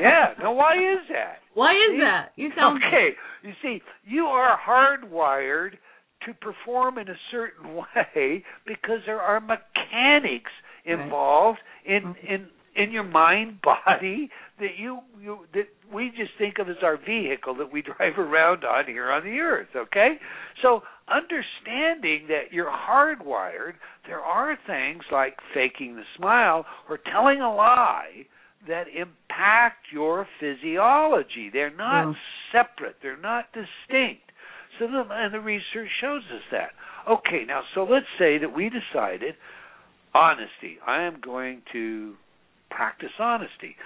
Yeah. 0.01 0.35
Now 0.43 0.53
why 0.55 0.75
is 0.77 1.07
that? 1.11 1.37
Why 1.55 1.73
is 1.73 1.93
See? 1.93 2.01
that? 2.01 2.33
You 2.37 2.49
sound 2.57 2.83
Okay. 2.85 3.11
You 3.43 3.53
see, 3.63 3.81
you 4.05 4.25
are 4.25 4.59
hardwired 4.59 5.73
to 6.27 6.35
perform 6.35 6.99
in 6.99 7.09
a 7.09 7.15
certain 7.31 7.75
way 7.77 8.43
because 8.67 9.01
there 9.07 9.21
are 9.21 9.39
mechanics 9.41 10.51
Right. 10.85 10.99
involved 10.99 11.59
in 11.85 12.07
Okay. 12.07 12.29
in 12.35 12.49
in 12.75 12.91
your 12.91 13.05
mind 13.05 13.61
body 13.63 14.31
that 14.59 14.77
you 14.79 15.01
you 15.21 15.47
that 15.55 15.69
we 15.93 16.09
just 16.17 16.33
think 16.39 16.59
of 16.59 16.69
as 16.69 16.77
our 16.83 16.97
vehicle 16.97 17.55
that 17.57 17.71
we 17.73 17.83
drive 17.91 18.19
around 18.19 18.65
on 18.65 18.87
here 18.87 19.13
on 19.13 19.23
the 19.23 19.39
earth 19.39 19.69
okay 19.77 20.19
so 20.63 20.83
understanding 21.09 22.27
that 22.29 22.53
you're 22.53 22.71
hardwired 22.71 23.75
there 24.09 24.21
are 24.21 24.57
things 24.67 25.05
like 25.13 25.37
faking 25.55 25.95
the 25.97 26.03
smile 26.17 26.65
or 26.89 26.99
telling 27.13 27.41
a 27.41 27.55
lie 27.55 28.27
that 28.67 28.87
impact 28.89 29.87
your 29.93 30.27
physiology. 30.39 31.51
They're 31.51 31.71
not 31.71 32.09
Yeah. 32.09 32.15
separate. 32.53 32.97
They're 33.03 33.17
not 33.17 33.53
distinct. 33.53 34.31
So 34.79 34.87
the, 34.87 35.07
and 35.11 35.35
the 35.35 35.41
research 35.41 35.91
shows 36.01 36.23
us 36.31 36.43
that. 36.51 36.73
Okay 37.07 37.45
now 37.45 37.63
so 37.75 37.85
let's 37.85 38.07
say 38.19 38.39
that 38.39 38.53
we 38.53 38.71
decided 38.71 39.37
honesty. 40.15 40.79
I 40.87 41.03
am 41.03 41.21
going 41.21 41.63
to 41.73 42.17
practice 42.71 43.13
honesty. 43.19 43.77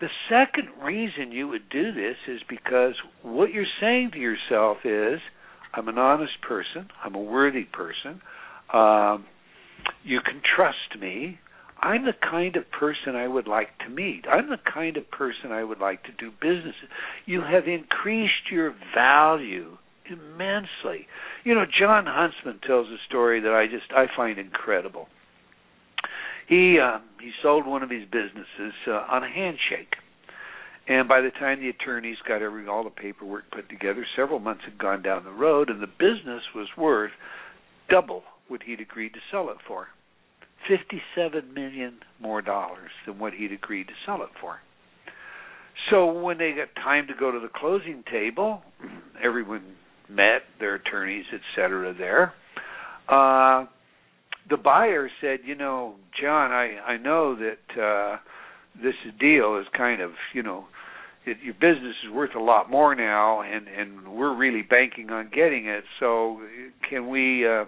The 0.00 0.10
second 0.28 0.68
reason 0.82 1.32
you 1.32 1.48
would 1.48 1.68
do 1.70 1.92
this 1.92 2.16
is 2.26 2.40
because 2.48 2.94
what 3.22 3.52
you're 3.52 3.64
saying 3.80 4.10
to 4.12 4.18
yourself 4.18 4.78
is, 4.84 5.20
I'm 5.72 5.88
an 5.88 5.98
honest 5.98 6.40
person, 6.42 6.88
I'm 7.02 7.14
a 7.14 7.20
worthy 7.20 7.64
person, 7.64 8.20
um, 8.72 9.24
you 10.02 10.20
can 10.20 10.42
trust 10.56 11.00
me, 11.00 11.38
I'm 11.84 12.04
the 12.04 12.14
kind 12.20 12.56
of 12.56 12.64
person 12.70 13.14
I 13.14 13.28
would 13.28 13.46
like 13.46 13.78
to 13.84 13.90
meet, 13.90 14.24
I'm 14.30 14.48
the 14.48 14.58
kind 14.72 14.96
of 14.96 15.10
person 15.10 15.52
I 15.52 15.64
would 15.64 15.80
like 15.80 16.02
to 16.04 16.12
do 16.18 16.30
business. 16.30 16.74
You 17.26 17.42
have 17.42 17.68
increased 17.68 18.50
your 18.50 18.74
value 18.94 19.76
immensely. 20.06 21.06
You 21.44 21.54
know, 21.54 21.64
Jon 21.66 22.06
Huntsman 22.06 22.60
tells 22.66 22.88
a 22.88 22.96
story 23.08 23.40
that 23.40 23.52
I 23.52 23.66
just 23.66 23.92
I 23.94 24.06
find 24.16 24.38
incredible 24.38 25.08
he 26.48 26.78
uh, 26.78 26.98
he 27.20 27.30
sold 27.42 27.66
one 27.66 27.82
of 27.82 27.90
his 27.90 28.04
businesses 28.04 28.74
uh, 28.86 29.04
on 29.10 29.24
a 29.24 29.30
handshake. 29.30 29.94
And 30.86 31.08
by 31.08 31.22
the 31.22 31.30
time 31.30 31.60
the 31.60 31.70
attorneys 31.70 32.18
got 32.28 32.42
every 32.42 32.68
all 32.68 32.84
the 32.84 32.90
paperwork 32.90 33.50
put 33.50 33.70
together, 33.70 34.06
several 34.16 34.38
months 34.38 34.64
had 34.64 34.78
gone 34.78 35.00
down 35.02 35.24
the 35.24 35.30
road, 35.30 35.70
and 35.70 35.82
the 35.82 35.86
business 35.86 36.42
was 36.54 36.68
worth 36.76 37.12
double 37.88 38.22
what 38.48 38.62
he'd 38.64 38.80
agreed 38.80 39.14
to 39.14 39.20
sell 39.30 39.48
it 39.48 39.56
for. 39.66 39.88
Fifty-seven 40.68 41.52
million 41.52 41.98
more 42.20 42.40
dollars 42.42 42.90
than 43.06 43.18
what 43.18 43.34
he'd 43.34 43.52
agreed 43.52 43.88
to 43.88 43.92
sell 44.06 44.22
it 44.22 44.30
for. 44.40 44.58
So 45.90 46.10
when 46.12 46.38
they 46.38 46.52
got 46.52 46.74
time 46.82 47.06
to 47.08 47.14
go 47.18 47.30
to 47.30 47.38
the 47.38 47.50
closing 47.54 48.02
table, 48.10 48.62
everyone 49.22 49.76
met, 50.08 50.42
their 50.60 50.76
attorneys, 50.76 51.26
etc. 51.32 51.94
There. 51.96 52.32
Uh, 53.08 53.66
the 54.48 54.56
buyer 54.56 55.10
said, 55.20 55.40
"You 55.44 55.54
know, 55.54 55.96
Jon, 56.20 56.52
I 56.52 56.78
I 56.86 56.96
know 56.96 57.36
that 57.36 57.80
uh 57.80 58.18
this 58.82 58.94
deal 59.20 59.58
is 59.58 59.66
kind 59.76 60.00
of, 60.02 60.12
you 60.32 60.42
know, 60.42 60.66
your 61.24 61.54
business 61.54 61.94
is 62.04 62.10
worth 62.10 62.34
a 62.34 62.40
lot 62.42 62.70
more 62.70 62.94
now, 62.94 63.40
and 63.42 63.68
and 63.68 64.08
we're 64.08 64.34
really 64.34 64.62
banking 64.62 65.10
on 65.10 65.30
getting 65.34 65.66
it. 65.66 65.84
So 66.00 66.40
can 66.88 67.08
we 67.08 67.46
uh 67.46 67.64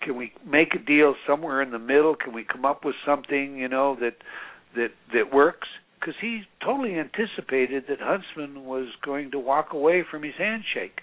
can 0.00 0.16
we 0.16 0.32
make 0.46 0.74
a 0.74 0.78
deal 0.78 1.14
somewhere 1.26 1.62
in 1.62 1.70
the 1.70 1.78
middle? 1.78 2.16
Can 2.16 2.32
we 2.32 2.44
come 2.44 2.64
up 2.64 2.84
with 2.84 2.94
something, 3.04 3.56
you 3.56 3.68
know, 3.68 3.96
that 4.00 4.16
that 4.74 4.92
that 5.12 5.32
works?" 5.32 5.68
Because 5.98 6.14
he 6.20 6.44
totally 6.64 6.98
anticipated 6.98 7.84
that 7.88 8.00
Huntsman 8.00 8.64
was 8.64 8.88
going 9.04 9.30
to 9.32 9.38
walk 9.38 9.72
away 9.72 10.02
from 10.02 10.22
his 10.22 10.34
handshake. 10.36 11.02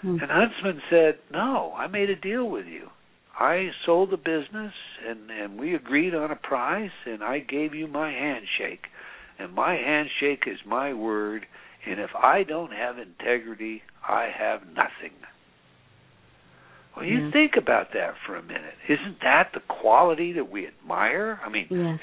Hmm. 0.00 0.18
And 0.20 0.30
Huntsman 0.30 0.82
said, 0.90 1.18
"No, 1.30 1.72
I 1.76 1.86
made 1.86 2.10
a 2.10 2.16
deal 2.16 2.48
with 2.48 2.66
you. 2.66 2.90
I 3.38 3.70
sold 3.86 4.10
the 4.10 4.16
business 4.16 4.74
and 5.06 5.30
and 5.30 5.58
we 5.58 5.74
agreed 5.74 6.14
on 6.14 6.30
a 6.30 6.36
price 6.36 6.90
and 7.06 7.22
I 7.22 7.38
gave 7.38 7.74
you 7.74 7.86
my 7.86 8.10
handshake. 8.10 8.86
And 9.38 9.54
my 9.54 9.74
handshake 9.76 10.44
is 10.46 10.58
my 10.66 10.92
word 10.92 11.46
and 11.86 11.98
if 12.00 12.14
I 12.14 12.42
don't 12.42 12.72
have 12.72 12.98
integrity, 12.98 13.82
I 14.06 14.28
have 14.36 14.66
nothing." 14.66 15.14
Well, 16.96 17.04
you 17.06 17.18
Yeah. 17.18 17.30
think 17.30 17.56
about 17.56 17.92
that 17.92 18.16
for 18.26 18.36
a 18.36 18.42
minute. 18.42 18.74
Isn't 18.88 19.20
that 19.20 19.52
the 19.52 19.60
quality 19.60 20.32
that 20.32 20.50
we 20.50 20.66
admire? 20.66 21.40
I 21.44 21.48
mean, 21.48 21.66
Yes. 21.70 21.98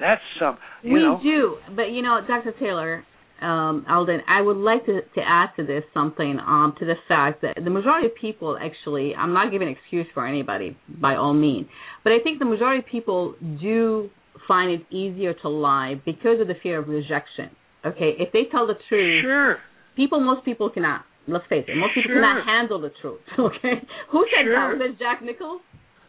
that's 0.00 0.22
some, 0.38 0.56
you 0.82 0.94
we 0.94 1.00
know. 1.00 1.20
do, 1.22 1.58
but 1.76 1.90
you 1.90 2.02
know, 2.02 2.20
Dr. 2.26 2.52
Taylor, 2.52 3.04
um, 3.40 3.84
Eldon, 3.88 4.22
I 4.28 4.40
would 4.40 4.56
like 4.56 4.84
to, 4.86 5.02
to 5.02 5.20
add 5.28 5.50
to 5.56 5.64
this 5.64 5.84
something 5.94 6.38
um, 6.40 6.74
to 6.78 6.84
the 6.84 6.96
fact 7.08 7.42
that 7.42 7.54
the 7.62 7.70
majority 7.70 8.06
of 8.06 8.14
people 8.16 8.56
actually, 8.60 9.14
I'm 9.14 9.32
not 9.32 9.50
giving 9.52 9.68
an 9.68 9.74
excuse 9.74 10.06
for 10.14 10.26
anybody 10.26 10.76
by 10.88 11.14
all 11.16 11.34
means, 11.34 11.68
but 12.04 12.12
I 12.12 12.18
think 12.20 12.38
the 12.38 12.44
majority 12.44 12.80
of 12.80 12.86
people 12.86 13.34
do 13.60 14.10
find 14.48 14.72
it 14.72 14.86
easier 14.90 15.34
to 15.34 15.48
lie 15.48 15.94
because 16.04 16.40
of 16.40 16.48
the 16.48 16.54
fear 16.62 16.78
of 16.80 16.88
rejection. 16.88 17.50
Okay, 17.84 18.14
if 18.18 18.32
they 18.32 18.44
tell 18.50 18.66
the 18.66 18.74
truth, 18.88 19.22
Sure. 19.22 19.58
people, 19.96 20.20
most 20.20 20.44
people 20.44 20.68
cannot. 20.70 21.04
Let's 21.28 21.46
face 21.48 21.64
it, 21.68 21.76
most 21.76 21.94
people 21.94 22.10
Sure. 22.10 22.20
cannot 22.20 22.44
handle 22.46 22.80
the 22.80 22.90
truth. 23.00 23.20
Okay, 23.38 23.80
who 24.10 24.26
said 24.34 24.44
Sure. 24.44 24.78
that? 24.78 24.78
Was 24.88 24.96
Jack 24.98 25.22
Nichols? 25.22 25.60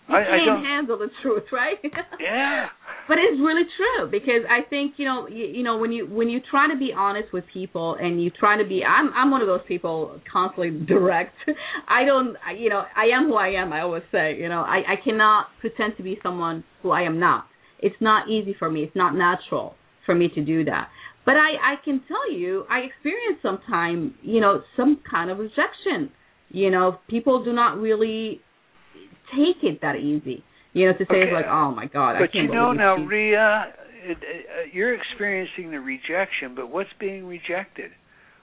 You 0.09 0.15
I- 0.15 0.19
I 0.19 0.23
can't 0.37 0.45
don't- 0.45 0.65
handle 0.65 0.97
the 0.97 1.09
truth, 1.21 1.43
right? 1.51 1.79
Yeah. 2.19 2.67
but 3.07 3.17
it's 3.19 3.39
really 3.39 3.63
true 3.77 4.07
because 4.11 4.43
I 4.49 4.61
think 4.69 4.95
you 4.97 5.05
know 5.05 5.27
you, 5.29 5.45
you 5.45 5.63
know 5.63 5.77
when 5.77 5.91
you 5.93 6.05
when 6.07 6.29
you 6.29 6.39
try 6.51 6.67
to 6.67 6.75
be 6.75 6.91
honest 6.93 7.31
with 7.31 7.45
people 7.53 7.95
and 7.95 8.21
you 8.21 8.29
try 8.29 8.57
to 8.57 8.65
be 8.65 8.83
I'm 8.83 9.13
I'm 9.13 9.29
one 9.31 9.41
of 9.41 9.47
those 9.47 9.61
people 9.67 10.19
constantly 10.31 10.71
direct. 10.93 11.35
I 11.87 12.03
don't 12.05 12.35
you 12.57 12.69
know 12.69 12.83
I 12.95 13.05
am 13.15 13.27
who 13.27 13.35
I 13.35 13.49
am. 13.61 13.71
I 13.71 13.81
always 13.81 14.03
say 14.11 14.35
you 14.37 14.49
know 14.49 14.61
I 14.61 14.79
I 14.93 14.95
cannot 15.03 15.47
pretend 15.61 15.95
to 15.97 16.03
be 16.03 16.19
someone 16.23 16.63
who 16.81 16.91
I 16.91 17.03
am 17.03 17.17
not. 17.19 17.45
It's 17.79 17.99
not 18.01 18.29
easy 18.29 18.53
for 18.59 18.69
me. 18.69 18.83
It's 18.83 18.95
not 18.95 19.15
natural 19.15 19.75
for 20.05 20.13
me 20.15 20.27
to 20.35 20.41
do 20.43 20.65
that. 20.65 20.89
But 21.25 21.35
I 21.37 21.73
I 21.73 21.75
can 21.83 22.01
tell 22.07 22.31
you 22.31 22.65
I 22.69 22.79
experience 22.79 23.39
sometime 23.41 24.15
you 24.21 24.41
know 24.41 24.61
some 24.77 24.99
kind 25.09 25.29
of 25.31 25.39
rejection. 25.39 26.11
You 26.49 26.69
know 26.69 26.99
people 27.09 27.43
do 27.43 27.53
not 27.53 27.77
really 27.77 28.41
take 29.35 29.63
it 29.63 29.81
that 29.81 29.95
easy. 29.95 30.43
You 30.73 30.87
know 30.87 30.93
to 30.97 31.05
say 31.05 31.23
Okay. 31.23 31.33
like 31.33 31.45
oh 31.47 31.71
my 31.71 31.85
god 31.87 32.15
I 32.15 32.27
can't 32.27 32.33
you 32.35 32.53
know 32.53 32.73
now, 32.73 32.97
she- 32.97 33.03
Rhea, 33.03 33.73
it, 34.05 34.17
uh, 34.17 34.65
you're 34.73 34.93
experiencing 34.93 35.71
the 35.71 35.79
rejection, 35.79 36.55
but 36.55 36.69
what's 36.69 36.89
being 36.99 37.25
rejected? 37.25 37.91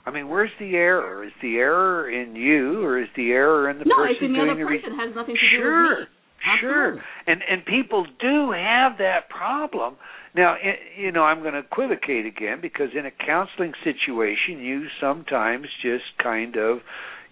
I 0.06 0.10
mean, 0.10 0.28
where's 0.30 0.50
the 0.58 0.74
error? 0.76 1.22
Is 1.24 1.32
the 1.42 1.56
error 1.58 2.10
in 2.10 2.34
you, 2.34 2.82
or 2.82 2.98
is 3.02 3.08
the 3.16 3.30
error 3.32 3.68
in 3.68 3.78
the 3.78 3.84
person? 3.84 3.92
no, 3.98 4.04
person 4.04 4.16
it's 4.16 4.24
in 4.24 4.32
the 4.32 4.38
doing 4.38 4.50
other 4.50 4.58
the 4.60 4.64
re- 4.64 4.80
person. 4.80 4.92
It 4.98 5.06
has 5.06 5.14
nothing 5.14 5.34
to 5.36 5.40
do 5.40 5.60
Sure, 5.60 5.90
with 6.00 6.08
me. 6.08 6.14
sure. 6.60 6.88
Absolutely. 6.88 7.02
And 7.26 7.40
and 7.50 7.64
people 7.66 8.06
do 8.18 8.50
have 8.52 8.96
that 8.98 9.28
problem. 9.28 9.96
Now, 10.34 10.54
i 10.54 10.74
you 10.96 11.12
know, 11.12 11.22
I'm 11.22 11.40
going 11.40 11.54
to 11.54 11.60
equivocate 11.60 12.26
again 12.26 12.60
because 12.60 12.88
in 12.98 13.06
a 13.06 13.10
counseling 13.10 13.72
situation, 13.84 14.60
you 14.60 14.86
sometimes 15.00 15.66
just 15.82 16.04
kind 16.22 16.56
of, 16.56 16.78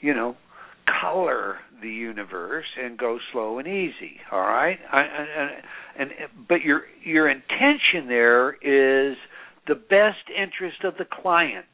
you 0.01 0.15
know, 0.15 0.37
color 1.01 1.59
the 1.81 1.89
universe 1.89 2.65
and 2.83 2.99
go 2.99 3.19
slow 3.33 3.59
and 3.59 3.69
easy. 3.69 4.19
All 4.33 4.41
right, 4.41 4.79
I, 4.91 5.03
and, 5.99 6.11
and 6.11 6.11
but 6.49 6.63
your 6.63 6.83
your 7.05 7.29
intention 7.29 8.09
there 8.09 8.53
is 8.55 9.17
the 9.67 9.75
best 9.75 10.31
interest 10.35 10.85
of 10.85 10.95
the 10.99 11.05
client. 11.05 11.67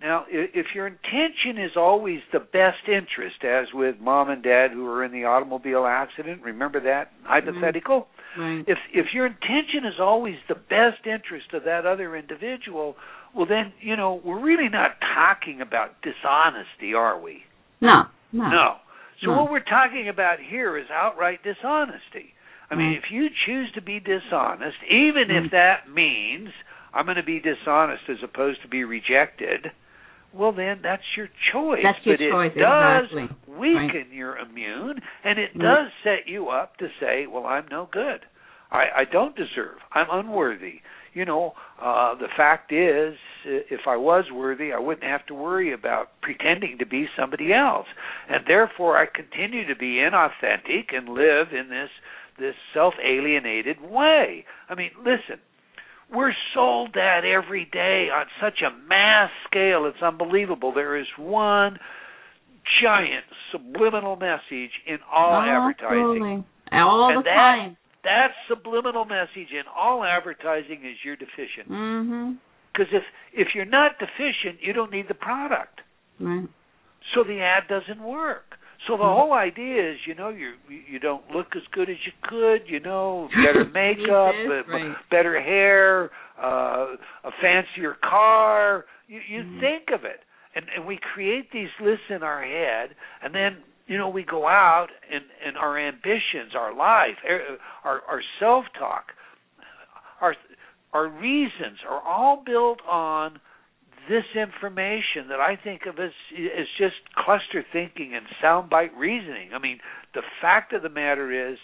Now, 0.00 0.26
if 0.30 0.66
your 0.76 0.86
intention 0.86 1.58
is 1.58 1.72
always 1.76 2.20
the 2.32 2.38
best 2.38 2.86
interest, 2.86 3.42
as 3.42 3.66
with 3.74 3.96
mom 4.00 4.30
and 4.30 4.42
dad 4.42 4.70
who 4.70 4.84
were 4.84 5.04
in 5.04 5.10
the 5.10 5.24
automobile 5.24 5.86
accident, 5.86 6.40
remember 6.42 6.80
that 6.80 7.10
hypothetical? 7.24 8.02
Mm-hmm. 8.02 8.40
Right. 8.40 8.64
If 8.68 8.78
if 8.92 9.06
your 9.12 9.26
intention 9.26 9.84
is 9.84 9.98
always 9.98 10.36
the 10.48 10.54
best 10.54 11.06
interest 11.06 11.52
of 11.52 11.64
that 11.64 11.84
other 11.84 12.14
individual, 12.14 12.94
well 13.34 13.46
then, 13.46 13.72
you 13.80 13.96
know, 13.96 14.20
we're 14.24 14.38
really 14.40 14.68
not 14.68 14.92
talking 15.00 15.60
about 15.60 16.00
dishonesty, 16.02 16.94
are 16.94 17.18
we? 17.20 17.42
No. 17.80 18.04
No. 18.32 18.48
No. 18.50 18.74
So 19.20 19.30
No. 19.32 19.42
what 19.42 19.50
we're 19.50 19.60
talking 19.60 20.08
about 20.08 20.38
here 20.38 20.78
is 20.78 20.86
outright 20.92 21.42
dishonesty. 21.42 22.34
I 22.70 22.76
mean, 22.76 22.92
if 22.92 23.10
you 23.10 23.28
choose 23.46 23.72
to 23.72 23.80
be 23.80 23.98
dishonest, 23.98 24.76
even 24.84 25.28
Mm. 25.28 25.46
if 25.46 25.50
that 25.52 25.88
means 25.88 26.50
I'm 26.94 27.06
going 27.06 27.16
to 27.16 27.22
be 27.22 27.40
dishonest 27.40 28.08
as 28.08 28.22
opposed 28.22 28.60
to 28.62 28.68
be 28.68 28.84
rejected, 28.84 29.72
well 30.34 30.52
then 30.52 30.80
that's 30.82 31.02
your 31.16 31.28
choice. 31.52 31.80
That's 31.82 32.04
your 32.04 32.16
but 32.16 32.22
it 32.24 32.30
choice, 32.30 32.52
does 32.58 33.04
exactly. 33.12 33.54
weaken 33.58 34.06
your 34.12 34.36
immune 34.38 35.00
and 35.24 35.38
it 35.38 35.50
Right. 35.54 35.62
does 35.62 35.88
set 36.04 36.26
you 36.28 36.48
up 36.48 36.76
to 36.78 36.88
say, 37.00 37.26
Well, 37.26 37.46
I'm 37.46 37.66
no 37.70 37.88
good. 37.90 38.20
I, 38.70 38.84
I 38.98 39.04
don't 39.10 39.34
deserve. 39.34 39.78
I'm 39.92 40.08
unworthy. 40.10 40.80
You 41.14 41.24
know, 41.24 41.54
uh 41.80 42.14
the 42.16 42.28
fact 42.36 42.72
is 42.72 43.14
if 43.44 43.80
I 43.86 43.96
was 43.96 44.26
worthy, 44.32 44.72
I 44.72 44.78
wouldn't 44.78 45.04
have 45.06 45.24
to 45.26 45.34
worry 45.34 45.72
about 45.72 46.08
pretending 46.20 46.76
to 46.78 46.86
be 46.86 47.06
somebody 47.18 47.52
else. 47.52 47.86
And 48.28 48.44
therefore 48.46 48.98
I 48.98 49.06
continue 49.06 49.66
to 49.66 49.74
be 49.76 49.96
inauthentic 50.06 50.94
and 50.94 51.08
live 51.08 51.48
in 51.52 51.70
this 51.70 51.90
this 52.38 52.54
self-alienated 52.74 53.80
way. 53.80 54.44
I 54.68 54.74
mean, 54.76 54.90
listen, 54.98 55.40
we're 56.12 56.32
sold 56.54 56.90
that 56.94 57.20
every 57.24 57.66
day 57.72 58.08
on 58.12 58.26
such 58.40 58.60
a 58.62 58.70
mass 58.88 59.30
scale. 59.46 59.86
It's 59.86 60.02
unbelievable. 60.02 60.72
There 60.72 60.96
is 60.96 61.06
one 61.18 61.78
giant 62.82 63.24
subliminal 63.52 64.16
message 64.16 64.72
in 64.86 64.98
all 65.12 65.40
advertising. 65.40 65.98
Absolutely. 65.98 66.44
All 66.72 67.08
And 67.08 67.18
the 67.18 67.22
that- 67.24 67.34
time. 67.34 67.76
that 68.04 68.28
subliminal 68.48 69.04
message 69.04 69.50
in 69.52 69.62
all 69.74 70.04
advertising 70.04 70.84
is 70.84 70.96
you're 71.04 71.16
deficient. 71.16 71.68
Mm-hmm. 71.70 72.32
Because 72.72 72.92
if 72.92 73.02
if 73.32 73.48
you're 73.54 73.64
not 73.64 73.98
deficient 73.98 74.60
you 74.62 74.72
don't 74.72 74.90
need 74.90 75.08
the 75.08 75.14
product. 75.14 75.80
Right. 76.20 76.48
so 77.14 77.22
the 77.24 77.40
ad 77.40 77.68
doesn't 77.68 78.02
work 78.02 78.57
so 78.86 78.96
the 78.96 79.02
Mhm. 79.02 79.14
whole 79.16 79.32
idea 79.32 79.90
is 79.92 80.06
you 80.06 80.14
know 80.14 80.28
you 80.28 80.54
you 80.68 80.98
don't 80.98 81.30
look 81.30 81.54
as 81.56 81.62
good 81.72 81.88
as 81.90 81.96
you 82.06 82.12
could 82.22 82.68
you 82.68 82.80
know 82.80 83.28
better 83.44 83.64
makeup 83.64 84.34
right. 84.68 84.96
better 85.10 85.40
hair 85.40 86.10
uh 86.40 86.96
a 87.24 87.30
fancier 87.40 87.94
car 88.02 88.86
you 89.08 89.20
you 89.28 89.42
Mhm. 89.42 89.60
think 89.60 89.90
of 89.90 90.04
it 90.04 90.22
and 90.54 90.68
and 90.74 90.86
we 90.86 90.96
create 90.98 91.50
these 91.50 91.70
lists 91.80 92.08
in 92.10 92.22
our 92.22 92.42
head 92.42 92.94
and 93.22 93.34
then 93.34 93.62
you 93.86 93.96
know 93.98 94.08
we 94.08 94.22
go 94.22 94.46
out 94.46 94.88
and 95.10 95.24
and 95.44 95.56
our 95.56 95.78
ambitions 95.78 96.54
our 96.54 96.72
life 96.72 97.16
er, 97.28 97.58
our 97.84 98.02
our 98.08 98.22
self 98.38 98.64
talk 98.78 99.12
our 100.20 100.34
our 100.92 101.08
reasons 101.08 101.78
are 101.88 102.00
all 102.00 102.42
built 102.44 102.80
on 102.86 103.40
this 104.08 104.24
information 104.34 105.28
that 105.28 105.40
I 105.40 105.58
think 105.62 105.82
of 105.86 105.98
as 105.98 106.12
as 106.32 106.66
just 106.78 106.96
cluster 107.14 107.64
thinking 107.72 108.14
and 108.14 108.26
soundbite 108.42 108.96
reasoning. 108.96 109.50
I 109.54 109.58
mean, 109.58 109.78
the 110.14 110.22
fact 110.40 110.72
of 110.72 110.82
the 110.82 110.88
matter 110.88 111.50
is, 111.52 111.58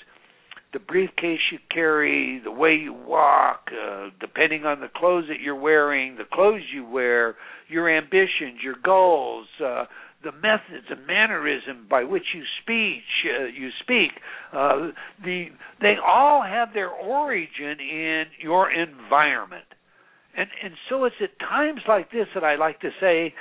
the 0.72 0.80
briefcase 0.80 1.40
you 1.52 1.58
carry, 1.70 2.40
the 2.44 2.50
way 2.50 2.74
you 2.74 2.92
walk, 2.92 3.68
uh, 3.72 4.10
depending 4.20 4.66
on 4.66 4.80
the 4.80 4.88
clothes 4.94 5.24
that 5.28 5.40
you're 5.40 5.54
wearing, 5.54 6.16
the 6.16 6.24
clothes 6.30 6.62
you 6.72 6.84
wear, 6.84 7.36
your 7.68 7.88
ambitions, 7.88 8.60
your 8.62 8.74
goals, 8.84 9.46
uh, 9.64 9.84
the 10.24 10.32
methods 10.32 10.86
and 10.90 11.06
mannerism 11.06 11.86
by 11.88 12.02
which 12.02 12.24
you 12.34 12.42
speech 12.62 13.02
uh, 13.26 13.44
you 13.44 13.68
speak, 13.82 14.10
uh, 14.52 14.90
the 15.22 15.46
they 15.80 15.94
all 16.04 16.42
have 16.42 16.72
their 16.74 16.90
origin 16.90 17.78
in 17.78 18.24
your 18.40 18.70
environment. 18.70 19.66
And 20.36 20.48
and 20.62 20.74
so 20.88 21.04
it's 21.04 21.16
at 21.22 21.38
times 21.38 21.80
like 21.86 22.10
this 22.10 22.26
that 22.34 22.44
I 22.44 22.56
like 22.56 22.80
to 22.80 22.90
say, 23.00 23.34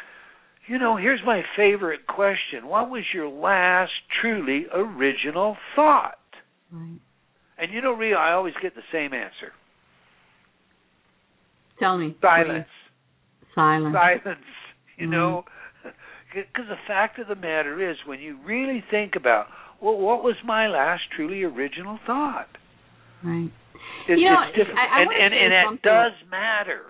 you 0.68 0.78
know, 0.78 0.96
here's 0.98 1.22
my 1.26 1.42
favorite 1.56 2.08
question. 2.08 2.68
What 2.68 2.90
was 2.90 3.04
your 3.14 3.28
last 3.30 3.92
truly 4.22 4.66
original 4.74 5.58
thought? 5.76 6.18
Right. 6.72 7.00
And 7.58 7.72
you 7.72 7.82
know, 7.82 7.94
Rhea, 7.94 8.16
I 8.16 8.34
always 8.34 8.54
get 8.62 8.76
the 8.76 8.82
same 8.92 9.14
answer. 9.14 9.54
Tell 11.80 11.98
me. 11.98 12.16
Silence. 12.22 12.66
please. 12.68 13.50
Silence. 13.56 13.96
Silence. 13.96 14.46
You 14.98 15.08
Mhm. 15.08 15.12
know, 15.12 15.46
because 16.34 16.68
the 16.68 16.78
fact 16.88 17.20
of 17.20 17.28
the 17.28 17.36
matter 17.36 17.82
is, 17.82 17.98
when 18.06 18.20
you 18.20 18.38
really 18.44 18.82
think 18.82 19.16
about, 19.16 19.48
well, 19.80 19.98
what 19.98 20.24
was 20.24 20.36
my 20.44 20.68
last 20.68 21.10
truly 21.12 21.44
original 21.44 21.98
thought? 22.06 22.50
Right. 23.24 23.52
It, 24.10 24.20
You 24.20 24.30
know, 24.30 24.42
it's 24.48 24.58
different, 24.58 24.80
I- 24.80 25.00
I 25.00 25.02
and 25.02 25.34
and, 25.34 25.54
and 25.54 25.76
it 25.76 25.82
does 25.82 26.12
matter. 26.30 26.82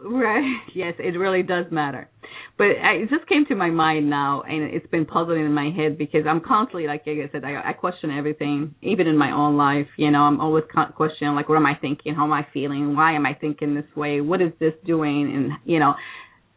Right. 0.00 0.56
Yes, 0.74 0.94
it 0.98 1.18
really 1.18 1.42
does 1.42 1.66
matter. 1.72 2.08
But 2.56 2.66
I, 2.82 2.94
it 3.02 3.08
just 3.10 3.26
came 3.28 3.46
to 3.46 3.54
my 3.54 3.70
mind 3.70 4.10
now, 4.10 4.42
and 4.42 4.62
it's 4.74 4.86
been 4.88 5.06
puzzling 5.06 5.44
in 5.44 5.52
my 5.54 5.70
head 5.74 5.96
because 5.96 6.22
I'm 6.28 6.40
constantly, 6.40 6.86
like 6.86 7.02
I 7.06 7.28
said, 7.32 7.44
I, 7.44 7.70
I 7.70 7.72
question 7.72 8.10
everything, 8.10 8.74
even 8.82 9.06
in 9.06 9.16
my 9.16 9.30
own 9.32 9.56
life. 9.56 9.86
You 9.96 10.10
know, 10.10 10.20
I'm 10.22 10.40
always 10.40 10.64
con- 10.72 10.92
questioning, 10.96 11.34
like, 11.34 11.48
what 11.48 11.56
am 11.56 11.66
I 11.66 11.74
thinking? 11.80 12.14
How 12.14 12.24
am 12.24 12.32
I 12.32 12.46
feeling? 12.52 12.94
Why 12.96 13.14
am 13.14 13.26
I 13.26 13.34
thinking 13.34 13.74
this 13.74 13.90
way? 13.96 14.20
What 14.20 14.40
is 14.42 14.52
this 14.60 14.74
doing? 14.84 15.32
And 15.34 15.52
you 15.64 15.78
know, 15.78 15.94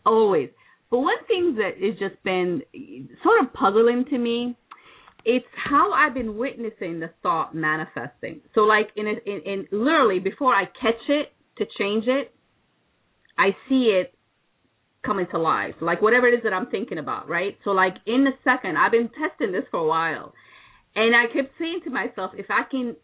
always. 0.06 0.50
But 0.90 1.00
one 1.00 1.24
thing 1.28 1.56
that 1.56 1.82
has 1.84 1.98
just 2.00 2.22
been 2.24 2.64
sort 3.24 3.42
of 3.44 3.54
puzzling 3.54 4.06
to 4.10 4.18
me 4.18 4.58
it's 5.26 5.46
how 5.56 5.92
I've 5.94 6.14
been 6.14 6.38
witnessing 6.38 7.00
the 7.00 7.10
thought 7.22 7.54
manifesting. 7.54 8.42
So 8.56 8.62
like 8.62 8.90
in 8.96 9.08
a, 9.08 9.30
in, 9.30 9.42
in 9.46 9.68
literally 9.72 10.20
before 10.20 10.54
I 10.54 10.66
catch 10.66 11.02
it 11.10 11.34
to 11.58 11.66
change 11.78 12.06
it, 12.08 12.34
I 13.38 13.50
see 13.70 14.00
it 14.00 14.14
coming 15.06 15.28
to 15.32 15.40
life. 15.40 15.76
Like 15.82 16.02
whatever 16.02 16.28
it 16.28 16.34
is 16.34 16.42
that 16.44 16.54
I'm 16.54 16.68
thinking 16.68 16.98
about, 16.98 17.28
right? 17.28 17.58
So 17.64 17.72
like 17.72 17.96
in 18.06 18.26
a 18.28 18.32
second, 18.44 18.78
I've 18.78 18.92
been 18.92 19.10
testing 19.10 19.52
this 19.52 19.64
for 19.72 19.80
a 19.80 19.88
while. 19.88 20.34
And 20.96 21.16
I 21.16 21.32
kept 21.34 21.54
saying 21.58 21.82
to 21.86 21.90
myself, 21.90 22.32
if 22.36 22.48
I 22.50 22.64
can 22.70 22.96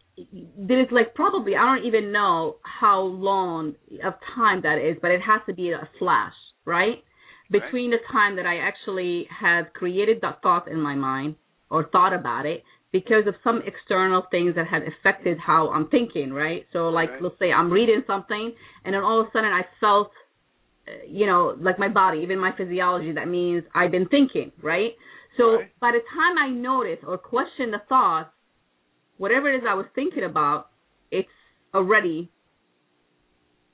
there's 0.58 0.88
like 0.92 1.14
probably 1.14 1.56
I 1.56 1.76
don't 1.76 1.86
even 1.86 2.12
know 2.12 2.58
how 2.64 3.02
long 3.02 3.76
of 4.04 4.14
time 4.36 4.62
that 4.64 4.78
is, 4.78 4.98
but 5.02 5.12
it 5.12 5.22
has 5.22 5.42
to 5.48 5.54
be 5.54 5.72
a 5.72 5.88
flash, 6.00 6.34
right? 6.66 7.04
Between 7.50 7.92
the 7.92 7.98
time 8.12 8.36
that 8.36 8.46
I 8.46 8.58
actually 8.58 9.28
have 9.40 9.72
created 9.74 10.18
that 10.22 10.42
thought 10.42 10.68
in 10.68 10.82
my 10.82 10.96
mind 10.96 11.36
or 11.70 11.90
thought 11.90 12.14
about 12.14 12.46
it 12.46 12.64
because 12.92 13.28
of 13.28 13.36
some 13.44 13.62
external 13.66 14.24
things 14.32 14.56
that 14.56 14.68
had 14.68 14.84
affected 14.84 15.38
how 15.38 15.70
I'm 15.70 15.88
thinking, 15.90 16.32
right? 16.32 16.66
So 16.74 16.90
like 16.90 17.12
Right. 17.12 17.22
let's 17.22 17.40
say 17.40 17.52
I'm 17.52 17.72
reading 17.72 18.04
something 18.08 18.54
and 18.86 18.94
then 18.94 19.02
all 19.04 19.22
of 19.22 19.28
a 19.28 19.32
sudden 19.32 19.52
I 19.52 19.64
felt 19.80 20.12
uh, 20.88 21.04
you 21.06 21.26
know, 21.26 21.56
like 21.60 21.78
my 21.78 21.90
body, 21.90 22.20
even 22.20 22.40
my 22.40 22.52
physiology, 22.56 23.12
that 23.12 23.28
means 23.28 23.64
I've 23.76 23.92
been 23.92 24.08
thinking, 24.08 24.52
right? 24.62 24.92
So 25.38 25.58
Right. 25.58 25.80
by 25.80 25.92
the 25.92 26.00
time 26.16 26.38
I 26.38 26.50
notice 26.50 27.00
or 27.06 27.18
question 27.18 27.72
the 27.72 27.80
thoughts, 27.90 28.30
whatever 29.18 29.52
it 29.52 29.58
is 29.58 29.64
I 29.68 29.74
was 29.74 29.86
thinking 29.96 30.24
about, 30.24 30.70
it's 31.12 31.28
already 31.74 32.32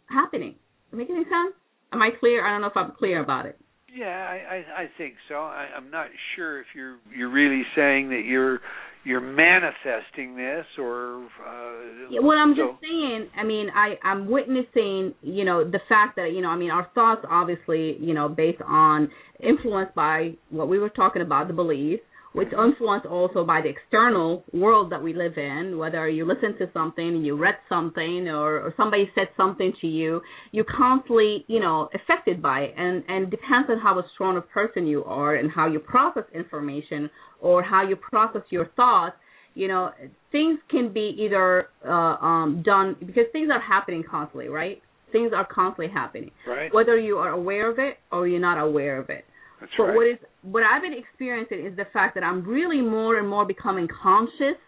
happening. 0.09 0.55
Make 0.91 1.09
any 1.09 1.23
sense? 1.23 1.55
Am 1.91 2.01
I 2.01 2.09
clear? 2.19 2.45
I 2.45 2.51
don't 2.51 2.61
know 2.61 2.67
if 2.67 2.77
I'm 2.77 2.91
clear 2.91 3.21
about 3.21 3.45
it. 3.45 3.59
Yeah, 3.93 4.07
I, 4.07 4.55
I 4.55 4.81
I 4.83 4.89
think 4.97 5.13
so. 5.29 5.35
I, 5.35 5.67
I'm 5.75 5.91
not 5.91 6.07
sure 6.35 6.59
if 6.59 6.67
you're 6.75 6.97
you're 7.15 7.29
really 7.29 7.63
saying 7.75 8.09
that 8.09 8.23
you're 8.25 8.59
you're 9.05 9.21
manifesting 9.21 10.35
this 10.35 10.65
or 10.77 11.25
uh 11.45 12.09
Yeah, 12.09 12.21
well, 12.21 12.37
I'm 12.37 12.55
so- 12.55 12.71
just 12.71 12.81
saying. 12.81 13.29
I 13.37 13.43
mean, 13.43 13.67
I 13.75 13.95
I'm 14.03 14.29
witnessing, 14.29 15.13
you 15.21 15.45
know, 15.45 15.63
the 15.63 15.79
fact 15.87 16.15
that 16.15 16.31
you 16.33 16.41
know, 16.41 16.49
I 16.49 16.55
mean, 16.55 16.71
our 16.71 16.89
thoughts 16.95 17.25
obviously, 17.29 17.97
you 17.99 18.13
know, 18.13 18.29
based 18.29 18.61
on 18.65 19.09
influenced 19.41 19.93
by 19.93 20.33
what 20.49 20.67
we 20.69 20.79
were 20.79 20.89
talking 20.89 21.21
about, 21.21 21.47
the 21.47 21.53
beliefs, 21.53 22.03
which 22.33 22.49
influenced 22.51 23.05
also 23.05 23.45
by 23.45 23.61
the 23.61 23.69
external 23.69 24.43
world 24.51 24.91
that 24.91 25.01
we 25.01 25.13
live 25.13 25.37
in. 25.37 25.77
Whether 25.77 26.09
you 26.09 26.25
listen 26.25 26.57
to 26.57 26.71
something, 26.73 27.07
and 27.07 27.25
you 27.25 27.37
read 27.37 27.55
something, 27.69 28.27
or, 28.27 28.59
or 28.59 28.73
somebody 28.75 29.09
said 29.15 29.29
something 29.37 29.73
to 29.81 29.87
you, 29.87 30.21
you're 30.51 30.65
constantly, 30.65 31.45
you 31.47 31.59
know, 31.59 31.89
affected 31.93 32.41
by 32.41 32.61
it, 32.61 32.73
and 32.77 33.03
and 33.07 33.31
depends 33.31 33.69
on 33.69 33.79
how 33.79 33.97
a 33.99 34.03
strong 34.13 34.37
a 34.37 34.41
person 34.41 34.85
you 34.85 35.03
are 35.05 35.35
and 35.35 35.51
how 35.51 35.67
you 35.67 35.79
process 35.79 36.23
information 36.33 37.09
or 37.39 37.63
how 37.63 37.87
you 37.87 37.95
process 37.95 38.41
your 38.49 38.67
thoughts 38.75 39.15
you 39.55 39.67
know 39.67 39.91
things 40.31 40.59
can 40.69 40.91
be 40.91 41.15
either 41.19 41.69
uh, 41.87 41.91
um, 41.91 42.63
done 42.65 42.95
because 42.99 43.25
things 43.31 43.49
are 43.51 43.61
happening 43.61 44.03
constantly 44.09 44.47
right 44.47 44.81
things 45.11 45.31
are 45.35 45.45
constantly 45.45 45.91
happening 45.93 46.31
right. 46.47 46.73
whether 46.73 46.97
you 46.97 47.17
are 47.17 47.29
aware 47.29 47.69
of 47.69 47.79
it 47.79 47.97
or 48.11 48.27
you're 48.27 48.39
not 48.39 48.57
aware 48.57 48.99
of 48.99 49.09
it 49.09 49.25
That's 49.63 49.71
but 49.77 49.83
right. 49.85 49.95
what 49.95 50.07
is 50.07 50.17
what 50.41 50.63
I've 50.63 50.81
been 50.81 50.93
experiencing 50.93 51.65
is 51.65 51.75
the 51.77 51.87
fact 51.93 52.15
that 52.15 52.23
I'm 52.23 52.43
really 52.45 52.81
more 52.81 53.17
and 53.17 53.27
more 53.27 53.45
becoming 53.45 53.87
conscious, 53.87 54.59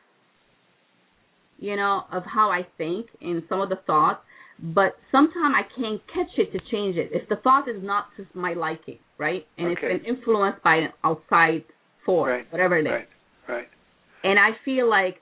you 1.59 1.75
know, 1.75 2.03
of 2.13 2.23
how 2.23 2.49
I 2.49 2.65
think 2.77 3.07
and 3.21 3.43
some 3.49 3.59
of 3.59 3.67
the 3.69 3.79
thoughts. 3.85 4.21
But 4.57 4.95
sometimes 5.11 5.53
I 5.53 5.63
can't 5.75 6.01
catch 6.07 6.31
it 6.37 6.53
to 6.53 6.59
change 6.71 6.95
it. 6.95 7.09
If 7.11 7.27
the 7.27 7.35
thought 7.43 7.67
is 7.67 7.83
not 7.83 8.05
just 8.15 8.33
my 8.33 8.53
liking, 8.53 8.99
right, 9.17 9.45
and 9.57 9.67
Okay. 9.67 9.87
it's 9.87 10.03
been 10.05 10.15
influenced 10.15 10.63
by 10.63 10.75
an 10.77 10.89
outside 11.03 11.65
force, 12.05 12.29
Right. 12.31 12.51
whatever 12.53 12.77
it 12.77 12.85
is, 12.87 12.87
Right. 12.87 13.09
Right. 13.49 13.67
and 14.23 14.39
I 14.39 14.51
feel 14.63 14.89
like 14.89 15.19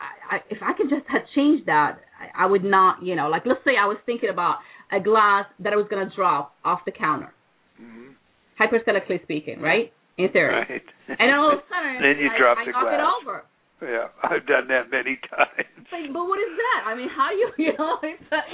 I, 0.00 0.36
I, 0.36 0.38
if 0.50 0.58
I 0.60 0.72
could 0.72 0.90
just 0.90 1.06
have 1.06 1.22
changed 1.36 1.66
that, 1.66 2.00
I, 2.20 2.42
I 2.44 2.46
would 2.46 2.64
not, 2.64 3.00
you 3.00 3.14
know, 3.14 3.28
like 3.28 3.46
let's 3.46 3.62
say 3.64 3.76
I 3.80 3.86
was 3.86 3.96
thinking 4.06 4.28
about 4.28 4.56
a 4.90 4.98
glass 4.98 5.46
that 5.60 5.72
I 5.72 5.76
was 5.76 5.86
gonna 5.88 6.10
drop 6.16 6.56
off 6.64 6.80
the 6.84 6.90
counter, 6.92 7.32
hmm 7.76 8.10
hyperbolically 8.60 9.22
speaking, 9.22 9.60
right? 9.60 9.92
In 10.18 10.28
theory. 10.30 10.54
Right. 10.54 10.82
And 11.18 11.30
all 11.34 11.52
of 11.52 11.58
a 11.58 11.62
sudden, 11.68 11.98
Then 12.02 12.18
you 12.22 12.30
I, 12.30 12.38
drop 12.38 12.58
I 12.58 12.64
the 12.66 12.70
knock 12.72 12.82
glass. 12.82 12.94
it 13.00 13.22
over. 13.22 13.44
Yeah, 13.82 14.06
I've 14.22 14.46
done 14.46 14.68
that 14.68 14.90
many 14.90 15.18
times. 15.28 15.66
Like, 15.92 16.12
but 16.12 16.24
what 16.24 16.38
is 16.38 16.56
that? 16.56 16.88
I 16.88 16.94
mean, 16.96 17.08
how 17.10 17.28
do 17.30 17.36
you, 17.36 17.48
you 17.66 17.72
know? 17.78 17.98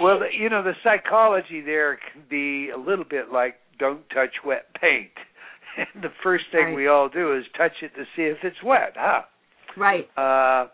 Well, 0.03 0.19
the- 0.21 0.35
you 0.37 0.49
know, 0.49 0.63
the 0.63 0.73
psychology 0.83 1.61
there 1.61 1.97
can 2.13 2.23
be 2.29 2.71
a 2.71 2.79
little 2.79 3.05
bit 3.09 3.31
like 3.33 3.57
don't 3.79 4.09
touch 4.11 4.35
wet 4.45 4.67
paint. 4.81 5.11
And 5.77 6.03
the 6.03 6.09
first 6.25 6.45
thing 6.51 6.67
Right. 6.67 6.75
we 6.75 6.89
all 6.89 7.09
do 7.09 7.37
is 7.37 7.45
touch 7.57 7.71
it 7.81 7.93
to 7.95 8.03
see 8.17 8.23
if 8.23 8.39
it's 8.43 8.61
wet, 8.65 8.95
huh? 8.97 9.23
right. 9.77 10.09
Uh, 10.19 10.67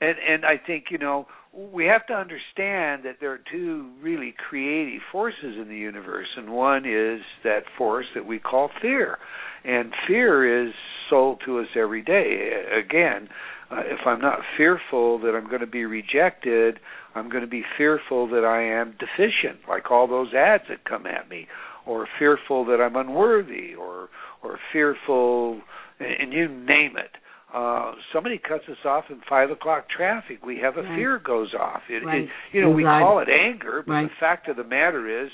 and 0.00 0.16
and 0.26 0.46
I 0.46 0.56
think 0.66 0.84
you 0.90 0.96
know 0.96 1.26
we 1.72 1.86
have 1.86 2.06
to 2.06 2.14
understand 2.14 3.02
that 3.04 3.16
there 3.20 3.32
are 3.32 3.40
two 3.50 3.90
really 4.00 4.34
creative 4.48 5.02
forces 5.10 5.56
in 5.60 5.68
the 5.68 5.76
universe, 5.76 6.28
and 6.36 6.50
one 6.50 6.84
is 6.84 7.20
that 7.42 7.62
force 7.76 8.06
that 8.14 8.26
we 8.26 8.38
call 8.38 8.70
fear, 8.80 9.18
and 9.64 9.92
fear 10.06 10.66
is 10.66 10.72
sold 11.10 11.40
to 11.44 11.58
us 11.58 11.66
every 11.76 12.02
day. 12.02 12.62
Again, 12.78 13.28
uh, 13.70 13.80
if 13.80 14.06
I'm 14.06 14.20
not 14.20 14.38
fearful 14.56 15.18
that 15.20 15.34
I'm 15.34 15.48
going 15.48 15.60
to 15.60 15.66
be 15.66 15.84
rejected, 15.84 16.78
I'm 17.14 17.28
going 17.28 17.42
to 17.42 17.50
be 17.50 17.64
fearful 17.76 18.28
that 18.28 18.44
I 18.44 18.62
am 18.62 18.94
deficient, 18.98 19.68
like 19.68 19.90
all 19.90 20.06
those 20.06 20.32
ads 20.34 20.64
that 20.68 20.84
come 20.84 21.06
at 21.06 21.28
me, 21.28 21.48
or 21.86 22.06
fearful 22.18 22.64
that 22.66 22.80
I'm 22.80 22.96
unworthy, 22.96 23.74
or 23.74 24.08
or 24.42 24.58
fearful, 24.72 25.60
and 25.98 26.32
you 26.32 26.46
name 26.46 26.96
it. 26.96 27.10
Uh, 27.52 27.92
somebody 28.12 28.36
cuts 28.38 28.64
us 28.68 28.76
off 28.84 29.04
in 29.10 29.20
five 29.28 29.50
o'clock 29.50 29.88
traffic. 29.88 30.44
We 30.44 30.58
have 30.58 30.76
a 30.76 30.82
Right. 30.82 30.94
fear 30.96 31.18
goes 31.18 31.54
off. 31.54 31.82
It, 31.88 32.04
Right. 32.04 32.24
it, 32.24 32.30
you 32.52 32.60
know, 32.60 32.70
we 32.70 32.84
Anxiety. 32.84 33.04
call 33.04 33.18
it 33.20 33.28
anger, 33.28 33.82
but 33.86 33.92
Right. 33.94 34.08
the 34.10 34.14
fact 34.16 34.48
of 34.48 34.56
the 34.56 34.64
matter 34.64 35.08
is, 35.08 35.30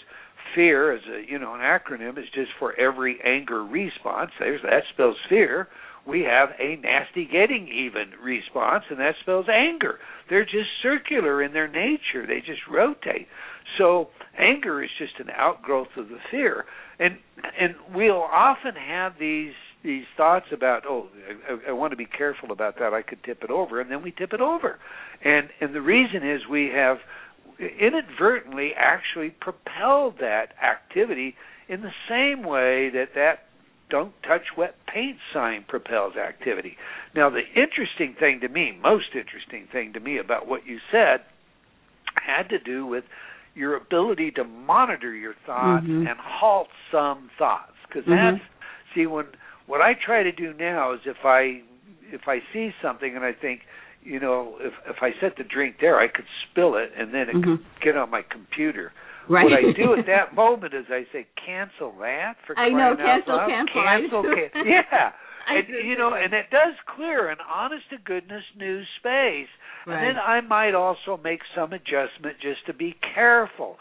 fear 0.55 0.93
as 0.93 1.01
a 1.09 1.23
you 1.29 1.39
know 1.39 1.55
an 1.55 1.61
acronym 1.61 2.17
is 2.19 2.29
just 2.31 2.53
for 2.59 2.73
every 2.79 3.21
anger 3.25 3.65
response. 3.65 4.31
There's 4.39 4.63
that 4.63 4.85
spells 4.93 5.17
fear. 5.29 5.69
We 6.07 6.23
have 6.23 6.55
a 6.59 6.77
nasty 6.77 7.25
getting 7.25 7.67
even 7.67 8.13
response, 8.21 8.85
and 8.91 9.01
that 9.01 9.17
spells 9.23 9.49
anger. 9.49 9.99
They're 10.29 10.45
just 10.45 10.69
circular 10.83 11.43
in 11.43 11.53
their 11.53 11.67
nature. 11.67 12.27
They 12.27 12.41
just 12.43 12.67
rotate. 12.69 13.27
So 13.79 14.11
anger 14.37 14.83
is 14.85 14.91
just 14.99 15.19
an 15.19 15.31
outgrowth 15.31 15.97
of 15.97 16.11
the 16.11 16.19
fear, 16.31 16.67
and 17.01 17.19
and 17.59 17.75
we'll 17.93 18.23
often 18.23 18.75
have 18.77 19.19
these 19.19 19.55
these 19.85 20.05
thoughts 20.17 20.47
about 20.53 20.85
oh 20.89 21.09
I, 21.49 21.71
I 21.71 21.73
want 21.73 21.93
to 21.93 21.97
be 21.97 22.07
careful 22.07 22.51
about 22.51 22.79
that 22.79 22.93
I 22.93 23.03
could 23.03 23.23
tip 23.23 23.43
it 23.43 23.51
over, 23.51 23.81
and 23.81 23.91
then 23.91 24.03
we 24.03 24.11
tip 24.11 24.33
it 24.33 24.41
over, 24.41 24.79
and 25.25 25.49
and 25.61 25.75
the 25.75 25.83
reason 25.83 26.29
is 26.29 26.43
we 26.51 26.71
have 26.75 26.99
inadvertently 27.59 28.73
actually 28.77 29.31
propelled 29.31 30.15
that 30.21 30.49
activity 30.63 31.37
in 31.69 31.83
the 31.83 31.93
same 32.09 32.43
way 32.43 32.91
that 32.91 33.11
that 33.15 33.45
don't 33.91 34.15
touch 34.27 34.43
wet 34.57 34.75
paint 34.93 35.19
sign 35.33 35.65
propels 35.69 36.15
activity. 36.17 36.77
Now, 37.15 37.31
the 37.31 37.43
interesting 37.55 38.17
thing 38.19 38.41
to 38.41 38.49
me, 38.49 38.77
most 38.83 39.15
interesting 39.15 39.69
thing 39.71 39.93
to 39.93 40.01
me 40.01 40.19
about 40.19 40.49
what 40.49 40.67
you 40.67 40.79
said, 40.91 41.21
had 42.15 42.49
to 42.49 42.59
do 42.59 42.87
with 42.87 43.05
your 43.55 43.77
ability 43.77 44.33
to 44.33 44.45
monitor 44.45 45.15
your 45.15 45.35
thoughts 45.47 45.87
Mhm. 45.87 46.09
and 46.09 46.19
halt 46.19 46.69
some 46.91 47.31
thoughts. 47.39 47.77
Because 47.87 48.05
Mhm. 48.07 48.41
that's 48.41 48.45
see 48.95 49.07
when 49.07 49.27
what 49.67 49.81
I 49.81 49.93
try 49.95 50.23
to 50.23 50.33
do 50.33 50.53
now 50.53 50.93
is 50.95 51.01
if 51.07 51.25
I 51.25 51.63
if 52.13 52.23
I 52.29 52.39
see 52.53 52.71
something 52.83 53.17
and 53.17 53.25
I 53.25 53.33
think, 53.33 53.61
you 54.03 54.21
know, 54.21 54.57
if 54.61 54.73
if 54.89 54.97
I 55.03 55.11
set 55.21 55.37
the 55.37 55.45
drink 55.45 55.77
there, 55.81 55.99
I 55.99 56.09
could 56.09 56.27
spill 56.51 56.77
it 56.77 56.93
and 56.97 57.13
then 57.15 57.29
it 57.29 57.35
Mhm. 57.37 57.43
could 57.59 57.65
get 57.83 57.97
on 57.97 58.11
my 58.11 58.23
computer. 58.23 58.93
Right. 59.29 59.45
What 59.45 59.55
I 59.55 59.73
do 59.73 59.95
at 59.95 60.05
that 60.07 60.35
moment 60.35 60.75
is 60.75 60.85
I 60.91 61.07
say, 61.11 61.27
cancel 61.37 61.93
that 62.01 62.37
for 62.47 62.59
I 62.59 62.69
know, 62.69 62.95
cancel, 62.95 63.39
cancel, 63.39 63.83
cancel, 63.83 64.23
can- 64.53 64.67
yeah. 64.67 65.13
I 65.49 65.55
and 65.57 65.69
you 65.69 65.97
know, 65.97 66.15
and 66.15 66.33
it 66.33 66.51
does 66.51 66.75
clear 66.95 67.29
an 67.31 67.39
honest 67.41 67.89
to 67.91 67.99
goodness 67.99 68.45
news 68.57 68.87
space. 68.99 69.49
Right. 69.87 69.97
And 69.97 70.17
then 70.17 70.17
I 70.19 70.41
might 70.41 70.75
also 70.75 71.17
make 71.23 71.41
some 71.55 71.73
adjustment 71.73 72.39
just 72.41 72.65
to 72.67 72.73
be 72.75 72.95
careful. 73.15 73.79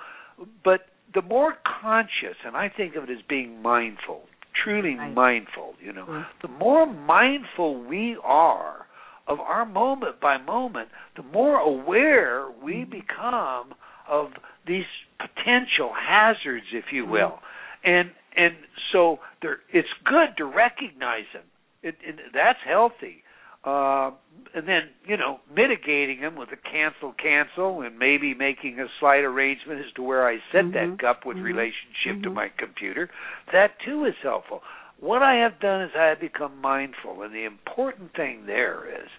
But 0.63 0.87
the 1.13 1.21
more 1.21 1.55
conscious, 1.81 2.37
and 2.45 2.55
I 2.57 2.69
think 2.69 2.95
of 2.95 3.03
it 3.03 3.09
as 3.09 3.21
being 3.29 3.61
mindful, 3.61 4.23
truly 4.63 4.95
Right. 4.95 5.13
mindful, 5.13 5.75
you 5.81 5.91
know, 5.93 6.05
Sure. 6.05 6.27
the 6.41 6.47
more 6.47 6.85
mindful 6.85 7.75
we 7.83 8.17
are 8.23 8.87
of 9.27 9.39
our 9.39 9.65
moment 9.65 10.19
by 10.19 10.37
moment, 10.37 10.89
the 11.15 11.23
more 11.23 11.59
aware 11.59 12.49
we 12.61 12.81
Mm-hmm. 12.81 12.91
become 12.91 13.73
of 14.07 14.33
these 14.65 14.85
potential 15.19 15.93
hazards, 15.93 16.65
if 16.73 16.91
you 16.91 17.05
will. 17.05 17.39
Mm-hmm. 17.39 17.89
And 17.89 18.11
and 18.35 18.55
so 18.91 19.19
there, 19.41 19.59
it's 19.71 19.93
good 20.05 20.35
to 20.37 20.45
recognize 20.45 21.25
them. 21.33 21.43
It, 21.83 21.95
it, 22.01 22.15
that's 22.33 22.59
healthy. 22.65 23.23
Uh, 23.63 24.11
and 24.55 24.67
then 24.67 24.89
you 25.05 25.15
know 25.15 25.39
mitigating 25.55 26.21
them 26.21 26.35
with 26.35 26.49
a 26.51 26.57
cancel 26.69 27.13
cancel 27.13 27.81
and 27.81 27.97
maybe 27.97 28.33
making 28.33 28.79
a 28.79 28.85
slight 28.99 29.23
arrangement 29.23 29.79
as 29.79 29.91
to 29.93 30.03
where 30.03 30.27
I 30.27 30.37
set 30.51 30.65
Mhm. 30.65 30.73
that 30.73 30.99
cup 30.99 31.25
with 31.25 31.37
Mhm. 31.37 31.43
relationship 31.43 32.23
to 32.23 32.29
Mhm. 32.29 32.33
my 32.33 32.49
computer. 32.49 33.09
That 33.51 33.79
too 33.79 34.05
is 34.05 34.15
helpful. 34.21 34.63
What 34.99 35.23
I 35.23 35.35
have 35.35 35.59
done 35.59 35.81
is 35.81 35.95
I 35.95 36.05
have 36.05 36.19
become 36.19 36.59
mindful, 36.61 37.23
and 37.23 37.33
the 37.33 37.45
important 37.45 38.13
thing 38.13 38.45
there 38.45 38.85
is 38.85 39.09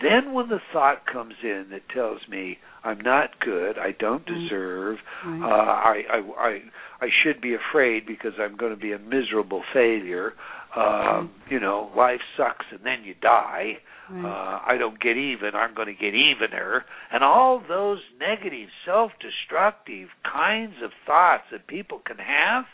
then 0.00 0.32
when 0.32 0.48
the 0.48 0.60
thought 0.72 1.04
comes 1.06 1.34
in 1.42 1.68
that 1.70 1.88
tells 1.90 2.26
me 2.28 2.58
I'm 2.84 3.00
not 3.00 3.38
good, 3.40 3.78
I 3.78 3.92
don't 3.92 4.24
Mm. 4.24 4.42
deserve, 4.42 5.02
uh, 5.42 5.46
I, 5.46 6.06
I 6.10 6.48
I 6.48 6.62
I 7.02 7.10
should 7.10 7.40
be 7.40 7.54
afraid 7.54 8.06
because 8.06 8.38
I'm 8.38 8.56
going 8.56 8.72
to 8.72 8.80
be 8.80 8.92
a 8.92 8.98
miserable 8.98 9.62
failure. 9.72 10.34
Um, 10.74 11.30
you 11.48 11.58
know, 11.60 11.90
life 11.96 12.22
sucks 12.36 12.66
and 12.70 12.80
then 12.80 13.04
you 13.04 13.14
die. 13.14 13.78
Right. 14.10 14.24
Uh, 14.24 14.60
I 14.66 14.76
don't 14.76 15.00
get 15.00 15.16
even. 15.16 15.54
I'm 15.54 15.74
going 15.74 15.86
to 15.86 15.94
get 15.94 16.14
evener, 16.14 16.84
and 17.12 17.22
all 17.22 17.62
those 17.66 18.00
negative, 18.18 18.68
self-destructive 18.84 20.08
kinds 20.30 20.74
of 20.82 20.90
thoughts 21.06 21.44
that 21.52 21.66
people 21.66 22.00
can 22.04 22.16
have. 22.18 22.64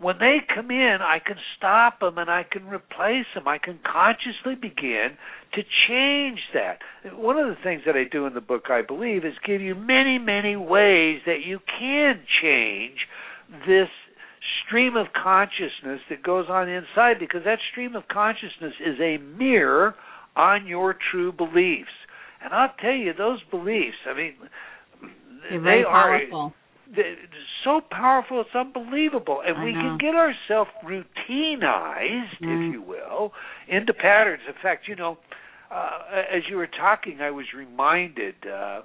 When 0.00 0.18
they 0.18 0.38
come 0.52 0.70
in, 0.70 0.98
I 1.00 1.18
can 1.24 1.36
stop 1.56 2.00
them 2.00 2.18
and 2.18 2.28
I 2.28 2.44
can 2.50 2.66
replace 2.66 3.26
them. 3.34 3.46
I 3.46 3.58
can 3.58 3.78
consciously 3.84 4.56
begin 4.56 5.16
to 5.52 5.62
change 5.88 6.40
that. 6.52 6.78
One 7.14 7.38
of 7.38 7.46
the 7.46 7.62
things 7.62 7.82
that 7.86 7.94
I 7.94 8.02
do 8.10 8.26
in 8.26 8.34
the 8.34 8.40
book, 8.40 8.64
I 8.70 8.82
believe, 8.82 9.24
is 9.24 9.34
give 9.46 9.60
you 9.60 9.76
many, 9.76 10.18
many 10.18 10.56
ways 10.56 11.20
that 11.26 11.46
you 11.46 11.60
can 11.78 12.22
change 12.42 13.06
this 13.68 13.88
stream 14.66 14.96
of 14.96 15.06
consciousness 15.12 16.00
that 16.10 16.24
goes 16.24 16.46
on 16.48 16.68
inside 16.68 17.20
because 17.20 17.42
that 17.44 17.58
stream 17.70 17.94
of 17.94 18.08
consciousness 18.08 18.74
is 18.84 18.98
a 19.00 19.18
mirror 19.18 19.94
on 20.36 20.66
your 20.66 20.96
true 21.10 21.32
beliefs. 21.32 21.90
And 22.42 22.52
I'll 22.52 22.74
tell 22.80 22.92
you, 22.92 23.12
those 23.16 23.40
beliefs, 23.50 23.96
I 24.08 24.14
mean, 24.14 24.34
They're 25.50 25.60
they 25.62 25.82
are 25.86 26.18
powerful. 26.18 26.52
so 27.64 27.80
powerful, 27.90 28.40
it's 28.42 28.54
unbelievable. 28.54 29.40
And 29.46 29.58
I 29.58 29.64
we 29.64 29.72
know. 29.72 29.80
can 29.80 29.98
get 29.98 30.14
ourselves 30.14 30.70
routinized, 30.84 32.38
Mm. 32.40 32.68
if 32.68 32.72
you 32.74 32.82
will, 32.82 33.32
into 33.68 33.94
patterns. 33.94 34.42
In 34.46 34.54
fact, 34.62 34.88
you 34.88 34.96
know, 34.96 35.18
uh, 35.70 35.98
as 36.30 36.42
you 36.48 36.56
were 36.56 36.66
talking, 36.68 37.20
I 37.20 37.30
was 37.30 37.46
reminded 37.56 38.34
uh, 38.46 38.82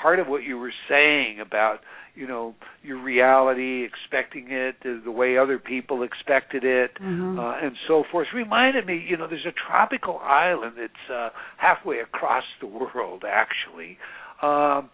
part 0.00 0.18
of 0.20 0.26
what 0.28 0.42
you 0.42 0.58
were 0.58 0.72
saying 0.88 1.40
about 1.40 1.80
you 2.14 2.26
know 2.26 2.54
your 2.82 3.00
reality, 3.02 3.84
expecting 3.84 4.46
it 4.50 4.76
the, 4.82 5.00
the 5.04 5.10
way 5.10 5.38
other 5.38 5.58
people 5.58 6.02
expected 6.02 6.64
it, 6.64 6.90
Mhm. 7.00 7.38
uh, 7.38 7.64
and 7.64 7.76
so 7.86 8.02
forth. 8.10 8.26
Reminded 8.34 8.86
me, 8.86 8.96
you 9.08 9.16
know, 9.16 9.26
there's 9.28 9.46
a 9.46 9.52
tropical 9.52 10.18
island 10.18 10.74
that's 10.78 11.10
uh, 11.10 11.30
halfway 11.58 12.00
across 12.00 12.44
the 12.60 12.66
world, 12.66 13.24
actually. 13.28 13.98
Um, 14.42 14.90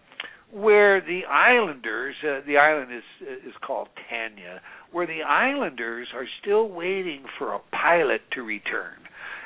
where 0.51 1.01
the 1.01 1.25
islanders, 1.25 2.15
uh, 2.23 2.39
the 2.45 2.57
island 2.57 2.91
is 2.93 3.27
is 3.45 3.53
called 3.65 3.89
Tanna, 4.09 4.61
where 4.91 5.07
the 5.07 5.23
islanders 5.23 6.07
are 6.13 6.27
still 6.41 6.69
waiting 6.69 7.23
for 7.37 7.53
a 7.53 7.59
pilot 7.71 8.21
to 8.31 8.43
return. 8.43 9.04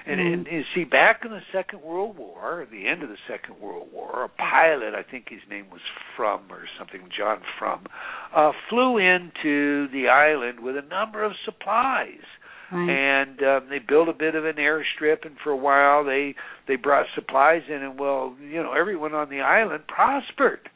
And, 0.09 0.19
Mhm. 0.19 0.33
and 0.33 0.47
you 0.47 0.63
see, 0.73 0.83
back 0.85 1.23
in 1.23 1.29
the 1.29 1.43
Second 1.51 1.83
World 1.83 2.17
War, 2.17 2.65
the 2.71 2.87
end 2.87 3.03
of 3.03 3.09
the 3.09 3.17
Second 3.27 3.59
World 3.59 3.89
War, 3.91 4.23
a 4.23 4.29
pilot, 4.29 4.95
I 4.95 5.03
think 5.03 5.29
his 5.29 5.41
name 5.47 5.69
was 5.69 5.81
Frum 6.15 6.41
or 6.49 6.65
something, 6.77 7.09
John 7.15 7.41
Frum, 7.59 7.85
uh, 8.33 8.51
flew 8.69 8.97
into 8.97 9.87
the 9.89 10.09
island 10.09 10.61
with 10.61 10.75
a 10.77 10.81
number 10.81 11.23
of 11.23 11.33
supplies. 11.45 12.23
Right. 12.71 12.89
And 12.89 13.43
um, 13.43 13.69
they 13.69 13.79
built 13.79 14.09
a 14.09 14.13
bit 14.13 14.35
of 14.35 14.45
an 14.45 14.57
airstrip, 14.57 15.25
and 15.25 15.37
for 15.39 15.51
a 15.51 15.55
while 15.55 16.03
they 16.03 16.35
they 16.67 16.75
brought 16.75 17.07
supplies 17.15 17.63
in, 17.67 17.81
and 17.81 17.99
well, 17.99 18.35
you 18.39 18.61
know, 18.61 18.73
everyone 18.73 19.15
on 19.15 19.29
the 19.29 19.41
island 19.41 19.87
prospered. 19.87 20.69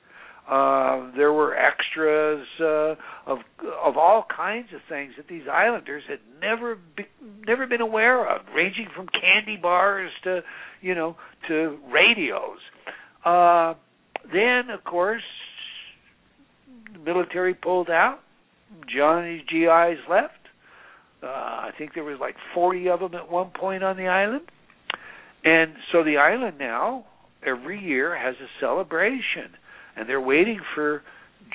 Uh, 0.49 1.09
there 1.15 1.31
were 1.31 1.55
extras 1.55 2.45
uh, 2.59 2.95
of 3.25 3.39
of 3.81 3.95
all 3.95 4.25
kinds 4.35 4.67
of 4.75 4.81
things 4.89 5.13
that 5.15 5.27
these 5.29 5.43
islanders 5.49 6.03
had 6.07 6.19
never 6.41 6.77
be, 6.97 7.05
never 7.47 7.65
been 7.65 7.79
aware 7.79 8.27
of, 8.29 8.41
ranging 8.53 8.87
from 8.93 9.07
candy 9.07 9.57
bars 9.61 10.11
to 10.25 10.41
you 10.81 10.95
know 10.95 11.15
to 11.47 11.77
radios. 11.93 12.59
Uh, 13.23 13.73
then, 14.33 14.69
of 14.69 14.83
course, 14.83 15.23
the 16.91 16.99
military 16.99 17.53
pulled 17.53 17.89
out. 17.89 18.19
Johnny's 18.93 19.43
GIs 19.49 19.99
left. 20.09 20.33
Uh, 21.21 21.27
I 21.27 21.69
think 21.77 21.93
there 21.93 22.03
was 22.03 22.17
like 22.19 22.35
40 22.53 22.89
of 22.89 22.99
them 22.99 23.15
at 23.15 23.31
one 23.31 23.51
point 23.57 23.81
on 23.81 23.95
the 23.95 24.07
island, 24.07 24.43
and 25.45 25.73
so 25.93 26.03
the 26.03 26.17
island 26.17 26.57
now 26.59 27.05
every 27.45 27.79
year 27.79 28.17
has 28.17 28.35
a 28.35 28.47
celebration 28.59 29.55
and 29.95 30.07
they're 30.07 30.21
waiting 30.21 30.59
for 30.75 31.01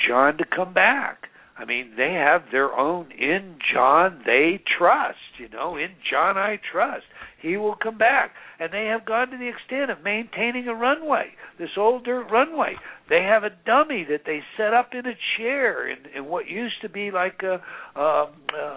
John 0.07 0.39
to 0.39 0.45
come 0.45 0.73
back. 0.73 1.29
I 1.57 1.65
mean, 1.65 1.95
they 1.97 2.13
have 2.13 2.43
their 2.53 2.73
own 2.73 3.11
in 3.11 3.59
John 3.73 4.23
they 4.25 4.63
trust, 4.79 5.19
you 5.39 5.49
know, 5.49 5.77
in 5.77 5.91
John 6.09 6.39
I 6.39 6.61
trust. 6.73 7.05
He 7.41 7.57
will 7.57 7.77
come 7.77 7.99
back. 7.99 8.33
And 8.59 8.73
they 8.73 8.87
have 8.87 9.07
gone 9.07 9.31
to 9.31 9.39
the 9.39 9.49
extent 9.49 9.91
of 9.91 10.03
maintaining 10.03 10.67
a 10.67 10.75
runway, 10.75 11.29
this 11.59 11.71
old 11.77 12.05
dirt 12.05 12.27
runway. 12.31 12.75
They 13.09 13.23
have 13.23 13.45
a 13.45 13.51
dummy 13.65 14.05
that 14.11 14.23
they 14.27 14.41
set 14.57 14.75
up 14.75 14.91
in 14.93 15.07
a 15.07 15.15
chair 15.37 15.89
in, 15.89 15.99
in 16.15 16.27
what 16.27 16.49
used 16.49 16.81
to 16.83 16.89
be 16.89 17.11
like 17.11 17.43
a, 17.43 17.63
a 17.99 18.27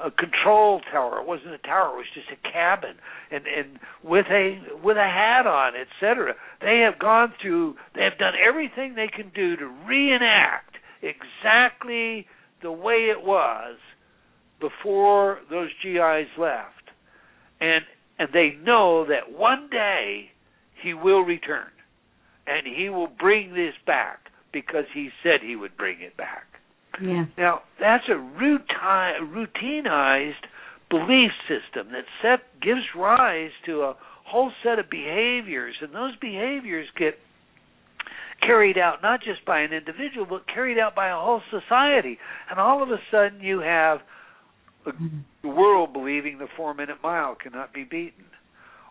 a 0.05 0.11
control 0.17 0.81
tower. 0.91 1.19
It 1.19 1.27
wasn't 1.27 1.53
a 1.53 1.57
tower; 1.57 1.93
it 1.95 1.97
was 1.97 2.05
just 2.13 2.29
a 2.29 2.51
cabin, 2.51 2.95
and 3.31 3.43
and 3.47 3.79
with 4.03 4.27
a 4.27 4.59
with 4.83 4.97
a 4.97 5.09
hat 5.09 5.47
on, 5.47 5.73
etc. 5.75 6.35
They 6.61 6.85
have 6.85 6.99
gone 6.99 7.33
through. 7.41 7.75
They 7.95 8.03
have 8.03 8.17
done 8.19 8.33
everything 8.35 8.95
they 8.95 9.09
can 9.09 9.31
do 9.33 9.57
to 9.57 9.65
reenact 9.87 10.75
exactly 11.01 12.27
the 12.61 12.71
way 12.71 13.09
it 13.09 13.25
was 13.25 13.77
before 14.59 15.39
those 15.49 15.69
GIs 15.81 16.29
left, 16.37 16.91
and 17.59 17.83
and 18.21 18.29
they 18.33 18.55
know 18.63 19.03
that 19.07 19.35
one 19.35 19.67
day 19.71 20.29
he 20.83 20.93
will 20.93 21.21
return 21.21 21.71
and 22.45 22.67
he 22.67 22.87
will 22.87 23.07
bring 23.07 23.53
this 23.55 23.73
back 23.87 24.19
because 24.53 24.85
he 24.93 25.09
said 25.23 25.39
he 25.41 25.55
would 25.55 25.75
bring 25.75 26.01
it 26.01 26.15
back. 26.17 26.45
Yeah. 27.01 27.25
Now, 27.35 27.61
that's 27.79 28.03
a 28.09 28.17
routine, 28.17 29.33
routinized 29.33 30.45
belief 30.91 31.31
system 31.47 31.87
that 31.93 32.03
set 32.21 32.41
gives 32.61 32.81
rise 32.95 33.49
to 33.65 33.81
a 33.81 33.95
whole 34.27 34.51
set 34.63 34.77
of 34.77 34.87
behaviors 34.87 35.73
and 35.81 35.95
those 35.95 36.15
behaviors 36.21 36.87
get 36.99 37.15
carried 38.45 38.77
out 38.77 39.01
not 39.01 39.21
just 39.21 39.43
by 39.45 39.61
an 39.61 39.73
individual 39.73 40.27
but 40.29 40.45
carried 40.53 40.77
out 40.77 40.93
by 40.93 41.09
a 41.09 41.15
whole 41.15 41.41
society 41.49 42.19
and 42.49 42.59
all 42.59 42.83
of 42.83 42.89
a 42.89 42.97
sudden 43.09 43.39
you 43.39 43.59
have 43.61 43.99
the 44.85 45.47
world 45.47 45.93
believing 45.93 46.37
the 46.37 46.47
four 46.55 46.73
minute 46.73 46.97
mile 47.03 47.35
cannot 47.35 47.73
be 47.73 47.83
beaten, 47.83 48.25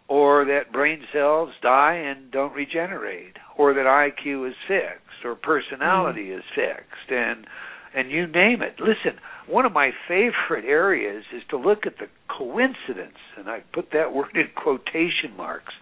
or 0.08 0.44
that 0.44 0.72
brain 0.72 1.02
cells 1.12 1.50
die 1.62 1.94
and 1.94 2.30
don't 2.30 2.54
regenerate, 2.54 3.36
or 3.56 3.74
that 3.74 3.86
IQ 3.86 4.48
is 4.48 4.56
fixed, 4.66 5.24
or 5.24 5.34
personality 5.34 6.26
mm. 6.26 6.38
is 6.38 6.44
fixed, 6.54 7.10
and 7.10 7.46
and 7.94 8.10
you 8.10 8.26
name 8.26 8.62
it. 8.62 8.78
Listen, 8.78 9.18
one 9.48 9.66
of 9.66 9.72
my 9.72 9.90
favorite 10.06 10.64
areas 10.66 11.24
is 11.34 11.42
to 11.50 11.56
look 11.56 11.86
at 11.86 11.98
the 11.98 12.06
coincidence, 12.28 13.18
and 13.36 13.48
I 13.48 13.62
put 13.72 13.90
that 13.92 14.12
word 14.14 14.34
in 14.34 14.48
quotation 14.54 15.36
marks, 15.36 15.74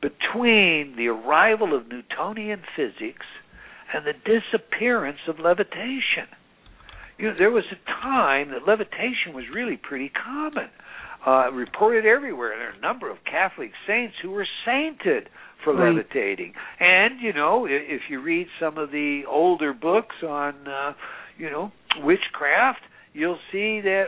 between 0.00 0.94
the 0.96 1.08
arrival 1.08 1.76
of 1.76 1.88
Newtonian 1.88 2.62
physics 2.76 3.26
and 3.92 4.06
the 4.06 4.12
disappearance 4.12 5.18
of 5.28 5.40
levitation 5.40 6.28
you 7.20 7.28
know, 7.28 7.34
there 7.38 7.50
was 7.50 7.64
a 7.70 8.02
time 8.02 8.50
that 8.50 8.66
levitation 8.66 9.34
was 9.34 9.44
really 9.54 9.76
pretty 9.76 10.08
common, 10.10 10.70
uh, 11.26 11.52
reported 11.52 12.06
everywhere. 12.06 12.56
There 12.56 12.68
are 12.70 12.78
a 12.78 12.80
number 12.80 13.10
of 13.10 13.18
Catholic 13.30 13.72
saints 13.86 14.14
who 14.22 14.30
were 14.30 14.46
sainted 14.64 15.28
for 15.62 15.74
right. 15.74 15.94
levitating, 15.94 16.54
and 16.78 17.20
you 17.20 17.34
know, 17.34 17.66
if 17.68 18.02
you 18.08 18.22
read 18.22 18.46
some 18.58 18.78
of 18.78 18.90
the 18.90 19.22
older 19.28 19.74
books 19.74 20.16
on, 20.26 20.66
uh, 20.66 20.94
you 21.36 21.50
know, 21.50 21.72
witchcraft, 21.98 22.80
you'll 23.12 23.38
see 23.52 23.82
that 23.82 24.06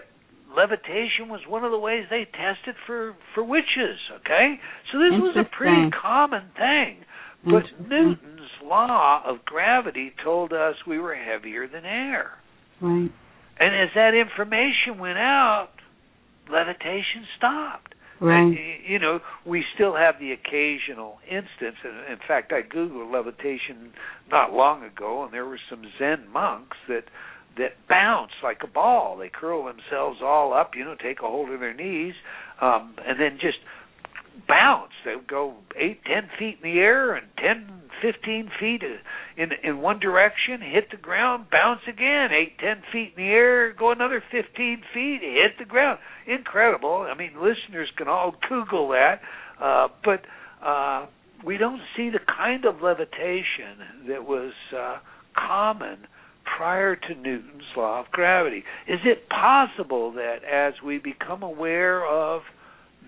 levitation 0.56 1.28
was 1.28 1.40
one 1.46 1.64
of 1.64 1.70
the 1.70 1.78
ways 1.78 2.04
they 2.08 2.24
tested 2.24 2.74
for 2.86 3.14
for 3.34 3.44
witches 3.44 3.98
okay? 4.20 4.56
So 4.90 4.98
this 4.98 5.12
was 5.12 5.36
a 5.36 5.56
pretty 5.56 5.90
common 5.90 6.44
thing. 6.56 7.04
But 7.44 7.64
newton's 7.88 8.48
law 8.62 9.20
of 9.26 9.44
gravity 9.44 10.12
told 10.22 10.52
us 10.52 10.76
we 10.86 10.98
were 10.98 11.14
heavier 11.14 11.66
than 11.66 11.84
air 11.84 12.38
Right. 12.82 13.10
And 13.58 13.76
as 13.76 13.90
that 13.94 14.14
information 14.14 14.98
went 14.98 15.18
out, 15.18 15.68
levitation 16.50 17.26
stopped. 17.36 17.94
Right. 18.20 18.38
And, 18.40 18.56
you 18.86 18.98
know, 18.98 19.20
we 19.46 19.64
still 19.74 19.96
have 19.96 20.16
the 20.20 20.32
occasional 20.32 21.18
instance. 21.28 21.76
And 21.84 22.12
in 22.12 22.18
fact, 22.26 22.52
I 22.52 22.62
googled 22.62 23.12
levitation 23.12 23.92
not 24.30 24.52
long 24.52 24.84
ago, 24.84 25.24
and 25.24 25.32
there 25.32 25.44
were 25.44 25.58
some 25.70 25.82
Zen 25.98 26.28
monks 26.32 26.76
that 26.88 27.04
that 27.58 27.72
bounce 27.86 28.32
like 28.42 28.58
a 28.64 28.66
ball. 28.66 29.18
They 29.18 29.28
curl 29.28 29.64
themselves 29.64 30.20
all 30.22 30.54
up, 30.54 30.70
you 30.74 30.84
know, 30.84 30.94
take 30.94 31.18
a 31.18 31.26
hold 31.26 31.50
of 31.50 31.60
their 31.60 31.74
knees, 31.74 32.14
um, 32.62 32.94
and 33.06 33.20
then 33.20 33.38
just 33.40 33.58
bounce. 34.48 34.92
They 35.04 35.16
would 35.16 35.28
go 35.28 35.56
eight, 35.76 36.00
ten 36.04 36.30
feet 36.38 36.58
in 36.62 36.72
the 36.72 36.78
air 36.78 37.14
and 37.14 37.26
ten, 37.36 37.82
fifteen 38.00 38.50
feet 38.58 38.82
in 39.36 39.50
in 39.62 39.80
one 39.80 39.98
direction, 39.98 40.60
hit 40.60 40.90
the 40.90 40.96
ground, 40.96 41.46
bounce 41.50 41.80
again, 41.88 42.28
eight, 42.32 42.58
ten 42.58 42.82
feet 42.92 43.14
in 43.16 43.24
the 43.24 43.30
air, 43.30 43.72
go 43.72 43.90
another 43.90 44.22
fifteen 44.30 44.82
feet, 44.92 45.20
hit 45.22 45.58
the 45.58 45.64
ground. 45.64 45.98
Incredible. 46.26 47.06
I 47.10 47.16
mean, 47.16 47.32
listeners 47.34 47.88
can 47.96 48.08
all 48.08 48.34
Google 48.48 48.88
that, 48.88 49.20
uh, 49.60 49.88
but 50.04 50.22
uh, 50.64 51.06
we 51.44 51.58
don't 51.58 51.80
see 51.96 52.10
the 52.10 52.20
kind 52.20 52.64
of 52.64 52.82
levitation 52.82 54.06
that 54.08 54.24
was 54.24 54.52
uh, 54.76 54.98
common 55.36 56.06
prior 56.56 56.96
to 56.96 57.14
Newton's 57.14 57.62
law 57.76 58.00
of 58.00 58.06
gravity. 58.12 58.64
Is 58.88 59.00
it 59.04 59.28
possible 59.28 60.12
that 60.12 60.44
as 60.44 60.74
we 60.84 60.98
become 60.98 61.42
aware 61.42 62.06
of 62.06 62.42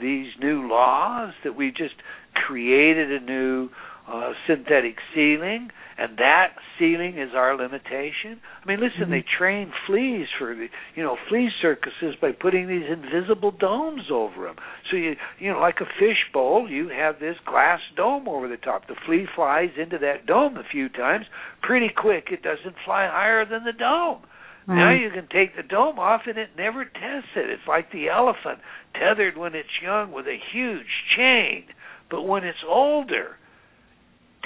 these 0.01 0.29
new 0.41 0.69
laws 0.69 1.35
that 1.45 1.57
we 1.57 1.71
just 1.71 1.95
created 2.35 3.13
a 3.13 3.25
new 3.25 3.69
uh, 4.09 4.33
synthetic 4.47 4.97
ceiling, 5.15 5.71
and 5.97 6.19
that 6.19 6.57
ceiling 6.79 7.19
is 7.19 7.31
our 7.35 7.57
limitation. 7.57 8.41
I 8.63 8.67
mean, 8.67 8.81
listen, 8.81 9.03
mm-hmm. 9.03 9.11
they 9.13 9.25
train 9.39 9.73
fleas 9.87 10.27
for 10.39 10.55
the, 10.55 10.67
you 10.95 11.03
know, 11.03 11.17
flea 11.29 11.51
circuses 11.63 12.17
by 12.21 12.33
putting 12.33 12.67
these 12.67 12.85
invisible 12.91 13.53
domes 13.53 14.11
over 14.11 14.47
them. 14.47 14.57
So 14.91 14.97
you, 14.97 15.15
you 15.39 15.53
know, 15.53 15.61
like 15.61 15.81
a 15.81 15.87
fish 15.99 16.19
bowl, 16.33 16.69
you 16.69 16.89
have 16.89 17.21
this 17.21 17.37
glass 17.47 17.81
dome 17.97 18.29
over 18.29 18.49
the 18.49 18.57
top. 18.57 18.89
The 18.89 18.97
flea 19.07 19.27
flies 19.35 19.71
into 19.81 19.99
that 19.99 20.27
dome 20.27 20.57
a 20.57 20.65
few 20.71 20.89
times. 20.89 21.27
Pretty 21.63 21.91
quick, 21.95 22.29
it 22.31 22.43
doesn't 22.43 22.77
fly 22.85 23.09
higher 23.11 23.45
than 23.45 23.65
the 23.65 23.73
dome. 23.73 24.23
Right. 24.67 24.77
Now 24.77 24.95
you 24.95 25.11
can 25.11 25.29
take 25.29 25.57
the 25.57 25.63
dome 25.63 25.99
off 25.99 26.23
and 26.27 26.39
it 26.39 26.51
never 26.57 26.85
tests 26.85 27.37
it. 27.37 27.51
It's 27.51 27.69
like 27.69 27.93
the 27.93 28.09
elephant 28.09 28.61
tethered 28.95 29.37
when 29.37 29.55
it's 29.55 29.69
young 29.83 30.11
with 30.13 30.27
a 30.27 30.39
huge 30.53 30.87
chain, 31.17 31.65
but 32.11 32.23
when 32.23 32.45
it's 32.45 32.65
older, 32.67 33.37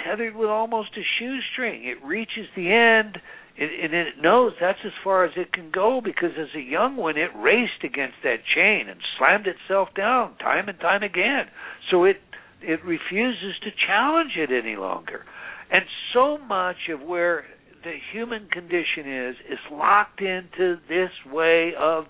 tethered 0.04 0.36
with 0.36 0.48
almost 0.48 0.90
a 0.96 1.02
shoestring. 1.18 1.84
It 1.84 2.04
reaches 2.04 2.46
the 2.56 2.70
end 2.70 3.18
and 3.60 3.92
it 3.92 4.14
knows 4.20 4.52
that's 4.60 4.78
as 4.84 4.92
far 5.02 5.24
as 5.24 5.32
it 5.36 5.52
can 5.52 5.70
go 5.72 6.00
because 6.02 6.30
as 6.38 6.54
a 6.54 6.60
young 6.60 6.96
one 6.96 7.16
it 7.16 7.30
raced 7.36 7.82
against 7.82 8.16
that 8.22 8.38
chain 8.54 8.88
and 8.88 9.00
slammed 9.18 9.46
itself 9.48 9.88
down 9.96 10.36
time 10.36 10.68
and 10.68 10.78
time 10.78 11.02
again. 11.02 11.46
So 11.90 12.04
it 12.04 12.16
it 12.62 12.84
refuses 12.84 13.58
to 13.62 13.70
challenge 13.86 14.32
it 14.36 14.50
any 14.52 14.76
longer. 14.76 15.24
And 15.70 15.84
so 16.14 16.38
much 16.38 16.88
of 16.88 17.02
where 17.02 17.44
the 17.82 17.94
human 18.12 18.48
condition 18.48 19.06
is 19.06 19.36
is 19.50 19.58
locked 19.72 20.20
into 20.20 20.76
this 20.88 21.10
way 21.26 21.72
of 21.78 22.04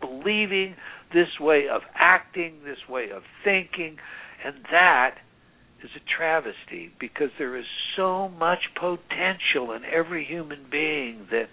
believing, 0.00 0.74
this 1.12 1.38
way 1.38 1.64
of 1.70 1.82
acting, 1.94 2.60
this 2.64 2.88
way 2.88 3.10
of 3.14 3.22
thinking, 3.44 3.98
and 4.44 4.56
that 4.70 5.16
is 5.84 5.90
a 5.96 6.16
travesty 6.16 6.90
because 6.98 7.30
there 7.38 7.56
is 7.56 7.64
so 7.96 8.28
much 8.28 8.60
potential 8.74 9.72
in 9.72 9.82
every 9.84 10.24
human 10.24 10.66
being 10.70 11.26
that 11.30 11.48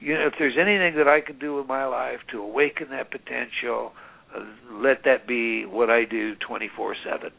you 0.00 0.14
know 0.14 0.26
if 0.26 0.34
there's 0.38 0.56
anything 0.58 0.96
that 0.96 1.08
I 1.08 1.20
can 1.20 1.38
do 1.38 1.56
with 1.56 1.66
my 1.66 1.84
life 1.86 2.20
to 2.32 2.38
awaken 2.40 2.88
that 2.90 3.10
potential, 3.10 3.92
uh, 4.34 4.40
let 4.72 5.04
that 5.04 5.26
be 5.26 5.64
what 5.66 5.90
I 5.90 6.04
do 6.04 6.34
24/7. 6.36 7.30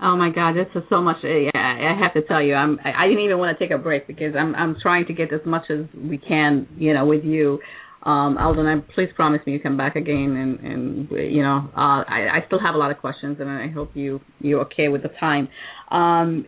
Oh 0.00 0.16
my 0.16 0.30
God, 0.30 0.54
this 0.54 0.66
is 0.74 0.82
so 0.88 1.00
much. 1.00 1.18
Yeah, 1.22 1.50
I 1.54 1.96
have 2.02 2.14
to 2.14 2.22
tell 2.26 2.42
you, 2.42 2.54
I'm. 2.54 2.80
I 2.84 3.06
didn't 3.06 3.24
even 3.24 3.38
want 3.38 3.56
to 3.56 3.64
take 3.64 3.72
a 3.72 3.78
break 3.78 4.06
because 4.06 4.34
I'm. 4.34 4.54
I'm 4.54 4.76
trying 4.82 5.06
to 5.06 5.12
get 5.14 5.32
as 5.32 5.40
much 5.46 5.70
as 5.70 5.86
we 5.94 6.18
can, 6.18 6.66
you 6.76 6.92
know, 6.92 7.06
with 7.06 7.24
you. 7.24 7.60
Um, 8.04 8.36
Eldon, 8.38 8.84
please 8.94 9.08
promise 9.16 9.40
me 9.46 9.54
you 9.54 9.60
come 9.60 9.78
back 9.78 9.96
again, 9.96 10.36
and 10.36 10.60
and 10.60 11.10
you 11.10 11.42
know, 11.42 11.70
uh, 11.74 12.04
I, 12.04 12.28
I 12.36 12.46
still 12.46 12.60
have 12.60 12.74
a 12.74 12.78
lot 12.78 12.90
of 12.90 12.98
questions, 12.98 13.38
and 13.40 13.48
I 13.48 13.68
hope 13.68 13.90
you 13.94 14.20
you're 14.40 14.60
okay 14.62 14.88
with 14.88 15.02
the 15.02 15.10
time. 15.20 15.48
Um, 15.90 16.46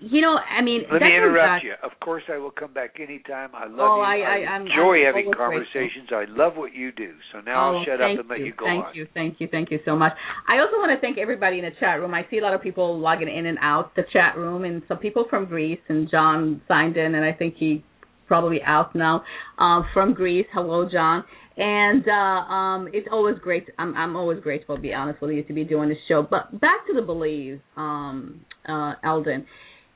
you 0.00 0.20
know, 0.20 0.34
I 0.38 0.62
mean, 0.62 0.82
let 0.90 1.02
me 1.02 1.14
interrupt 1.14 1.64
you. 1.64 1.74
Of 1.82 1.92
course, 2.00 2.22
I 2.32 2.38
will 2.38 2.50
come 2.50 2.72
back 2.72 2.96
anytime. 3.00 3.50
I 3.54 3.66
love 3.66 3.78
oh, 3.78 3.96
you. 3.96 4.02
I, 4.02 4.16
I, 4.16 4.54
I 4.54 4.60
enjoy 4.60 5.06
I'm 5.06 5.14
having 5.14 5.32
conversations. 5.36 6.08
Grateful. 6.08 6.34
I 6.34 6.44
love 6.44 6.56
what 6.56 6.74
you 6.74 6.90
do. 6.90 7.12
So 7.32 7.40
now 7.40 7.74
oh, 7.74 7.78
I'll 7.78 7.84
shut 7.84 8.00
up 8.00 8.08
and 8.08 8.18
you. 8.18 8.24
let 8.28 8.40
you 8.40 8.52
go 8.56 8.66
thank 8.66 8.84
on. 8.84 8.84
Thank 8.84 8.96
you, 8.96 9.06
thank 9.14 9.40
you, 9.40 9.48
thank 9.50 9.70
you 9.70 9.78
so 9.84 9.94
much. 9.94 10.12
I 10.48 10.58
also 10.58 10.76
want 10.78 10.96
to 10.96 11.00
thank 11.00 11.18
everybody 11.18 11.58
in 11.58 11.64
the 11.64 11.72
chat 11.78 12.00
room. 12.00 12.14
I 12.14 12.26
see 12.30 12.38
a 12.38 12.42
lot 12.42 12.54
of 12.54 12.62
people 12.62 12.98
logging 12.98 13.28
in 13.28 13.46
and 13.46 13.58
out 13.60 13.94
the 13.94 14.04
chat 14.12 14.36
room, 14.36 14.64
and 14.64 14.82
some 14.88 14.98
people 14.98 15.26
from 15.28 15.46
Greece. 15.46 15.80
And 15.88 16.10
John 16.10 16.62
signed 16.66 16.96
in, 16.96 17.14
and 17.14 17.24
I 17.24 17.32
think 17.32 17.54
he 17.58 17.84
probably 18.28 18.60
out 18.64 18.94
now 18.94 19.24
uh, 19.58 19.82
from 19.92 20.14
Greece. 20.14 20.46
Hello, 20.52 20.88
John. 20.90 21.24
And 21.56 22.04
uh, 22.06 22.12
um, 22.12 22.88
it's 22.92 23.08
always 23.10 23.36
great. 23.42 23.68
I'm, 23.78 23.96
I'm 23.96 24.14
always 24.14 24.40
grateful, 24.40 24.76
to 24.76 24.82
be 24.82 24.94
honest 24.94 25.20
with 25.20 25.32
you, 25.32 25.42
to 25.42 25.52
be 25.52 25.64
doing 25.64 25.88
this 25.88 25.98
show. 26.06 26.24
But 26.28 26.60
back 26.60 26.86
to 26.86 26.94
the 26.94 27.02
beliefs, 27.02 27.60
um, 27.76 28.42
uh, 28.68 28.92
Eldon. 29.02 29.44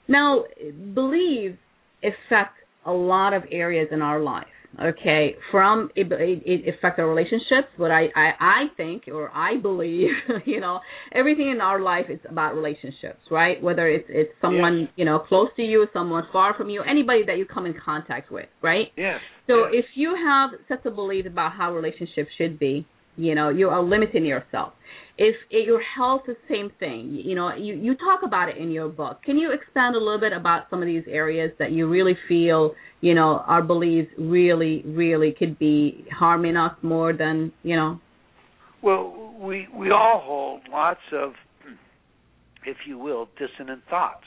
Now, 0.09 0.45
beliefs 0.93 1.59
affect 2.03 2.55
a 2.85 2.91
lot 2.91 3.33
of 3.33 3.45
areas 3.53 3.89
in 3.93 4.03
our 4.03 4.19
life 4.19 4.47
okay 4.81 5.37
from 5.51 5.91
it, 5.95 6.11
it, 6.11 6.43
it 6.47 6.75
affect 6.75 6.99
our 6.99 7.09
relationships 7.09 7.69
but 7.77 7.91
I, 7.91 8.07
I 8.17 8.31
i 8.41 8.63
think 8.77 9.05
or 9.09 9.31
i 9.31 9.59
believe 9.61 10.09
you 10.47 10.61
know 10.61 10.81
everything 11.15 11.51
in 11.51 11.61
our 11.61 11.81
life 11.81 12.07
is 12.09 12.21
about 12.29 12.55
relationships 12.55 13.21
right 13.31 13.63
whether 13.63 13.87
it's 13.89 14.07
it's 14.09 14.31
someone 14.41 14.81
yes. 14.81 14.91
you 14.97 15.05
know 15.05 15.19
close 15.19 15.49
to 15.57 15.63
you 15.63 15.87
someone 15.93 16.25
far 16.33 16.55
from 16.55 16.71
you 16.71 16.83
anybody 16.83 17.23
that 17.27 17.37
you 17.37 17.45
come 17.45 17.67
in 17.67 17.75
contact 17.85 18.31
with 18.31 18.47
right 18.63 18.89
yes 18.97 19.19
so 19.47 19.65
yes. 19.65 19.85
if 19.85 19.85
you 19.95 20.15
have 20.17 20.51
such 20.69 20.85
a 20.87 20.91
belief 20.91 21.27
about 21.27 21.53
how 21.53 21.75
relationships 21.75 22.31
should 22.39 22.59
be 22.59 22.87
you 23.17 23.35
know 23.35 23.51
you 23.51 23.69
are 23.69 23.83
limiting 23.83 24.25
yourself 24.25 24.73
if 25.19 25.37
your 25.51 25.81
health 25.97 26.23
is 26.29 26.37
the 26.49 26.55
same 26.55 26.71
thing. 26.79 27.21
You 27.25 27.35
know 27.35 27.55
you 27.55 27.75
you 27.75 27.95
talk 27.97 28.21
about 28.25 28.49
it 28.49 28.57
in 28.57 28.71
your 28.71 28.89
book. 28.89 29.23
Can 29.25 29.37
you 29.37 29.53
expand 29.53 29.95
a 29.95 29.99
little 29.99 30.21
bit 30.21 30.33
about 30.33 30.65
some 30.71 30.81
of 30.81 30.87
these 30.87 31.05
areas 31.09 31.53
that 31.59 31.73
you 31.73 31.89
really 31.89 32.17
feel 32.29 32.75
you 33.01 33.15
know 33.15 33.43
our 33.47 33.63
beliefs 33.63 34.11
really 34.19 34.83
really 34.87 35.35
could 35.39 35.59
be 35.59 36.05
harming 36.17 36.57
us 36.57 36.73
more 36.83 37.13
than 37.13 37.53
you 37.63 37.77
know? 37.77 38.01
Well 38.83 39.35
we 39.39 39.69
we 39.77 39.91
all 39.91 40.23
hold 40.25 40.63
lots 40.71 41.01
of 41.13 41.33
if 42.65 42.77
you 42.87 42.99
will 42.99 43.29
dissonant 43.39 43.83
thoughts. 43.91 44.25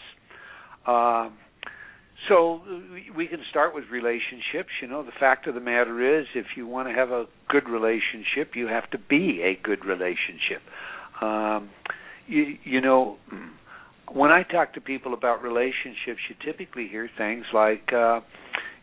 Um 0.88 1.38
so 2.28 2.62
we 3.16 3.28
can 3.28 3.40
start 3.50 3.76
with 3.76 3.86
relationships. 3.92 4.70
You 4.82 4.88
know, 4.88 5.04
the 5.04 5.12
fact 5.20 5.48
of 5.48 5.56
the 5.56 5.62
matter 5.62 6.20
is, 6.20 6.26
if 6.36 6.46
you 6.56 6.68
want 6.68 6.88
to 6.88 6.94
have 6.94 7.10
a 7.12 7.26
good 7.50 7.70
relationship, 7.70 8.56
you 8.56 8.68
have 8.68 8.90
to 8.92 8.98
be 8.98 9.42
a 9.44 9.62
good 9.62 9.86
relationship. 9.86 10.62
Um, 11.22 11.70
you, 12.28 12.58
you 12.64 12.82
know, 12.82 13.18
when 14.12 14.32
I 14.32 14.44
talk 14.44 14.74
to 14.74 14.82
people 14.82 15.14
about 15.14 15.44
relationships, 15.44 16.20
you 16.30 16.36
typically 16.44 16.88
hear 16.88 17.10
things 17.18 17.46
like, 17.54 17.92
uh, 17.94 18.22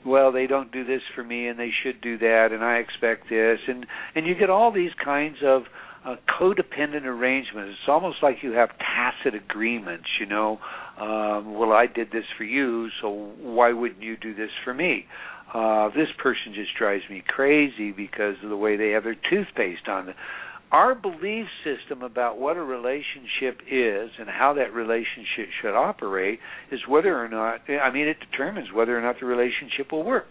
"Well, 0.05 0.33
they 0.33 0.47
don't 0.47 0.73
do 0.73 0.85
this 0.85 1.03
for 1.15 1.25
me, 1.25 1.49
and 1.49 1.59
they 1.59 1.71
should 1.83 2.01
do 2.01 2.19
that, 2.19 2.49
and 2.53 2.63
I 2.65 2.77
expect 2.77 3.29
this," 3.29 3.59
and 3.67 3.87
and 4.15 4.27
you 4.27 4.35
get 4.35 4.51
all 4.51 4.71
these 4.71 4.93
kinds 5.05 5.39
of 5.45 5.65
uh, 6.05 6.17
codependent 6.41 7.05
arrangements. 7.05 7.77
It's 7.81 7.89
almost 7.89 8.19
like 8.23 8.37
you 8.43 8.53
have 8.53 8.71
tacit 8.79 9.35
agreements, 9.35 10.07
you 10.21 10.27
know. 10.27 10.59
Um, 10.99 11.55
well, 11.55 11.73
I 11.73 11.87
did 11.87 12.11
this 12.11 12.25
for 12.37 12.45
you, 12.45 12.89
so 13.01 13.33
why 13.41 13.73
wouldn't 13.73 14.03
you 14.03 14.17
do 14.17 14.35
this 14.35 14.51
for 14.65 14.75
me? 14.75 15.07
Uh, 15.55 15.89
this 15.89 16.09
person 16.23 16.55
just 16.55 16.71
drives 16.79 17.03
me 17.11 17.23
crazy 17.27 17.93
because 17.93 18.37
of 18.43 18.51
the 18.51 18.57
way 18.57 18.77
they 18.77 18.91
have 18.91 19.05
their 19.05 19.17
toothpaste 19.31 19.87
on. 19.89 20.15
Our 20.73 20.95
belief 20.95 21.47
system 21.63 22.03
about 22.03 22.39
what 22.39 22.57
a 22.57 22.63
relationship 22.63 23.61
is 23.71 24.11
and 24.19 24.27
how 24.27 24.55
that 24.55 24.73
relationship 24.73 25.51
should 25.61 25.77
operate 25.77 26.41
is 26.71 26.81
whether 26.89 27.15
or 27.15 27.29
not, 27.29 27.61
I 27.69 27.93
mean, 27.93 28.09
it 28.09 28.17
determines 28.31 28.69
whether 28.73 28.97
or 28.97 29.03
not 29.03 29.17
the 29.21 29.27
relationship 29.27 29.93
will 29.93 30.03
work. 30.03 30.25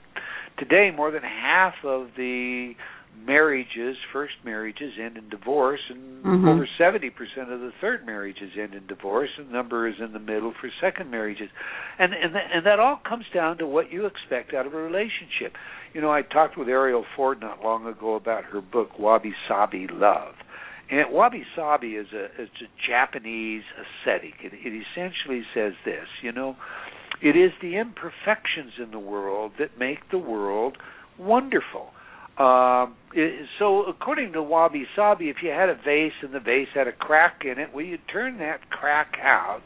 Today, 0.58 0.90
more 0.96 1.12
than 1.12 1.22
half 1.22 1.76
of 1.84 2.08
the 2.18 2.74
marriages, 3.26 3.98
first 4.12 4.34
marriages, 4.44 4.94
end 5.00 5.18
in 5.18 5.30
divorce, 5.30 5.80
and 5.90 6.24
mm-hmm. 6.24 6.48
over 6.48 6.68
70% 6.80 7.10
of 7.54 7.60
the 7.60 7.72
third 7.80 8.06
marriages 8.06 8.52
end 8.60 8.74
in 8.74 8.88
divorce. 8.88 9.30
The 9.38 9.44
number 9.44 9.88
is 9.88 9.96
in 10.04 10.14
the 10.14 10.20
middle 10.20 10.54
for 10.60 10.70
second 10.82 11.12
marriages, 11.12 11.50
and 12.00 12.14
and 12.14 12.36
that, 12.36 12.48
and 12.54 12.66
that 12.66 12.80
all 12.80 13.00
comes 13.08 13.26
down 13.34 13.58
to 13.60 13.68
what 13.68 13.92
you 13.92 14.06
expect 14.06 14.54
out 14.54 14.66
of 14.66 14.74
a 14.74 14.78
relationship. 14.78 15.54
You 15.94 16.02
know, 16.02 16.12
I 16.12 16.22
talked 16.22 16.58
with 16.58 16.68
Arielle 16.68 17.06
Ford 17.16 17.42
not 17.42 17.64
long 17.64 17.86
ago 17.86 18.16
about 18.16 18.46
her 18.46 18.62
book 18.62 18.98
Wabi 19.00 19.34
Sabi 19.48 19.88
Love. 19.92 20.36
And 20.90 21.10
wabi 21.10 21.46
sabi 21.56 21.96
is 21.96 22.08
a 22.12 22.26
it's 22.38 22.62
a 22.62 22.68
Japanese 22.86 23.64
ascetic. 23.80 24.34
It, 24.44 24.52
it 24.54 24.84
essentially 24.92 25.44
says 25.54 25.72
this, 25.86 26.08
you 26.22 26.34
know, 26.34 26.58
it 27.22 27.38
is 27.38 27.52
the 27.62 27.78
imperfections 27.78 28.74
in 28.78 28.92
the 28.92 29.00
world 29.00 29.54
that 29.58 29.80
make 29.80 30.00
the 30.12 30.18
world 30.18 30.78
wonderful 31.18 31.92
um, 32.38 32.96
so 33.60 33.84
according 33.84 34.34
to 34.34 34.42
Wabi 34.42 34.86
Sabi, 34.96 35.30
if 35.30 35.38
you 35.44 35.50
had 35.50 35.70
a 35.70 35.76
vase 35.76 36.14
and 36.22 36.34
the 36.34 36.40
vase 36.40 36.70
had 36.74 36.88
a 36.88 36.92
crack 36.92 37.42
in 37.44 37.60
it, 37.60 37.70
well, 37.74 37.86
you'd 37.86 38.08
turn 38.12 38.38
that 38.40 38.70
crack 38.70 39.14
out 39.22 39.62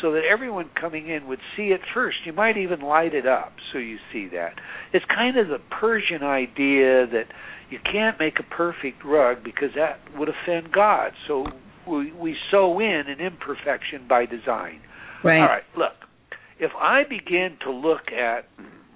so 0.00 0.12
that 0.12 0.22
everyone 0.30 0.70
coming 0.78 1.08
in 1.08 1.26
would 1.26 1.40
see 1.56 1.68
it 1.68 1.80
first. 1.94 2.18
You 2.24 2.32
might 2.32 2.56
even 2.56 2.80
light 2.80 3.14
it 3.14 3.26
up 3.26 3.52
so 3.72 3.78
you 3.78 3.98
see 4.12 4.28
that. 4.28 4.54
It's 4.92 5.04
kind 5.06 5.38
of 5.38 5.48
the 5.48 5.58
Persian 5.80 6.22
idea 6.22 7.06
that 7.06 7.24
you 7.70 7.78
can't 7.84 8.18
make 8.18 8.34
a 8.38 8.54
perfect 8.54 9.04
rug 9.04 9.42
because 9.44 9.70
that 9.76 10.00
would 10.18 10.28
offend 10.28 10.72
God. 10.72 11.12
So 11.26 11.46
we, 11.88 12.12
we 12.12 12.36
sew 12.50 12.80
in 12.80 13.04
an 13.08 13.20
imperfection 13.20 14.06
by 14.08 14.26
design. 14.26 14.80
Right. 15.24 15.40
All 15.40 15.46
right, 15.46 15.62
look. 15.76 15.92
If 16.58 16.72
I 16.78 17.04
begin 17.08 17.56
to 17.64 17.72
look 17.72 18.12
at 18.12 18.44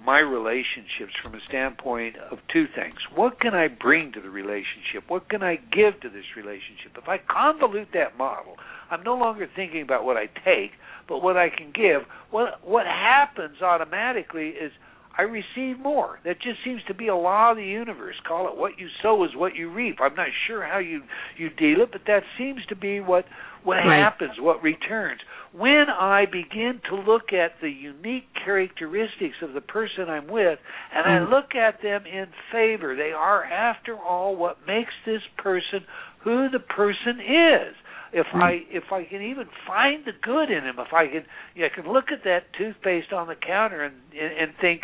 my 0.05 0.19
relationships 0.19 1.13
from 1.21 1.33
a 1.33 1.39
standpoint 1.47 2.15
of 2.31 2.37
two 2.51 2.65
things. 2.75 2.95
What 3.15 3.39
can 3.39 3.53
I 3.53 3.67
bring 3.67 4.11
to 4.13 4.21
the 4.21 4.29
relationship? 4.29 5.03
What 5.07 5.29
can 5.29 5.41
I 5.43 5.55
give 5.55 5.99
to 6.01 6.09
this 6.09 6.25
relationship? 6.37 6.95
If 6.95 7.07
I 7.07 7.17
convolute 7.17 7.91
that 7.93 8.17
model, 8.17 8.55
I'm 8.91 9.03
no 9.03 9.15
longer 9.15 9.47
thinking 9.55 9.81
about 9.81 10.05
what 10.05 10.17
I 10.17 10.27
take, 10.27 10.71
but 11.07 11.19
what 11.23 11.37
I 11.37 11.49
can 11.49 11.71
give. 11.73 12.07
What 12.31 12.63
what 12.63 12.85
happens 12.85 13.61
automatically 13.61 14.49
is 14.49 14.71
I 15.17 15.23
receive 15.23 15.79
more. 15.79 16.19
That 16.25 16.41
just 16.41 16.59
seems 16.63 16.81
to 16.87 16.93
be 16.93 17.07
a 17.07 17.15
law 17.15 17.51
of 17.51 17.57
the 17.57 17.63
universe. 17.63 18.15
Call 18.27 18.47
it 18.49 18.57
what 18.57 18.77
you 18.77 18.87
sow 19.01 19.23
is 19.23 19.31
what 19.35 19.55
you 19.55 19.71
reap. 19.71 19.97
I'm 20.01 20.15
not 20.15 20.27
sure 20.47 20.63
how 20.65 20.79
you 20.79 21.01
you 21.37 21.49
deal 21.49 21.81
it, 21.81 21.91
but 21.91 22.01
that 22.07 22.23
seems 22.37 22.65
to 22.67 22.75
be 22.75 22.99
what 22.99 23.25
what 23.65 23.75
right. 23.75 23.99
happens, 23.99 24.33
what 24.39 24.63
returns. 24.63 25.19
When 25.51 25.85
I 25.89 26.25
begin 26.25 26.81
to 26.89 26.95
look 26.95 27.33
at 27.33 27.59
the 27.61 27.69
unique 27.69 28.27
characteristics 28.43 29.35
of 29.41 29.53
the 29.53 29.61
person 29.61 30.09
I'm 30.09 30.27
with 30.27 30.59
and 30.93 31.05
I 31.05 31.25
mm. 31.25 31.29
look 31.29 31.55
at 31.55 31.81
them 31.81 32.05
in 32.05 32.27
favor, 32.51 32.95
they 32.95 33.11
are 33.11 33.43
after 33.43 33.97
all 33.97 34.35
what 34.35 34.57
makes 34.67 34.93
this 35.05 35.21
person 35.37 35.85
who 36.23 36.49
the 36.49 36.59
person 36.59 37.19
is 37.19 37.75
if 38.13 38.27
I 38.33 38.63
if 38.69 38.85
I 38.93 39.03
can 39.03 39.21
even 39.21 39.45
find 39.67 40.05
the 40.05 40.13
good 40.21 40.49
in 40.49 40.63
him, 40.63 40.75
if 40.79 40.93
I 40.93 41.07
can 41.07 41.25
you 41.53 41.63
know, 41.63 41.67
I 41.67 41.75
can 41.75 41.91
look 41.91 42.05
at 42.13 42.23
that 42.23 42.53
toothpaste 42.57 43.11
on 43.11 43.27
the 43.27 43.35
counter 43.35 43.83
and 43.83 43.95
and, 44.13 44.31
and 44.39 44.51
think, 44.61 44.83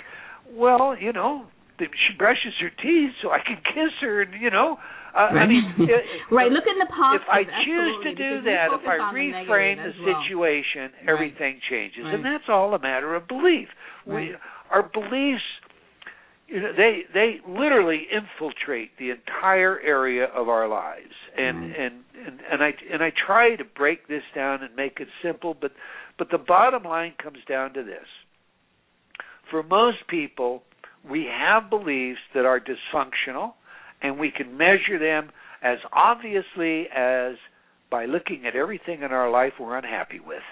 well, 0.51 0.97
you 0.99 1.13
know, 1.13 1.45
she 1.79 2.17
brushes 2.17 2.53
her 2.59 2.69
teeth, 2.69 3.11
so 3.21 3.29
I 3.29 3.39
can 3.39 3.55
kiss 3.73 3.93
her, 4.01 4.21
and 4.21 4.39
you 4.39 4.49
know, 4.49 4.77
uh, 5.13 5.33
right. 5.33 5.43
I 5.43 5.47
mean, 5.47 5.63
it, 5.79 6.03
right. 6.31 6.51
Look 6.51 6.63
in 6.67 6.79
the 6.79 6.87
positive. 6.87 7.27
If 7.27 7.29
I 7.29 7.43
choose 7.65 7.95
to 8.03 8.15
do 8.15 8.41
that, 8.47 8.67
if 8.71 8.87
I 8.87 8.97
reframe 9.11 9.77
the, 9.77 9.91
the 9.91 10.13
situation, 10.13 10.91
well. 11.05 11.15
everything 11.15 11.59
right. 11.59 11.69
changes, 11.69 12.03
right. 12.05 12.15
and 12.15 12.25
that's 12.25 12.47
all 12.47 12.73
a 12.73 12.79
matter 12.79 13.15
of 13.15 13.27
belief. 13.27 13.67
We 14.05 14.33
our 14.71 14.83
beliefs. 14.83 15.43
You 16.47 16.61
know, 16.61 16.71
they 16.75 17.01
they 17.13 17.35
literally 17.47 18.07
infiltrate 18.11 18.97
the 18.99 19.11
entire 19.11 19.79
area 19.79 20.25
of 20.25 20.49
our 20.49 20.67
lives, 20.67 21.13
and 21.37 21.63
and 21.63 21.93
and 22.25 22.39
and 22.51 22.63
I 22.63 22.71
and 22.91 23.03
I 23.03 23.11
try 23.25 23.55
to 23.55 23.63
break 23.63 24.07
this 24.07 24.23
down 24.35 24.63
and 24.63 24.75
make 24.75 24.99
it 24.99 25.07
simple, 25.23 25.55
but 25.59 25.71
but 26.17 26.29
the 26.29 26.37
bottom 26.37 26.83
line 26.83 27.13
comes 27.21 27.39
down 27.47 27.73
to 27.73 27.83
this: 27.83 28.07
for 29.49 29.63
most 29.63 30.07
people, 30.09 30.63
we 31.09 31.25
have 31.29 31.69
beliefs 31.69 32.19
that 32.33 32.45
are 32.45 32.59
dysfunctional, 32.59 33.53
and 34.01 34.19
we 34.19 34.31
can 34.31 34.57
measure 34.57 34.99
them 34.99 35.31
as 35.63 35.77
obviously 35.93 36.87
as 36.95 37.35
by 37.89 38.05
looking 38.05 38.45
at 38.47 38.55
everything 38.55 39.03
in 39.03 39.11
our 39.11 39.29
life 39.29 39.53
we're 39.59 39.77
unhappy 39.77 40.19
with. 40.19 40.43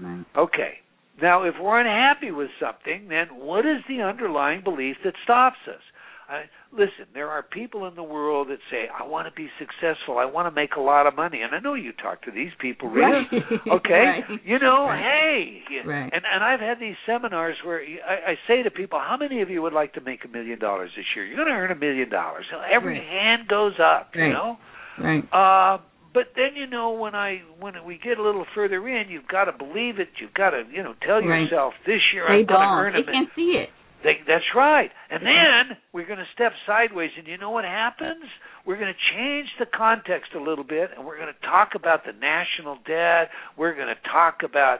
Right. 0.00 0.24
Okay. 0.36 0.74
Now, 1.22 1.44
if 1.44 1.54
we're 1.60 1.80
unhappy 1.80 2.30
with 2.30 2.50
something, 2.60 3.08
then 3.08 3.28
what 3.38 3.64
is 3.64 3.82
the 3.88 4.02
underlying 4.02 4.62
belief 4.62 4.96
that 5.04 5.14
stops 5.24 5.56
us? 5.66 5.80
I, 6.28 6.44
listen, 6.72 7.06
there 7.14 7.28
are 7.30 7.42
people 7.42 7.86
in 7.86 7.94
the 7.94 8.02
world 8.02 8.48
that 8.48 8.58
say, 8.70 8.86
"I 8.92 9.06
want 9.06 9.28
to 9.28 9.32
be 9.34 9.48
successful. 9.58 10.18
I 10.18 10.24
want 10.24 10.46
to 10.46 10.50
make 10.50 10.74
a 10.76 10.80
lot 10.80 11.06
of 11.06 11.14
money." 11.14 11.42
And 11.42 11.54
I 11.54 11.60
know 11.60 11.74
you 11.74 11.92
talk 11.92 12.22
to 12.22 12.30
these 12.32 12.50
people, 12.60 12.88
Rhea. 12.88 13.04
Right. 13.06 13.26
Okay, 13.78 14.22
Right. 14.28 14.40
you 14.44 14.58
know, 14.58 14.86
Right. 14.86 15.02
hey, 15.02 15.78
Right. 15.84 16.10
and 16.12 16.22
and 16.26 16.42
I've 16.42 16.60
had 16.60 16.80
these 16.80 16.96
seminars 17.06 17.56
where 17.64 17.80
I, 17.80 18.32
I 18.32 18.38
say 18.48 18.62
to 18.64 18.70
people, 18.70 18.98
"How 18.98 19.16
many 19.16 19.40
of 19.42 19.50
you 19.50 19.62
would 19.62 19.72
like 19.72 19.92
to 19.94 20.00
make 20.00 20.24
a 20.24 20.28
million 20.28 20.58
dollars 20.58 20.90
this 20.96 21.06
year? 21.14 21.24
You're 21.24 21.36
going 21.36 21.48
to 21.48 21.54
earn 21.54 21.70
a 21.70 21.76
million 21.76 22.08
dollars." 22.10 22.44
So 22.50 22.58
Every 22.60 22.96
hand 22.98 23.46
goes 23.48 23.74
up, 23.80 24.10
you 24.14 24.28
know. 24.28 24.58
Right. 24.98 25.22
Uh, 25.32 25.78
but 26.12 26.32
then 26.34 26.56
you 26.56 26.66
know 26.66 26.90
when 26.92 27.14
I 27.14 27.42
when 27.60 27.74
we 27.84 27.98
get 28.02 28.18
a 28.18 28.22
little 28.22 28.46
further 28.54 28.86
in, 28.88 29.10
you've 29.10 29.28
got 29.28 29.44
to 29.44 29.52
believe 29.52 30.00
it. 30.00 30.08
You've 30.20 30.34
got 30.34 30.50
to 30.50 30.64
you 30.72 30.82
know 30.82 30.94
tell 31.06 31.22
yourself 31.22 31.74
this 31.86 32.00
year 32.12 32.24
They 32.26 32.40
I'm 32.40 32.46
going 32.46 32.60
to 32.60 32.74
earn 32.82 32.94
a 32.96 33.02
They 33.02 33.06
million. 33.06 33.24
can't 33.26 33.30
see 33.36 33.52
it. 33.62 33.68
They, 34.06 34.22
that's 34.24 34.54
right. 34.54 34.90
And 35.10 35.26
then 35.26 35.76
we're 35.92 36.06
going 36.06 36.20
to 36.20 36.30
step 36.32 36.52
sideways, 36.64 37.10
and 37.18 37.26
you 37.26 37.38
know 37.38 37.50
what 37.50 37.64
happens? 37.64 38.22
We're 38.64 38.78
going 38.78 38.94
to 38.94 39.02
change 39.18 39.48
the 39.58 39.66
context 39.66 40.30
a 40.36 40.38
little 40.38 40.62
bit, 40.62 40.90
and 40.96 41.04
we're 41.04 41.18
going 41.18 41.34
to 41.34 41.46
talk 41.46 41.70
about 41.74 42.04
the 42.06 42.12
national 42.12 42.76
debt. 42.86 43.34
We're 43.58 43.74
going 43.74 43.88
to 43.88 43.98
talk 44.08 44.42
about, 44.44 44.78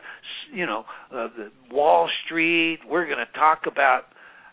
you 0.55 0.65
know, 0.65 0.85
uh, 1.11 1.27
the 1.37 1.51
Wall 1.75 2.09
Street. 2.25 2.79
We're 2.89 3.07
going 3.07 3.19
to 3.19 3.33
talk 3.37 3.63
about, 3.67 4.03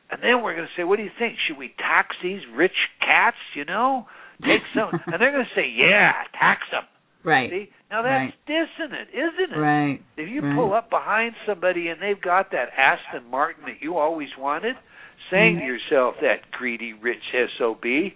and 0.09 0.23
then 0.23 0.41
we're 0.41 0.55
going 0.55 0.65
to 0.65 0.73
say, 0.75 0.83
what 0.83 0.97
do 0.97 1.03
you 1.03 1.13
think? 1.19 1.37
Should 1.47 1.59
we 1.59 1.75
tax 1.77 2.15
these 2.23 2.41
rich 2.55 2.73
cats? 2.99 3.37
You 3.55 3.65
know, 3.65 4.07
take 4.41 4.65
some, 4.73 4.89
and 5.05 5.21
they're 5.21 5.31
going 5.31 5.45
to 5.45 5.53
say, 5.53 5.69
yeah, 5.69 6.13
tax 6.33 6.61
them. 6.71 6.89
Right. 7.23 7.49
See, 7.49 7.69
now 7.89 8.01
that's 8.01 8.33
dissonant, 8.45 9.09
isn't 9.13 9.53
it? 9.53 9.59
Right. 9.59 9.99
If 10.17 10.29
you 10.29 10.41
Right. 10.41 10.55
pull 10.55 10.73
up 10.73 10.89
behind 10.89 11.35
somebody 11.45 11.87
and 11.87 12.01
they've 12.01 12.19
got 12.19 12.51
that 12.51 12.73
Aston 12.77 13.29
Martin 13.29 13.63
that 13.65 13.81
you 13.81 13.97
always 13.97 14.35
wanted, 14.37 14.75
saying 15.29 15.57
Mhm. 15.57 15.59
to 15.59 15.65
yourself, 15.65 16.19
that 16.19 16.51
greedy 16.51 16.93
rich 16.93 17.33
SOB, 17.33 18.13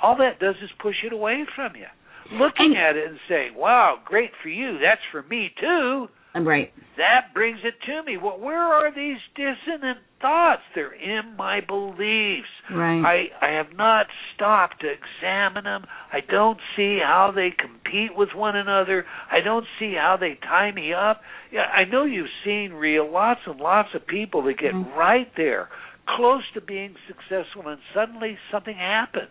all 0.00 0.14
that 0.16 0.38
does 0.38 0.60
is 0.62 0.70
push 0.72 1.02
it 1.02 1.12
away 1.12 1.44
from 1.46 1.74
you. 1.76 1.86
Looking 2.30 2.76
And- 2.76 2.78
at 2.78 2.96
it 2.96 3.06
and 3.08 3.20
saying, 3.28 3.54
wow, 3.54 3.98
great 4.04 4.34
for 4.36 4.48
you, 4.48 4.78
that's 4.78 5.04
for 5.10 5.22
me 5.24 5.50
too, 5.56 6.08
Right. 6.34 6.72
that 6.96 7.32
brings 7.32 7.60
it 7.64 7.74
to 7.86 8.02
me. 8.02 8.16
Well, 8.16 8.38
where 8.40 8.58
are 8.62 8.92
these 8.94 9.18
dissonant 9.36 9.98
thoughts? 10.20 10.62
They're 10.74 10.92
in 10.92 11.36
my 11.36 11.60
beliefs. 11.60 12.48
Right. 12.72 13.02
I, 13.40 13.46
I 13.46 13.50
have 13.52 13.72
not 13.76 14.06
stopped 14.34 14.80
to 14.80 14.88
examine 14.88 15.64
them. 15.64 15.84
I 16.12 16.20
don't 16.28 16.58
see 16.76 16.98
how 17.02 17.30
they 17.34 17.50
compete 17.56 18.16
with 18.16 18.30
one 18.34 18.56
another. 18.56 19.04
I 19.30 19.40
don't 19.40 19.66
see 19.78 19.94
how 19.94 20.16
they 20.18 20.38
tie 20.42 20.72
me 20.72 20.92
up. 20.92 21.20
Yeah, 21.52 21.62
I 21.72 21.84
know 21.84 22.04
you've 22.04 22.26
seen 22.44 22.72
real 22.72 23.10
lots 23.10 23.40
and 23.46 23.60
lots 23.60 23.90
of 23.94 24.06
people 24.06 24.42
that 24.44 24.58
get 24.58 24.72
Mhm. 24.74 24.96
right 24.96 25.30
there, 25.36 25.68
close 26.06 26.42
to 26.54 26.60
being 26.60 26.96
successful, 27.06 27.68
and 27.68 27.80
suddenly 27.92 28.38
something 28.50 28.76
happens. 28.76 29.30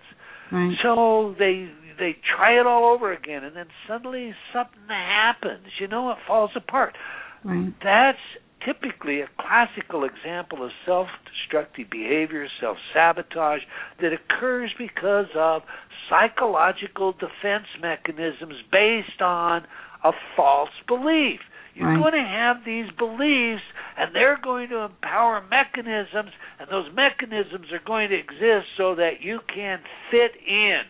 right. 0.51 0.77
So 0.83 1.35
they 1.39 1.69
they 1.97 2.15
try 2.35 2.59
it 2.59 2.65
all 2.65 2.93
over 2.93 3.11
again, 3.13 3.43
and 3.43 3.55
then 3.55 3.67
suddenly 3.87 4.33
something 4.53 4.87
happens. 4.87 5.67
You 5.79 5.87
know, 5.87 6.11
it 6.11 6.17
falls 6.27 6.51
apart. 6.55 6.95
Right. 7.43 7.73
That's 7.83 8.17
typically 8.65 9.21
a 9.21 9.27
classical 9.39 10.03
example 10.05 10.63
of 10.63 10.71
self 10.85 11.07
destructive 11.25 11.89
behavior, 11.89 12.47
self 12.61 12.77
sabotage, 12.93 13.61
that 14.01 14.11
occurs 14.13 14.71
because 14.77 15.27
of 15.35 15.63
psychological 16.09 17.13
defense 17.13 17.67
mechanisms 17.81 18.55
based 18.71 19.21
on 19.21 19.63
a 20.03 20.11
false 20.35 20.69
belief. 20.87 21.39
You're 21.75 21.89
Right. 21.89 21.99
going 21.99 22.13
to 22.13 22.29
have 22.29 22.63
these 22.65 22.91
beliefs, 22.91 23.63
and 23.97 24.13
they're 24.13 24.37
going 24.37 24.69
to 24.69 24.79
empower 24.81 25.41
mechanisms, 25.41 26.31
and 26.59 26.69
those 26.69 26.91
mechanisms 26.93 27.71
are 27.71 27.79
going 27.79 28.09
to 28.09 28.15
exist 28.15 28.67
so 28.77 28.93
that 28.95 29.21
you 29.21 29.39
can 29.47 29.79
fit 30.11 30.35
in, 30.45 30.83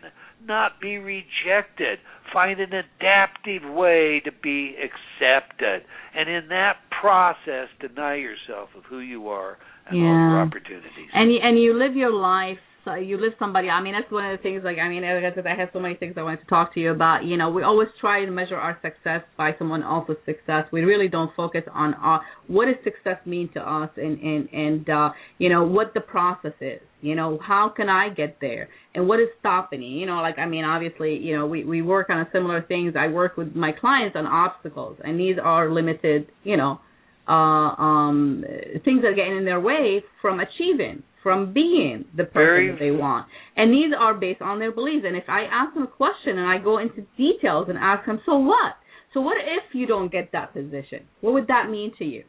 not 0.48 0.80
be 0.82 0.98
rejected, 0.98 2.00
find 2.32 2.60
an 2.60 2.72
adaptive 2.74 3.64
way 3.70 4.22
to 4.26 4.32
be 4.32 4.76
accepted, 4.78 5.84
and 6.16 6.30
in 6.30 6.48
that 6.50 6.78
process, 7.02 7.68
deny 7.80 8.16
yourself 8.16 8.70
of 8.78 8.84
who 8.86 9.00
you 9.00 9.30
are 9.30 9.58
and 9.88 9.98
all 9.98 10.04
your 10.04 10.38
Yeah. 10.38 10.44
opportunities. 10.48 11.10
and 11.14 11.32
you, 11.34 11.40
and 11.42 11.60
you 11.60 11.74
live 11.74 11.96
your 11.96 12.12
life 12.12 12.60
so 12.86 12.96
you 12.96 13.18
live 13.18 13.34
somebody 13.40 13.70
i 13.70 13.82
mean 13.82 13.94
that's 13.94 14.12
one 14.12 14.26
of 14.26 14.38
the 14.38 14.42
things 14.42 14.62
like 14.64 14.78
i 14.78 14.90
mean 14.90 15.04
I 15.04 15.20
guess 15.22 15.38
I 15.38 15.60
have 15.60 15.70
so 15.74 15.80
many 15.80 15.96
things 15.96 16.16
i 16.18 16.24
wanted 16.24 16.42
to 16.42 16.48
talk 16.48 16.74
to 16.74 16.80
you 16.80 16.92
about 16.92 17.24
you 17.24 17.38
know 17.38 17.50
we 17.50 17.64
always 17.64 17.88
try 18.00 18.26
to 18.26 18.32
measure 18.32 18.56
our 18.56 18.78
success 18.82 19.22
by 19.38 19.52
someone 19.58 19.84
else's 19.84 20.18
success. 20.26 20.66
We 20.72 20.82
really 20.82 21.08
don't 21.08 21.32
focus 21.36 21.64
on 21.74 21.94
our 21.96 22.22
what 22.48 22.66
does 22.66 22.76
success 22.84 23.18
mean 23.26 23.50
to 23.54 23.60
us 23.60 23.90
and 23.98 24.20
and 24.20 24.50
and 24.52 24.90
uh 24.90 25.10
you 25.38 25.50
know 25.50 25.64
what 25.64 25.94
the 25.94 26.02
process 26.02 26.54
is. 26.62 26.82
You 27.02 27.16
know 27.16 27.40
how 27.42 27.72
can 27.76 27.90
i 27.90 28.10
get 28.10 28.38
there? 28.42 28.70
And 28.96 29.08
what 29.08 29.20
is 29.20 29.28
stopping 29.40 29.82
you 29.82 30.00
you 30.00 30.06
know 30.06 30.22
like 30.22 30.38
i 30.38 30.46
mean 30.46 30.66
obviously 30.66 31.18
you 31.18 31.38
know 31.38 31.48
we 31.48 31.64
we 31.64 31.82
work 31.82 32.10
on 32.10 32.26
similar 32.32 32.62
things. 32.62 32.96
I 32.98 33.08
work 33.08 33.38
with 33.38 33.56
my 33.56 33.72
clients 33.72 34.16
on 34.16 34.26
obstacles 34.26 34.98
and 35.04 35.20
these 35.20 35.38
are 35.42 35.72
limited 35.72 36.28
you 36.44 36.58
know 36.58 36.80
uh, 37.28 37.32
um, 37.32 38.44
things 38.84 39.02
that 39.02 39.08
are 39.08 39.16
getting 39.16 39.38
in 39.38 39.46
their 39.46 39.60
way 39.60 40.04
from 40.22 40.40
achieving, 40.40 41.04
from 41.24 41.54
being 41.54 42.06
the 42.16 42.26
person 42.26 42.68
that 42.68 42.78
they 42.80 42.92
want. 42.92 43.28
And 43.56 43.72
these 43.74 43.94
are 43.98 44.14
based 44.14 44.42
on 44.42 44.60
their 44.60 44.72
beliefs. 44.72 45.06
And 45.08 45.16
if 45.16 45.24
I 45.28 45.44
ask 45.44 45.74
them 45.74 45.84
a 45.84 45.88
question 45.88 46.38
and 46.38 46.48
I 46.48 46.58
go 46.60 46.78
into 46.78 47.02
details 47.18 47.68
and 47.70 47.78
ask 47.78 48.06
them, 48.06 48.20
so 48.26 48.38
what? 48.38 48.76
So 49.14 49.22
what 49.22 49.38
if 49.40 49.74
you 49.74 49.88
don't 49.88 50.12
get 50.12 50.32
that 50.34 50.54
position? 50.54 51.02
What 51.22 51.34
would 51.34 51.48
that 51.48 51.70
mean 51.70 51.94
to 52.00 52.06
you? 52.06 52.24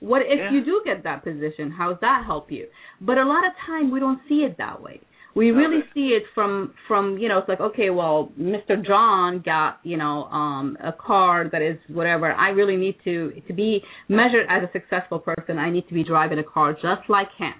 What 0.00 0.22
if 0.22 0.38
Yeah. 0.38 0.52
you 0.52 0.64
do 0.64 0.82
get 0.84 1.02
that 1.04 1.24
position? 1.24 1.70
How 1.70 1.90
does 1.90 2.00
that 2.00 2.24
help 2.26 2.52
you? 2.52 2.66
But 3.00 3.16
a 3.18 3.24
lot 3.24 3.46
of 3.46 3.52
time 3.66 3.90
we 3.90 3.98
don't 4.00 4.20
see 4.28 4.44
it 4.44 4.58
that 4.58 4.82
way. 4.82 5.00
We 5.34 5.50
really 5.50 5.84
see 5.92 6.14
it 6.14 6.22
from 6.34 6.72
from 6.88 7.18
you 7.18 7.28
know 7.28 7.36
it's 7.36 7.48
like 7.48 7.60
okay 7.60 7.90
well 7.90 8.32
Mr. 8.40 8.82
John 8.82 9.42
got 9.44 9.80
you 9.82 9.98
know 9.98 10.24
um 10.24 10.78
a 10.82 10.92
car 10.92 11.46
that 11.52 11.60
is 11.60 11.76
whatever 11.88 12.32
I 12.32 12.48
really 12.50 12.76
need 12.76 12.96
to 13.04 13.42
to 13.46 13.52
be 13.52 13.82
measured 14.08 14.46
as 14.48 14.62
a 14.62 14.70
successful 14.72 15.18
person 15.18 15.58
I 15.58 15.68
need 15.70 15.86
to 15.88 15.94
be 15.94 16.02
driving 16.02 16.38
a 16.38 16.42
car 16.42 16.72
just 16.72 17.10
like 17.10 17.28
him 17.36 17.52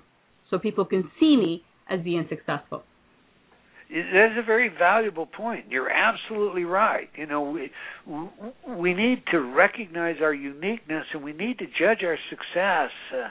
so 0.51 0.59
people 0.59 0.85
can 0.85 1.11
see 1.19 1.37
me 1.37 1.63
as 1.89 2.01
being 2.03 2.27
successful. 2.29 2.83
That's 3.89 4.35
a 4.37 4.43
very 4.45 4.69
valuable 4.69 5.27
point. 5.27 5.67
You're 5.71 5.91
absolutely 5.91 6.65
right. 6.65 7.09
You 7.17 7.27
know, 7.27 7.43
we 7.43 7.71
we 8.69 8.95
need 8.95 9.23
to 9.31 9.41
recognize 9.41 10.17
our 10.21 10.35
uniqueness, 10.35 11.05
and 11.15 11.23
we 11.23 11.33
need 11.33 11.59
to 11.59 11.67
judge 11.67 12.03
our 12.03 12.19
success 12.29 12.91
uh, 13.15 13.29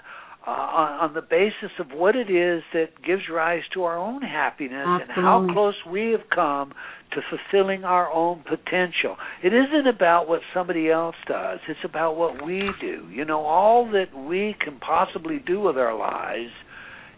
uh, 0.48 0.52
on, 0.52 1.10
on 1.10 1.14
the 1.14 1.22
basis 1.22 1.72
of 1.80 1.88
what 1.92 2.16
it 2.16 2.30
is 2.30 2.64
that 2.72 3.04
gives 3.06 3.24
rise 3.30 3.64
to 3.74 3.84
our 3.84 3.98
own 3.98 4.22
happiness 4.22 4.86
and 4.86 5.12
how 5.12 5.46
close 5.52 5.76
we 5.90 6.12
have 6.12 6.30
come 6.34 6.72
to 7.12 7.22
fulfilling 7.30 7.84
our 7.84 8.10
own 8.12 8.44
potential. 8.44 9.18
It 9.44 9.54
isn't 9.54 9.88
about 9.88 10.30
what 10.30 10.40
somebody 10.54 10.90
else 10.90 11.16
does; 11.28 11.60
it's 11.68 11.84
about 11.84 12.16
what 12.16 12.46
we 12.46 12.70
do. 12.80 13.10
You 13.12 13.26
know, 13.26 13.42
all 13.42 13.92
that 13.92 14.16
we 14.16 14.56
can 14.64 14.80
possibly 14.80 15.40
do 15.46 15.60
with 15.60 15.78
our 15.78 15.98
lives 15.98 16.52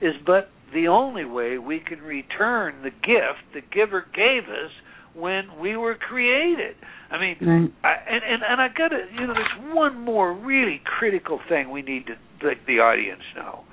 is 0.02 0.14
but 0.26 0.50
the 0.74 0.88
only 0.88 1.26
way 1.26 1.58
we 1.58 1.80
can 1.80 2.00
return 2.02 2.82
the 2.84 2.90
gift 2.92 3.54
the 3.54 3.62
giver 3.62 4.06
gave 4.14 4.44
us 4.44 4.72
when 5.16 5.60
we 5.60 5.76
were 5.76 5.96
created. 5.96 6.76
I 7.10 7.20
mean, 7.20 7.38
Right. 7.42 7.74
I, 7.84 7.94
and 8.14 8.24
and 8.24 8.42
and 8.44 8.62
I 8.62 8.68
got 8.68 8.90
to 8.90 9.00
you 9.14 9.28
know, 9.28 9.34
there's 9.34 9.74
one 9.74 10.00
more 10.04 10.34
really 10.34 10.82
critical 10.86 11.40
thing 11.50 11.72
we 11.72 11.82
need 11.82 12.06
to 12.08 12.16
let 12.46 12.58
the 12.68 12.80
audience 12.80 13.24
know. 13.36 13.64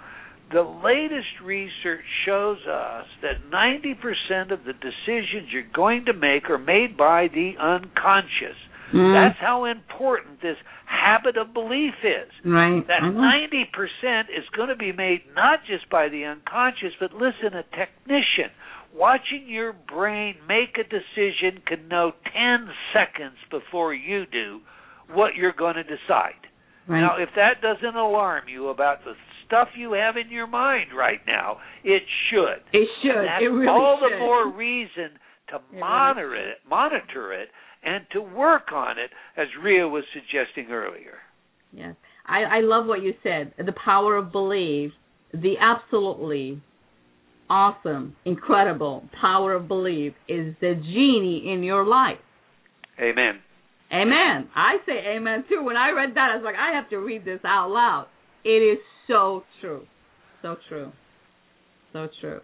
The 0.52 0.62
latest 0.62 1.40
research 1.42 2.04
shows 2.24 2.58
us 2.66 3.06
that 3.22 3.50
90% 3.50 4.52
of 4.52 4.60
the 4.64 4.72
decisions 4.72 5.48
you're 5.50 5.64
going 5.74 6.04
to 6.04 6.12
make 6.12 6.48
are 6.48 6.58
made 6.58 6.96
by 6.96 7.28
the 7.28 7.54
unconscious. 7.58 8.56
Mm, 8.92 9.14
That's 9.14 9.40
how 9.40 9.64
important 9.64 10.42
this 10.42 10.56
habit 10.95 11.36
of 11.36 11.53
belief 11.53 11.95
is 12.03 12.30
right. 12.45 12.86
that 12.86 13.03
ninety 13.03 13.64
percent 13.72 14.30
is 14.30 14.45
going 14.57 14.68
to 14.68 14.76
be 14.76 14.92
made 14.92 15.22
not 15.34 15.61
just 15.66 15.90
by 15.90 16.09
the 16.09 16.24
unconscious, 16.24 16.95
but 17.01 17.12
listen, 17.12 17.55
a 17.55 17.64
technician 17.76 18.55
watching 18.95 19.45
your 19.47 19.72
brain 19.72 20.36
make 20.49 20.78
a 20.78 20.84
decision 20.84 21.61
can 21.66 21.88
know 21.88 22.12
ten 22.32 22.68
seconds 22.92 23.36
before 23.51 23.92
you 23.92 24.24
do 24.26 24.61
what 25.12 25.34
you're 25.34 25.53
going 25.53 25.74
to 25.74 25.82
decide. 25.82 26.40
Right. 26.86 27.01
Now, 27.01 27.16
if 27.18 27.30
that 27.36 27.61
doesn't 27.62 27.97
alarm 27.97 28.45
you 28.49 28.68
about 28.68 29.05
the 29.05 29.14
stuff 29.47 29.68
you 29.76 29.92
have 29.92 30.16
in 30.16 30.30
your 30.30 30.47
mind 30.47 30.90
right 30.97 31.20
now, 31.26 31.59
it 31.82 32.03
should. 32.30 32.61
it 32.72 32.88
should. 33.03 33.24
It 33.42 33.49
really 33.49 33.68
all 33.68 33.99
should. 34.01 34.14
the 34.14 34.18
more 34.18 34.53
reason 34.53 35.18
to 35.49 35.59
really 35.70 35.80
monitor 35.80 36.34
it, 36.34 36.59
monitor 36.68 37.32
it, 37.32 37.49
and 37.85 38.05
to 38.12 38.20
work 38.20 38.72
on 38.72 38.99
it, 38.99 39.11
as 39.37 39.47
Rhea 39.62 39.87
was 39.87 40.05
suggesting 40.12 40.72
earlier. 40.72 41.18
Yes. 41.72 41.97
I, 42.26 42.43
I 42.43 42.61
love 42.61 42.87
what 42.87 43.03
you 43.03 43.14
said. 43.22 43.53
The 43.59 43.74
power 43.85 44.16
of 44.16 44.32
belief, 44.32 44.93
the 45.32 45.55
absolutely 45.61 46.62
awesome, 47.51 48.16
incredible 48.24 49.05
power 49.20 49.55
of 49.55 49.68
belief 49.68 50.14
is 50.28 50.55
the 50.61 50.74
genie 50.74 51.53
in 51.53 51.62
your 51.62 51.85
life. 51.85 52.18
Amen. 52.99 53.41
Amen. 53.93 54.49
I 54.55 54.76
say 54.87 55.16
amen 55.16 55.45
too. 55.49 55.62
When 55.62 55.76
I 55.76 55.91
read 55.91 56.14
that, 56.14 56.30
I 56.32 56.37
was 56.37 56.45
like, 56.45 56.57
I 56.57 56.74
have 56.74 56.89
to 56.91 56.97
read 56.97 57.24
this 57.24 57.41
out 57.45 57.70
loud. 57.70 58.07
It 58.45 58.49
is 58.49 58.78
so 59.07 59.43
true. 59.61 59.85
So 60.43 60.57
true. 60.68 60.93
So 61.93 62.09
true. 62.20 62.41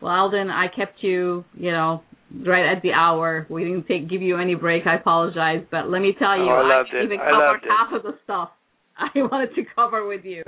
Well, 0.00 0.14
Eldon, 0.14 0.50
I 0.50 0.66
kept 0.74 1.02
you, 1.02 1.44
you 1.54 1.72
know, 1.72 2.02
right 2.44 2.66
at 2.76 2.82
the 2.82 2.92
hour. 2.92 3.46
We 3.48 3.64
didn't 3.64 3.86
take 3.86 4.08
give 4.08 4.22
you 4.22 4.38
any 4.38 4.54
break. 4.54 4.86
I 4.86 4.96
apologize, 4.96 5.64
but 5.70 5.88
let 5.90 6.00
me 6.02 6.12
tell 6.18 6.36
you, 6.36 6.44
Oh, 6.50 6.62
I 6.64 6.76
loved 6.78 6.90
I 6.92 6.98
it. 6.98 7.04
even 7.04 7.20
I 7.20 7.30
covered 7.30 7.46
loved 7.46 7.64
it. 7.64 7.70
half 7.70 7.92
of 7.92 8.02
the 8.02 8.18
stuff 8.24 8.50
I 8.98 9.08
wanted 9.16 9.54
to 9.54 9.62
cover 9.74 10.06
with 10.06 10.24
you. 10.24 10.42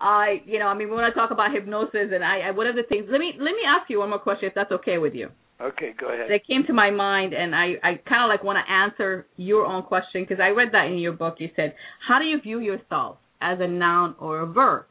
I, 0.00 0.42
you 0.44 0.58
know, 0.58 0.66
I 0.66 0.74
mean, 0.74 0.90
when 0.90 1.04
I 1.04 1.10
talk 1.10 1.30
about 1.30 1.52
hypnosis, 1.52 2.10
and 2.12 2.24
I, 2.24 2.40
I 2.40 2.50
one 2.50 2.66
of 2.66 2.74
the 2.74 2.82
things. 2.88 3.06
Let 3.10 3.18
me 3.20 3.32
let 3.38 3.52
me 3.52 3.62
ask 3.66 3.88
you 3.88 4.00
one 4.00 4.10
more 4.10 4.18
question, 4.18 4.48
if 4.48 4.54
that's 4.54 4.72
okay 4.72 4.98
with 4.98 5.14
you. 5.14 5.28
Okay, 5.60 5.94
go 5.98 6.08
ahead. 6.12 6.28
That 6.28 6.40
came 6.46 6.64
to 6.66 6.72
my 6.72 6.90
mind, 6.90 7.32
and 7.32 7.54
I, 7.54 7.74
I 7.82 7.94
kind 8.08 8.24
of 8.24 8.28
like 8.28 8.42
want 8.42 8.58
to 8.58 8.72
answer 8.72 9.26
your 9.36 9.64
own 9.66 9.84
question 9.84 10.22
because 10.24 10.40
I 10.40 10.48
read 10.48 10.70
that 10.72 10.86
in 10.86 10.98
your 10.98 11.12
book. 11.12 11.36
You 11.38 11.48
said, 11.54 11.74
"How 12.08 12.18
do 12.18 12.24
you 12.24 12.40
view 12.40 12.58
yourself 12.58 13.18
as 13.40 13.60
a 13.60 13.68
noun 13.68 14.16
or 14.18 14.40
a 14.40 14.46
verb?" 14.46 14.86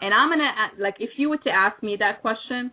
And 0.00 0.14
I'm 0.14 0.30
gonna 0.30 0.44
a- 0.44 0.82
like, 0.82 0.94
if 1.00 1.10
you 1.18 1.28
were 1.28 1.36
to 1.38 1.50
ask 1.50 1.82
me 1.82 1.96
that 2.00 2.22
question, 2.22 2.72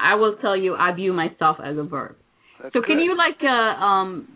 I 0.00 0.14
will 0.14 0.36
tell 0.36 0.56
you 0.56 0.74
I 0.74 0.92
view 0.92 1.12
myself 1.12 1.58
as 1.62 1.76
a 1.76 1.82
verb. 1.82 2.16
That's 2.62 2.72
So 2.74 2.82
can 2.82 2.96
good. 2.96 3.04
you 3.04 3.16
like 3.16 3.38
uh, 3.42 3.82
um 3.84 4.28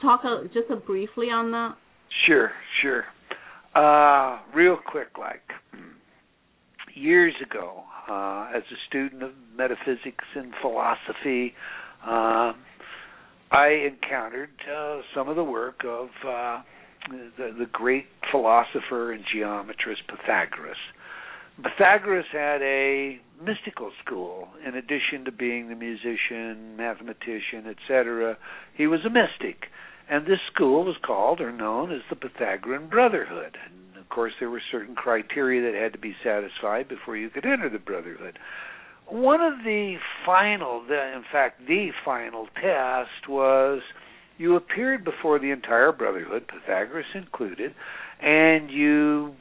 talk 0.00 0.22
a, 0.24 0.44
just 0.52 0.70
a 0.70 0.76
briefly 0.76 1.26
on 1.30 1.50
that? 1.52 1.76
Sure, 2.26 2.50
sure. 2.82 3.04
Uh, 3.74 4.40
real 4.54 4.76
quick, 4.90 5.08
like 5.18 5.42
years 6.94 7.34
ago, 7.44 7.82
uh, 8.08 8.48
as 8.56 8.62
a 8.62 8.78
student 8.88 9.22
of 9.22 9.30
metaphysics 9.56 10.24
and 10.34 10.52
philosophy, 10.62 11.52
uh, 12.06 12.52
I 13.50 13.68
encountered 13.86 14.50
uh, 14.74 15.00
some 15.14 15.28
of 15.28 15.36
the 15.36 15.44
work 15.44 15.82
of 15.84 16.08
uh, 16.26 16.62
the, 17.10 17.54
the 17.58 17.66
great 17.72 18.06
philosopher 18.30 19.12
and 19.12 19.24
geometrist 19.34 20.06
Pythagoras. 20.08 20.76
Pythagoras 21.62 22.26
had 22.32 22.60
a 22.62 23.18
mystical 23.42 23.90
school. 24.04 24.48
In 24.66 24.74
addition 24.74 25.24
to 25.24 25.32
being 25.32 25.68
the 25.68 25.74
musician, 25.74 26.76
mathematician, 26.76 27.66
etc., 27.66 28.36
he 28.74 28.86
was 28.86 29.00
a 29.06 29.10
mystic. 29.10 29.66
And 30.08 30.26
this 30.26 30.38
school 30.52 30.84
was 30.84 30.96
called 31.04 31.40
or 31.40 31.50
known 31.50 31.92
as 31.92 32.02
the 32.10 32.16
Pythagorean 32.16 32.88
Brotherhood. 32.88 33.56
And 33.64 33.96
of 33.98 34.08
course, 34.08 34.32
there 34.38 34.50
were 34.50 34.62
certain 34.70 34.94
criteria 34.94 35.62
that 35.62 35.80
had 35.80 35.92
to 35.94 35.98
be 35.98 36.14
satisfied 36.22 36.88
before 36.88 37.16
you 37.16 37.30
could 37.30 37.46
enter 37.46 37.70
the 37.70 37.78
Brotherhood. 37.78 38.38
One 39.08 39.40
of 39.40 39.64
the 39.64 39.96
final, 40.24 40.84
the, 40.86 41.14
in 41.14 41.24
fact, 41.32 41.66
the 41.66 41.90
final 42.04 42.48
test 42.54 43.28
was 43.28 43.80
you 44.36 44.56
appeared 44.56 45.04
before 45.04 45.38
the 45.38 45.50
entire 45.50 45.92
Brotherhood, 45.92 46.48
Pythagoras 46.48 47.06
included, 47.14 47.74
and 48.20 48.70
you 48.70 49.34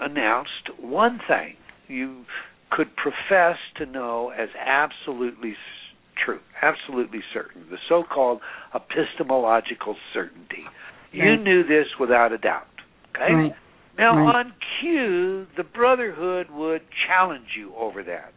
announced 0.00 0.70
one 0.78 1.18
thing 1.26 1.56
you 1.92 2.24
could 2.70 2.96
profess 2.96 3.58
to 3.76 3.86
know 3.86 4.30
as 4.30 4.48
absolutely 4.58 5.54
true, 6.24 6.40
absolutely 6.62 7.20
certain, 7.32 7.66
the 7.70 7.76
so 7.88 8.02
called 8.02 8.40
epistemological 8.74 9.96
certainty. 10.12 10.64
You 11.12 11.36
knew 11.36 11.62
this 11.62 11.86
without 12.00 12.32
a 12.32 12.38
doubt. 12.38 12.66
Okay? 13.14 13.32
Right. 13.34 13.52
Now, 13.98 14.16
Right. 14.16 14.36
on 14.36 14.54
cue, 14.80 15.46
the 15.56 15.64
Brotherhood 15.64 16.50
would 16.50 16.82
challenge 17.06 17.48
you 17.56 17.74
over 17.76 18.02
that. 18.04 18.32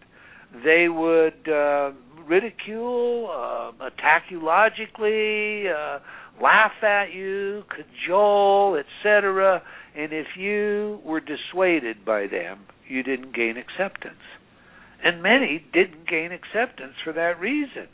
They 0.64 0.90
would 0.90 1.48
uh, 1.48 1.92
ridicule, 2.28 3.30
uh, 3.32 3.86
attack 3.86 4.24
you 4.30 4.42
logically, 4.44 5.70
uh, 5.70 6.00
laugh 6.42 6.84
at 6.84 7.14
you, 7.14 7.64
cajole, 7.70 8.76
etc. 8.76 9.62
And 9.96 10.12
if 10.12 10.28
you 10.38 11.00
were 11.04 11.22
dissuaded 11.22 12.04
by 12.04 12.28
them, 12.28 12.62
you 12.88 13.02
didn't 13.02 13.34
gain 13.34 13.56
acceptance. 13.58 14.22
And 15.04 15.22
many 15.22 15.66
didn't 15.74 16.08
gain 16.08 16.32
acceptance 16.32 16.96
for 17.04 17.14
that 17.14 17.40
reason. 17.40 17.88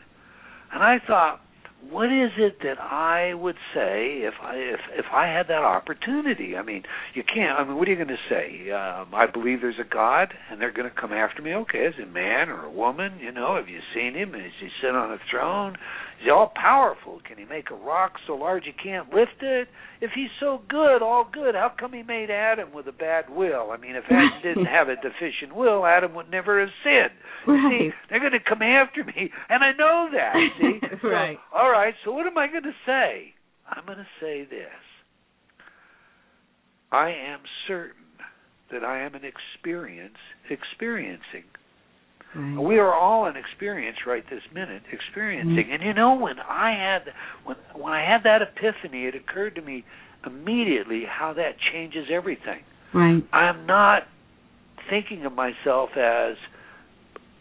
And 0.74 0.82
I 0.82 0.98
thought, 1.06 1.42
what 1.90 2.12
is 2.12 2.32
it 2.38 2.58
that 2.64 2.80
I 2.80 3.34
would 3.34 3.56
say 3.74 4.22
if 4.24 4.34
I 4.42 4.56
if 4.56 4.80
if 4.98 5.06
I 5.14 5.28
had 5.28 5.48
that 5.48 5.64
opportunity? 5.64 6.56
I 6.56 6.62
mean, 6.64 6.84
you 7.14 7.24
can't. 7.24 7.58
I 7.60 7.64
mean, 7.64 7.78
what 7.78 7.88
are 7.88 7.92
you 7.92 7.98
going 7.98 8.08
to 8.08 8.30
say? 8.30 8.70
Um, 8.72 9.14
I 9.14 9.26
believe 9.32 9.62
there's 9.62 9.80
a 9.80 9.88
God, 9.90 10.34
and 10.50 10.62
they're 10.62 10.72
going 10.72 10.90
to 10.90 10.96
come 11.02 11.12
after 11.12 11.42
me. 11.42 11.54
Okay, 11.54 11.80
is 11.80 11.96
he 11.98 12.04
a 12.04 12.08
man 12.08 12.50
or 12.50 12.66
a 12.66 12.72
woman? 12.72 13.14
You 13.20 13.32
know, 13.32 13.56
have 13.56 13.68
you 13.70 13.80
seen 13.96 14.14
him? 14.16 14.36
Is 14.36 14.52
he 14.60 14.68
sit 14.82 14.96
on 14.96 15.12
a 15.12 15.18
throne? 15.32 15.74
Is 16.20 16.26
he 16.26 16.30
all 16.30 16.52
powerful? 16.56 17.20
Can 17.28 17.38
he 17.40 17.46
make 17.46 17.72
a 17.72 17.76
rock 17.76 18.14
so 18.28 18.36
large 18.36 18.66
you 18.68 18.74
can't 18.82 19.10
lift 19.10 19.42
it? 19.42 19.68
If 20.02 20.12
he's 20.14 20.30
so 20.40 20.62
good, 20.70 21.02
all 21.02 21.28
good, 21.32 21.56
how 21.56 21.72
come 21.80 21.94
he 21.94 22.04
made 22.04 22.30
Adam 22.30 22.74
with 22.74 22.88
a 22.88 22.92
bad 22.92 23.26
will? 23.30 23.72
I 23.72 23.78
mean, 23.78 23.96
if 23.96 24.04
Adam 24.06 24.30
didn't 24.44 24.66
have 24.66 24.88
a 24.88 24.96
deficient 24.96 25.56
will, 25.56 25.86
Adam 25.86 26.14
would 26.14 26.30
never 26.30 26.60
have 26.60 26.70
sinned. 26.84 27.18
You 27.48 27.70
See, 27.70 27.90
they're 28.10 28.20
going 28.20 28.34
to 28.34 28.40
come 28.48 28.62
after 28.62 29.04
me, 29.04 29.32
and 29.50 29.64
I 29.64 29.72
know 29.74 30.10
that. 30.14 30.36
See, 30.60 30.80
So, 31.02 31.08
Right. 31.08 31.40
all 31.54 31.71
right. 31.72 31.94
So 32.06 32.12
what 32.12 32.28
am 32.28 32.38
I 32.38 32.48
going 32.48 32.64
to 32.64 32.76
say? 32.86 33.34
I'm 33.68 33.86
going 33.86 33.98
to 33.98 34.08
say 34.20 34.46
this. 34.50 34.70
I 36.92 37.10
am 37.10 37.40
certain 37.68 37.96
that 38.72 38.84
I 38.84 39.04
am 39.04 39.16
an 39.16 39.22
experience 39.24 40.18
experiencing. 40.50 41.46
Right. 42.36 42.60
We 42.60 42.78
are 42.78 42.94
all 42.94 43.26
an 43.26 43.36
experience 43.36 43.98
right 44.08 44.24
this 44.30 44.44
minute, 44.54 44.84
experiencing. 44.92 45.66
Mm-hmm. 45.66 45.74
And 45.74 45.84
you 45.84 45.94
know 45.94 46.16
when 46.16 46.40
I 46.40 46.72
had 46.72 47.14
when 47.46 47.58
when 47.76 47.94
I 47.94 48.10
had 48.10 48.24
that 48.24 48.42
epiphany, 48.42 49.06
it 49.06 49.16
occurred 49.16 49.56
to 49.56 49.62
me 49.62 49.84
immediately 50.26 51.04
how 51.08 51.34
that 51.34 51.56
changes 51.74 52.08
everything. 52.12 52.64
Right. 52.94 53.24
I'm 53.34 53.66
not 53.66 54.04
thinking 54.90 55.26
of 55.26 55.34
myself 55.34 55.90
as 55.98 56.36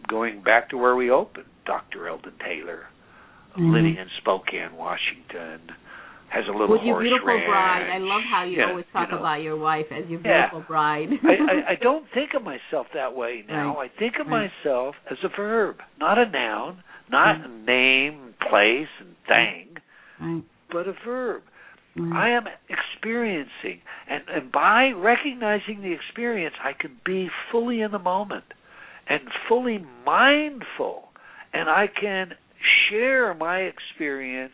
going 0.08 0.42
back 0.42 0.70
to 0.70 0.76
where 0.76 0.96
we 0.96 1.10
opened, 1.10 1.46
Dr. 1.66 2.08
Eldon 2.08 2.34
Taylor, 2.44 2.86
Mhm. 3.56 3.72
living 3.72 3.96
in 3.96 4.08
Spokane, 4.18 4.76
Washington, 4.76 5.60
has 6.28 6.46
a 6.46 6.52
little 6.52 6.68
With 6.68 6.82
your 6.84 7.00
beautiful 7.00 7.26
ranch. 7.26 7.46
bride, 7.46 7.90
I 7.90 7.98
love 7.98 8.22
how 8.22 8.44
you 8.44 8.58
Yeah, 8.58 8.68
always 8.70 8.84
talk 8.92 9.08
you 9.08 9.14
know. 9.14 9.20
about 9.20 9.42
your 9.42 9.56
wife 9.56 9.90
as 9.90 10.06
your 10.08 10.20
Yeah. 10.20 10.46
beautiful 10.50 10.60
bride. 10.60 11.08
I, 11.24 11.34
I, 11.34 11.70
I 11.70 11.74
don't 11.76 12.08
think 12.14 12.34
of 12.34 12.44
myself 12.44 12.86
that 12.94 13.14
way 13.16 13.44
now. 13.48 13.76
Right. 13.76 13.90
I 13.90 13.98
think 13.98 14.18
of 14.20 14.28
Right. 14.28 14.50
myself 14.64 14.94
as 15.10 15.18
a 15.24 15.28
verb, 15.28 15.82
not 15.98 16.18
a 16.18 16.26
noun, 16.26 16.82
not 17.08 17.40
Right. 17.40 17.44
a 17.46 17.48
name, 17.48 18.34
place, 18.40 18.88
and 19.00 19.16
thing, 19.26 20.46
but 20.70 20.86
a 20.86 20.92
verb. 21.04 21.42
I 22.14 22.30
am 22.30 22.46
experiencing, 22.68 23.82
and, 24.08 24.22
and 24.28 24.52
by 24.52 24.92
recognizing 24.92 25.82
the 25.82 25.92
experience, 25.92 26.54
I 26.62 26.72
can 26.72 26.98
be 27.04 27.28
fully 27.50 27.80
in 27.82 27.90
the 27.90 27.98
moment 27.98 28.44
and 29.08 29.20
fully 29.48 29.84
mindful, 30.06 31.10
and 31.52 31.68
I 31.68 31.88
can 31.88 32.36
share 32.88 33.34
my 33.34 33.60
experience 33.60 34.52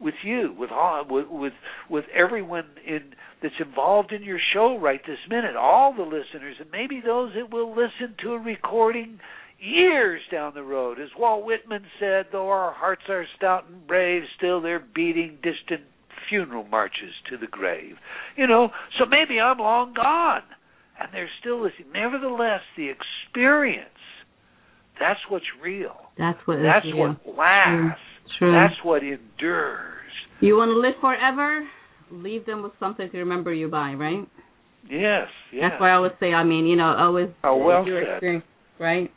with 0.00 0.14
you, 0.22 0.54
with 0.56 0.70
all, 0.70 1.04
with 1.08 1.26
with, 1.28 1.52
with 1.90 2.04
everyone 2.14 2.66
in 2.86 3.14
that's 3.42 3.54
involved 3.60 4.12
in 4.12 4.22
your 4.22 4.38
show 4.52 4.78
right 4.78 5.00
this 5.06 5.18
minute, 5.28 5.56
all 5.56 5.94
the 5.94 6.02
listeners, 6.02 6.56
and 6.60 6.70
maybe 6.72 7.00
those 7.04 7.32
that 7.34 7.52
will 7.52 7.70
listen 7.70 8.14
to 8.22 8.32
a 8.32 8.38
recording 8.38 9.20
years 9.60 10.20
down 10.30 10.54
the 10.54 10.62
road. 10.62 11.00
As 11.00 11.08
Walt 11.18 11.44
Whitman 11.44 11.84
said, 12.00 12.26
though 12.32 12.48
our 12.48 12.72
hearts 12.72 13.02
are 13.08 13.26
stout 13.36 13.64
and 13.68 13.86
brave, 13.86 14.22
still 14.36 14.60
they're 14.60 14.84
beating 14.94 15.38
distant 15.42 15.82
funeral 16.28 16.64
marches 16.64 17.12
to 17.30 17.36
the 17.36 17.46
grave. 17.46 17.96
You 18.36 18.46
know, 18.46 18.70
so 18.98 19.04
maybe 19.06 19.40
I'm 19.40 19.58
long 19.58 19.94
gone, 19.94 20.42
and 21.00 21.08
they're 21.12 21.30
still 21.40 21.62
listening. 21.62 21.92
Nevertheless, 21.92 22.60
the 22.76 22.90
experience, 22.90 23.88
that's 25.00 25.20
what's 25.28 25.44
real. 25.62 25.94
That's 26.18 26.38
what. 26.46 26.56
That's 26.62 26.86
yeah. 26.86 26.94
what 26.94 27.36
lasts. 27.38 28.00
True. 28.38 28.52
That's 28.52 28.74
what 28.84 29.02
endures. 29.02 30.12
You 30.40 30.56
want 30.56 30.70
to 30.70 30.78
live 30.78 30.94
forever? 31.00 31.66
Leave 32.10 32.46
them 32.46 32.62
with 32.62 32.72
something 32.78 33.10
to 33.10 33.18
remember 33.18 33.52
you 33.52 33.68
by, 33.68 33.92
right? 33.92 34.26
Yes, 34.88 35.26
yes. 35.52 35.70
That's 35.70 35.80
why 35.80 35.90
I 35.90 35.94
always 35.94 36.12
say. 36.20 36.32
I 36.32 36.44
mean, 36.44 36.66
you 36.66 36.76
know, 36.76 36.94
always 36.98 37.28
Oh, 37.44 37.56
well 37.56 37.84
your 37.86 38.02
said. 38.04 38.12
experience, 38.14 38.44
right? 38.78 39.10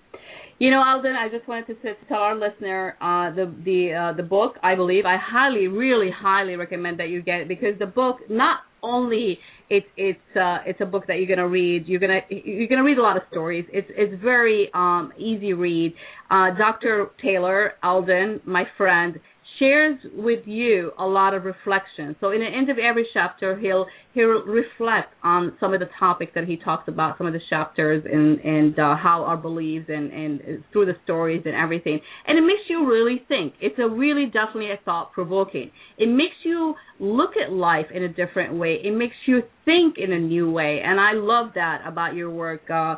You 0.60 0.70
know, 0.70 0.84
Eldon, 0.86 1.16
I 1.16 1.28
just 1.30 1.48
wanted 1.48 1.68
to, 1.68 1.74
s- 1.90 1.96
to 2.02 2.08
tell 2.08 2.18
our 2.20 2.36
listener 2.36 2.96
uh, 3.02 3.34
the 3.34 3.54
the 3.64 3.94
uh, 4.12 4.18
the 4.18 4.24
book. 4.24 4.56
I 4.64 4.76
believe 4.76 5.06
I 5.06 5.18
highly, 5.22 5.68
really, 5.68 6.10
highly 6.16 6.56
recommend 6.56 7.00
that 7.00 7.10
you 7.10 7.22
get 7.22 7.42
it 7.42 7.48
because 7.48 7.78
the 7.80 7.86
book 7.88 8.18
not 8.30 8.60
only 8.84 9.40
it's 9.72 9.88
it's 9.96 10.36
uh, 10.36 10.58
it's 10.66 10.82
a 10.82 10.86
book 10.86 11.08
that 11.08 11.16
you're 11.16 11.34
gonna 11.34 11.48
read. 11.48 11.88
You're 11.88 12.02
gonna 12.02 12.20
you're 12.30 12.68
gonna 12.68 12.84
read 12.84 12.98
a 12.98 13.02
lot 13.02 13.16
of 13.16 13.24
stories. 13.32 13.66
It's 13.72 13.88
it's 13.92 14.22
very 14.22 14.70
um, 14.74 15.14
easy 15.18 15.54
read. 15.54 15.94
Uh, 16.30 16.48
Dr. 16.58 17.12
Taylor 17.24 17.74
Eldon, 17.82 18.42
my 18.44 18.66
friend, 18.78 19.18
shares 19.62 20.00
with 20.16 20.48
you 20.48 20.92
a 20.98 21.06
lot 21.06 21.34
of 21.34 21.44
reflection. 21.46 22.16
So 22.20 22.32
in 22.32 22.40
the 22.40 22.48
end 22.48 22.70
of 22.70 22.78
every 22.78 23.08
chapter, 23.14 23.58
he'll 23.58 23.86
he'll 24.14 24.44
reflect 24.44 25.14
on 25.24 25.56
some 25.60 25.74
of 25.74 25.80
the 25.80 25.90
topics 26.00 26.32
that 26.36 26.46
he 26.46 26.58
talks 26.58 26.88
about, 26.88 27.18
some 27.18 27.28
of 27.28 27.34
the 27.34 27.40
chapters, 27.50 28.04
and 28.12 28.40
and 28.40 28.78
uh, 28.80 28.96
how 28.96 29.24
our 29.24 29.38
beliefs 29.38 29.86
and 29.88 30.12
and 30.12 30.64
through 30.74 30.88
the 30.88 30.96
stories 31.04 31.44
and 31.46 31.56
everything. 31.56 32.00
And 32.28 32.38
it 32.38 32.42
makes 32.42 32.64
you 32.70 32.88
really 32.88 33.22
think. 33.28 33.54
It's 33.62 33.78
a 33.78 33.88
really 33.88 34.26
definitely 34.26 34.72
a 34.72 34.80
thought 34.84 35.12
provoking. 35.14 35.72
It 35.98 36.08
makes 36.08 36.36
you 36.44 36.74
look 37.00 37.32
at 37.38 37.52
life 37.54 37.88
in 37.94 38.04
a 38.04 38.10
different 38.10 38.56
way. 38.56 38.78
It 38.84 38.96
makes 38.96 39.16
you 39.26 39.42
think 39.66 39.96
in 39.98 40.12
a 40.12 40.20
new 40.20 40.50
way. 40.50 40.82
And 40.84 41.00
I 41.00 41.14
love 41.14 41.52
that 41.56 41.82
about 41.86 42.16
your 42.16 42.30
work, 42.30 42.70
uh, 42.70 42.96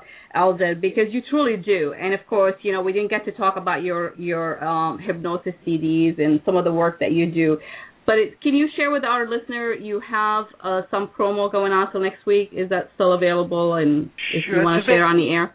because 0.81 1.07
you 1.11 1.21
truly 1.29 1.57
do. 1.57 1.93
And 1.99 2.13
of 2.13 2.21
course, 2.27 2.55
you 2.63 2.71
know, 2.71 2.81
we 2.81 2.93
didn't 2.93 3.09
get 3.09 3.25
to 3.25 3.31
talk 3.31 3.55
about 3.57 3.83
your 3.83 4.15
your 4.19 4.63
um, 4.63 4.99
hypnosis 4.99 5.53
CDs 5.65 6.19
and 6.19 6.41
some 6.45 6.52
of 6.57 6.65
the 6.65 6.73
work 6.73 6.99
that 6.99 7.11
you 7.11 7.31
do. 7.31 7.57
But 8.05 8.15
it, 8.15 8.41
can 8.41 8.53
you 8.53 8.67
share 8.75 8.91
with 8.91 9.03
our 9.05 9.29
listener 9.29 9.73
you 9.73 10.01
have 10.01 10.45
uh, 10.61 10.81
some 10.91 11.09
promo 11.17 11.51
going 11.51 11.71
on 11.71 11.91
till 11.91 12.01
next 12.01 12.25
week? 12.25 12.49
Is 12.51 12.69
that 12.69 12.89
still 12.95 13.13
available? 13.13 13.75
And 13.75 14.09
if 14.33 14.43
Sure, 14.45 14.57
you 14.57 14.63
want 14.63 14.83
to 14.83 14.91
share 14.91 15.05
on 15.05 15.15
the 15.15 15.29
air, 15.29 15.53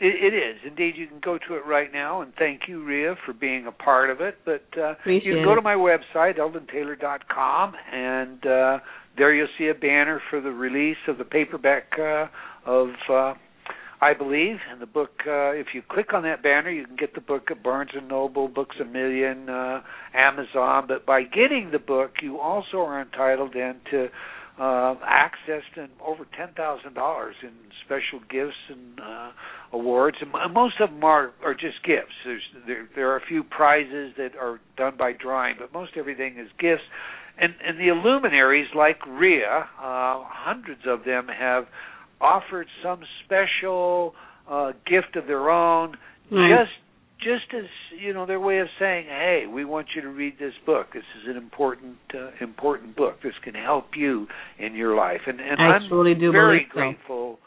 It, 0.00 0.32
it 0.32 0.36
is 0.36 0.56
indeed. 0.66 0.94
You 0.96 1.06
can 1.06 1.20
go 1.22 1.38
to 1.38 1.54
it 1.54 1.64
right 1.64 1.92
now, 1.92 2.22
and 2.22 2.32
thank 2.38 2.62
you, 2.66 2.84
Ria, 2.84 3.14
for 3.24 3.32
being 3.32 3.66
a 3.66 3.72
part 3.72 4.10
of 4.10 4.20
it. 4.20 4.36
But 4.44 4.64
uh, 4.76 4.92
Appreciate 4.92 5.26
you 5.26 5.34
can 5.36 5.44
go 5.44 5.54
to 5.54 5.62
my 5.62 5.74
website, 5.74 6.38
eldontaylor.com, 6.38 7.74
and 7.92 8.46
uh, 8.46 8.78
there 9.16 9.32
you'll 9.32 9.46
see 9.56 9.68
a 9.68 9.74
banner 9.74 10.20
for 10.28 10.40
the 10.40 10.50
release 10.50 10.96
of 11.06 11.18
the 11.18 11.24
paperback 11.24 11.92
uh, 11.98 12.26
of 12.66 12.88
uh, 13.10 13.34
I 14.00 14.12
Believe, 14.12 14.56
and 14.70 14.80
the 14.80 14.86
book. 14.86 15.10
Uh, 15.26 15.50
if 15.52 15.68
you 15.74 15.82
click 15.88 16.12
on 16.12 16.22
that 16.24 16.42
banner, 16.42 16.70
you 16.70 16.84
can 16.86 16.96
get 16.96 17.14
the 17.14 17.20
book 17.20 17.50
at 17.50 17.62
Barnes 17.62 17.92
and 17.94 18.08
Noble, 18.08 18.46
Books 18.46 18.76
a 18.80 18.84
Million, 18.84 19.48
uh, 19.48 19.80
Amazon. 20.14 20.84
But 20.86 21.06
by 21.06 21.22
getting 21.22 21.70
the 21.72 21.78
book, 21.78 22.12
you 22.22 22.38
also 22.38 22.78
are 22.78 23.00
entitled 23.00 23.52
then 23.54 23.80
to 23.90 24.08
uh, 24.60 24.94
access 25.06 25.62
to 25.74 25.88
over 26.04 26.26
ten 26.36 26.48
thousand 26.54 26.94
dollars 26.94 27.36
in 27.42 27.50
special 27.84 28.20
gifts 28.30 28.56
and 28.68 29.00
uh, 29.00 29.30
awards, 29.72 30.18
and 30.20 30.30
most 30.52 30.74
of 30.80 30.90
them 30.90 31.04
are 31.04 31.32
are 31.42 31.54
just 31.54 31.82
gifts. 31.84 32.12
There's 32.24 32.42
there 32.66 32.88
there 32.94 33.10
are 33.12 33.16
a 33.16 33.26
few 33.26 33.44
prizes 33.44 34.12
that 34.18 34.36
are 34.38 34.60
done 34.76 34.96
by 34.98 35.12
drawing, 35.12 35.56
but 35.58 35.72
most 35.72 35.92
everything 35.96 36.38
is 36.38 36.48
gifts. 36.58 36.84
And 37.38 37.54
and 37.66 37.78
the 37.78 37.88
illuminaries 37.88 38.68
like 38.74 38.98
Ria, 39.06 39.68
uh, 39.78 40.24
hundreds 40.24 40.82
of 40.86 41.04
them 41.04 41.28
have 41.28 41.64
offered 42.20 42.66
some 42.82 43.00
special 43.24 44.14
uh, 44.50 44.72
gift 44.86 45.16
of 45.16 45.26
their 45.26 45.50
own, 45.50 45.96
Right. 46.30 46.50
just 46.58 46.72
just 47.18 47.54
as 47.56 47.64
you 47.98 48.12
know 48.12 48.26
their 48.26 48.40
way 48.40 48.58
of 48.58 48.68
saying, 48.78 49.06
"Hey, 49.06 49.46
we 49.50 49.64
want 49.64 49.86
you 49.94 50.02
to 50.02 50.08
read 50.08 50.38
this 50.38 50.54
book. 50.66 50.92
This 50.92 51.04
is 51.22 51.28
an 51.28 51.36
important 51.36 51.96
uh, 52.14 52.30
important 52.40 52.94
book. 52.96 53.22
This 53.22 53.32
can 53.42 53.54
help 53.54 53.86
you 53.96 54.26
in 54.58 54.74
your 54.74 54.94
life." 54.96 55.20
And 55.26 55.40
and 55.40 55.60
I 55.60 55.76
am 55.76 55.88
truly 55.88 56.14
do 56.14 56.30
very 56.32 56.58
believe 56.58 56.68
so. 56.68 56.74
grateful, 56.74 57.38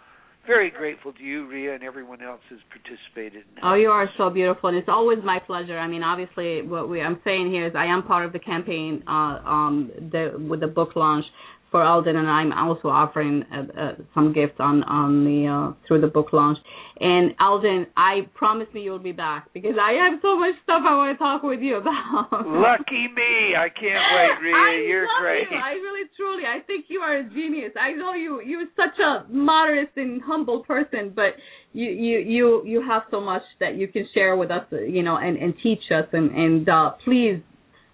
very 0.47 0.72
grateful 0.72 1.13
to 1.13 1.24
you, 1.24 1.47
Ria, 1.47 1.76
and 1.76 1.84
everyone 1.84 2.22
else 2.22 2.41
who's 2.49 2.59
participated. 2.70 3.43
In 3.57 3.63
Oh, 3.63 3.76
you 3.76 3.89
are 3.89 4.09
so 4.17 4.30
beautiful, 4.30 4.70
and 4.70 4.78
it's 4.78 4.89
always 4.89 5.20
my 5.24 5.39
pleasure. 5.39 5.78
I 5.78 5.88
mean, 5.88 6.03
obviously, 6.03 6.61
what 6.63 6.89
we 6.89 7.01
I'm 7.01 7.20
saying 7.24 7.51
here 7.51 7.67
is 7.67 7.74
I 7.76 7.86
am 7.86 8.03
part 8.03 8.26
of 8.26 8.34
the 8.34 8.39
campaign 8.39 9.03
uh, 9.07 9.11
um, 9.45 9.91
the, 10.11 10.34
with 10.49 10.61
the 10.61 10.67
book 10.67 10.95
launch 10.95 11.26
for 11.72 11.86
Eldon, 11.86 12.15
and 12.15 12.28
I'm 12.28 12.51
also 12.51 12.88
offering 12.88 13.43
uh, 13.53 13.80
uh, 13.80 13.91
some 14.13 14.34
gifts 14.34 14.59
on 14.59 14.84
on 14.84 15.24
the 15.24 15.47
uh, 15.47 15.74
through 15.88 16.01
the 16.01 16.07
book 16.07 16.34
launch. 16.34 16.57
And 16.99 17.32
Eldon, 17.39 17.88
I 17.95 18.28
promise 18.36 18.67
me 18.74 18.82
you'll 18.82 18.99
be 18.99 19.13
back 19.13 19.53
because 19.53 19.76
I 19.80 19.93
have 20.03 20.20
so 20.22 20.38
much 20.38 20.55
stuff 20.63 20.84
I 20.84 20.95
want 20.95 21.15
to 21.15 21.20
talk 21.20 21.43
with 21.43 21.61
you 21.61 21.78
about. 21.78 22.28
Lucky 22.32 23.07
me! 23.13 23.55
I 23.55 23.70
can't 23.70 24.03
wait, 24.11 24.36
Ria. 24.43 24.55
I 24.55 24.84
You're 24.88 25.07
love 25.07 25.22
great. 25.22 25.47
You. 25.49 25.57
I 25.57 25.72
really, 25.80 26.09
truly, 26.17 26.43
I 26.43 26.59
think 26.65 26.86
you 26.89 26.99
are 26.99 27.17
a 27.17 27.24
genius. 27.24 27.72
I 27.80 27.93
know 27.93 28.13
you. 28.13 28.41
You're 28.41 28.67
such 28.76 28.99
a 28.99 29.32
modest 29.32 29.95
and 29.95 30.22
humble 30.22 30.63
person, 30.63 31.13
but 31.15 31.38
you, 31.72 31.89
you, 31.89 32.20
you, 32.20 32.63
you 32.65 32.84
have 32.88 33.03
so 33.11 33.22
much 33.22 33.43
that 33.59 33.76
you 33.76 33.88
can 33.88 34.07
share 34.13 34.36
with 34.36 34.51
us, 34.51 34.65
you 34.72 35.03
know, 35.03 35.17
and 35.17 35.38
and 35.38 35.53
teach 35.61 35.84
us. 35.95 36.05
And 36.11 36.32
and 36.32 36.67
uh, 36.67 36.91
please 37.05 37.41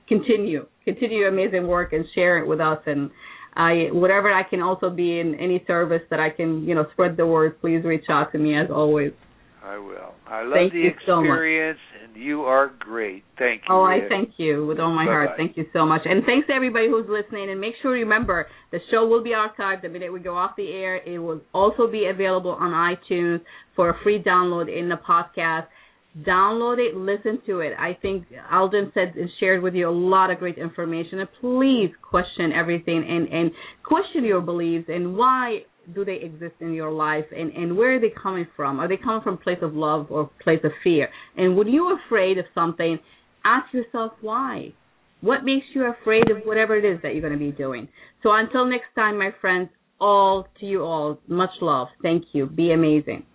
continue, 0.08 0.66
continue 0.84 1.20
your 1.20 1.30
amazing 1.30 1.68
work 1.68 1.94
and 1.94 2.06
share 2.14 2.40
it 2.40 2.48
with 2.48 2.60
us. 2.60 2.80
And 2.86 3.12
I, 3.56 3.88
whatever 3.92 4.32
I 4.32 4.44
can 4.44 4.62
also 4.62 4.90
be 4.90 5.20
in 5.20 5.36
any 5.36 5.64
service 5.66 6.02
that 6.10 6.20
I 6.20 6.30
can, 6.30 6.64
you 6.64 6.76
know, 6.76 6.86
spread 6.94 7.16
the 7.18 7.26
word. 7.26 7.60
Please 7.62 7.84
reach 7.84 8.06
out 8.10 8.32
to 8.34 8.38
me 8.38 8.58
as 8.58 8.70
always. 8.70 9.14
I 9.64 9.78
will. 9.80 10.14
I 10.28 10.44
love 10.44 10.54
Thank 10.54 10.74
the 10.74 10.80
you 10.80 10.92
so 11.08 11.22
experience, 11.22 11.80
and 12.04 12.16
you 12.22 12.42
are 12.42 12.72
great. 12.78 13.24
Thank 13.40 13.64
you. 13.68 13.74
Oh, 13.74 13.82
I 13.82 14.02
thank 14.08 14.34
you 14.38 14.68
with 14.68 14.80
all 14.80 14.92
my 14.94 15.06
heart. 15.06 15.30
Bye-bye. 15.30 15.38
Thank 15.38 15.58
you 15.58 15.66
so 15.74 15.86
much. 15.88 16.02
And 16.06 16.24
thanks 16.24 16.46
to 16.48 16.54
everybody 16.54 16.88
who's 16.88 17.08
listening. 17.10 17.50
And 17.50 17.60
make 17.60 17.74
sure 17.82 17.98
you 17.98 18.04
remember 18.04 18.46
the 18.72 18.80
show 18.92 19.08
will 19.08 19.24
be 19.24 19.32
archived 19.32 19.82
the 19.82 19.90
minute 19.90 20.14
we 20.14 20.20
go 20.20 20.38
off 20.38 20.52
the 20.56 20.70
air. 20.72 20.98
It 20.98 21.18
will 21.18 21.42
also 21.52 21.90
be 21.90 22.06
available 22.06 22.52
on 22.52 22.72
iTunes 22.72 23.42
for 23.76 23.90
a 23.90 23.98
free 24.04 24.22
download 24.22 24.68
in 24.68 24.88
the 24.88 24.98
podcast. 24.98 25.66
Download 26.24 26.78
it, 26.78 26.96
listen 26.96 27.42
to 27.46 27.60
it. 27.60 27.74
I 27.78 27.98
think 28.02 28.26
Eldon 28.50 28.92
said 28.94 29.16
and 29.16 29.30
shared 29.40 29.62
with 29.62 29.74
you 29.74 29.90
a 29.90 29.92
lot 29.92 30.32
of 30.32 30.40
great 30.40 30.58
information. 30.58 31.20
And 31.20 31.30
please 31.42 31.92
question 32.02 32.54
everything 32.54 33.06
and, 33.08 33.28
and 33.28 33.52
question 33.84 34.24
your 34.24 34.40
beliefs 34.40 34.86
and 34.88 35.18
why 35.18 35.64
do 35.94 36.06
they 36.06 36.16
exist 36.16 36.56
in 36.62 36.74
your 36.74 36.92
life 36.92 37.26
and, 37.36 37.52
and 37.52 37.76
where 37.78 37.96
are 37.96 38.00
they 38.00 38.14
coming 38.22 38.48
from? 38.56 38.80
Are 38.80 38.88
they 38.88 38.98
coming 38.98 39.22
from 39.24 39.38
place 39.38 39.60
of 39.62 39.74
love 39.74 40.08
or 40.10 40.30
place 40.42 40.62
of 40.64 40.72
fear? 40.84 41.10
And 41.36 41.58
when 41.58 41.68
you're 41.68 42.00
afraid 42.08 42.38
of 42.38 42.46
something, 42.56 42.98
ask 43.44 43.74
yourself 43.74 44.14
why. 44.22 44.74
What 45.20 45.44
makes 45.44 45.66
you 45.74 45.84
afraid 45.86 46.30
of 46.32 46.44
whatever 46.46 46.78
it 46.78 46.86
is 46.86 47.02
that 47.04 47.14
you're 47.14 47.22
going 47.22 47.34
to 47.34 47.40
be 47.40 47.52
doing? 47.52 47.90
So 48.24 48.30
until 48.32 48.66
next 48.66 48.88
time, 48.96 49.18
my 49.18 49.32
friends, 49.42 49.70
all 50.00 50.48
to 50.60 50.66
you 50.66 50.84
all, 50.84 51.20
much 51.28 51.52
love. 51.62 51.88
Thank 52.02 52.26
you. 52.34 52.46
Be 52.46 52.72
amazing. 52.72 53.26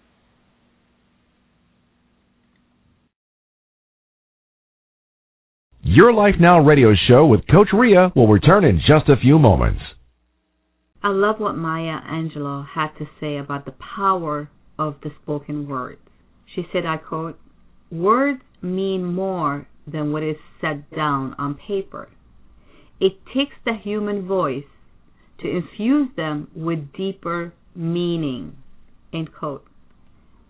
Your 5.83 6.13
Life 6.13 6.35
Now 6.39 6.61
radio 6.61 6.91
show 7.09 7.25
with 7.25 7.47
Coach 7.51 7.69
Ria 7.73 8.13
will 8.15 8.29
return 8.29 8.67
in 8.67 8.81
just 8.87 9.09
a 9.09 9.17
few 9.17 9.39
moments. 9.39 9.81
I 11.03 11.09
love 11.09 11.41
what 11.41 11.57
Maya 11.57 12.01
Angelou 12.07 12.67
had 12.75 12.89
to 12.99 13.07
say 13.19 13.39
about 13.39 13.65
the 13.65 13.75
power 13.97 14.51
of 14.79 14.97
the 15.03 15.11
spoken 15.23 15.67
words. 15.67 16.03
She 16.55 16.67
said, 16.71 16.85
I 16.85 16.99
quote, 16.99 17.39
Words 17.91 18.43
mean 18.61 19.05
more 19.05 19.67
than 19.87 20.13
what 20.13 20.23
is 20.23 20.37
set 20.61 20.91
down 20.95 21.35
on 21.39 21.59
paper. 21.67 22.11
It 23.01 23.13
takes 23.35 23.57
the 23.65 23.73
human 23.73 24.29
voice 24.29 24.65
to 25.41 25.49
infuse 25.49 26.11
them 26.15 26.51
with 26.55 26.93
deeper 26.93 27.55
meaning. 27.75 28.59
End 29.15 29.31
quote. 29.33 29.65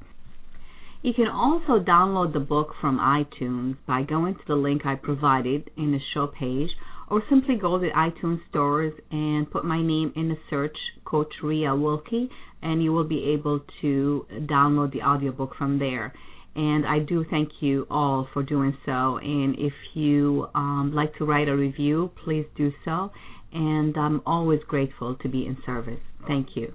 You 1.02 1.14
can 1.14 1.28
also 1.28 1.82
download 1.82 2.34
the 2.34 2.40
book 2.40 2.74
from 2.78 2.98
iTunes 2.98 3.76
by 3.86 4.02
going 4.02 4.34
to 4.34 4.40
the 4.46 4.54
link 4.54 4.84
I 4.84 4.96
provided 4.96 5.70
in 5.76 5.92
the 5.92 6.00
show 6.12 6.26
page 6.26 6.68
or 7.08 7.22
simply 7.30 7.56
go 7.56 7.78
to 7.78 7.90
iTunes 7.90 8.40
stores 8.50 8.92
and 9.10 9.50
put 9.50 9.64
my 9.64 9.82
name 9.82 10.12
in 10.14 10.28
the 10.28 10.36
search, 10.50 10.76
Coach 11.06 11.32
Ria 11.42 11.74
Wilkie, 11.74 12.28
and 12.62 12.82
you 12.82 12.92
will 12.92 13.08
be 13.08 13.32
able 13.32 13.60
to 13.80 14.26
download 14.30 14.92
the 14.92 15.00
audiobook 15.00 15.56
from 15.56 15.78
there. 15.78 16.12
And 16.54 16.86
I 16.86 16.98
do 16.98 17.24
thank 17.30 17.48
you 17.60 17.86
all 17.90 18.28
for 18.34 18.42
doing 18.42 18.76
so. 18.84 19.16
And 19.16 19.58
if 19.58 19.72
you 19.94 20.48
um, 20.54 20.92
like 20.94 21.16
to 21.16 21.24
write 21.24 21.48
a 21.48 21.56
review, 21.56 22.10
please 22.24 22.44
do 22.56 22.72
so. 22.84 23.10
And 23.52 23.96
I'm 23.96 24.20
always 24.26 24.60
grateful 24.68 25.16
to 25.22 25.28
be 25.28 25.46
in 25.46 25.56
service. 25.64 26.00
Thank 26.26 26.48
you. 26.56 26.74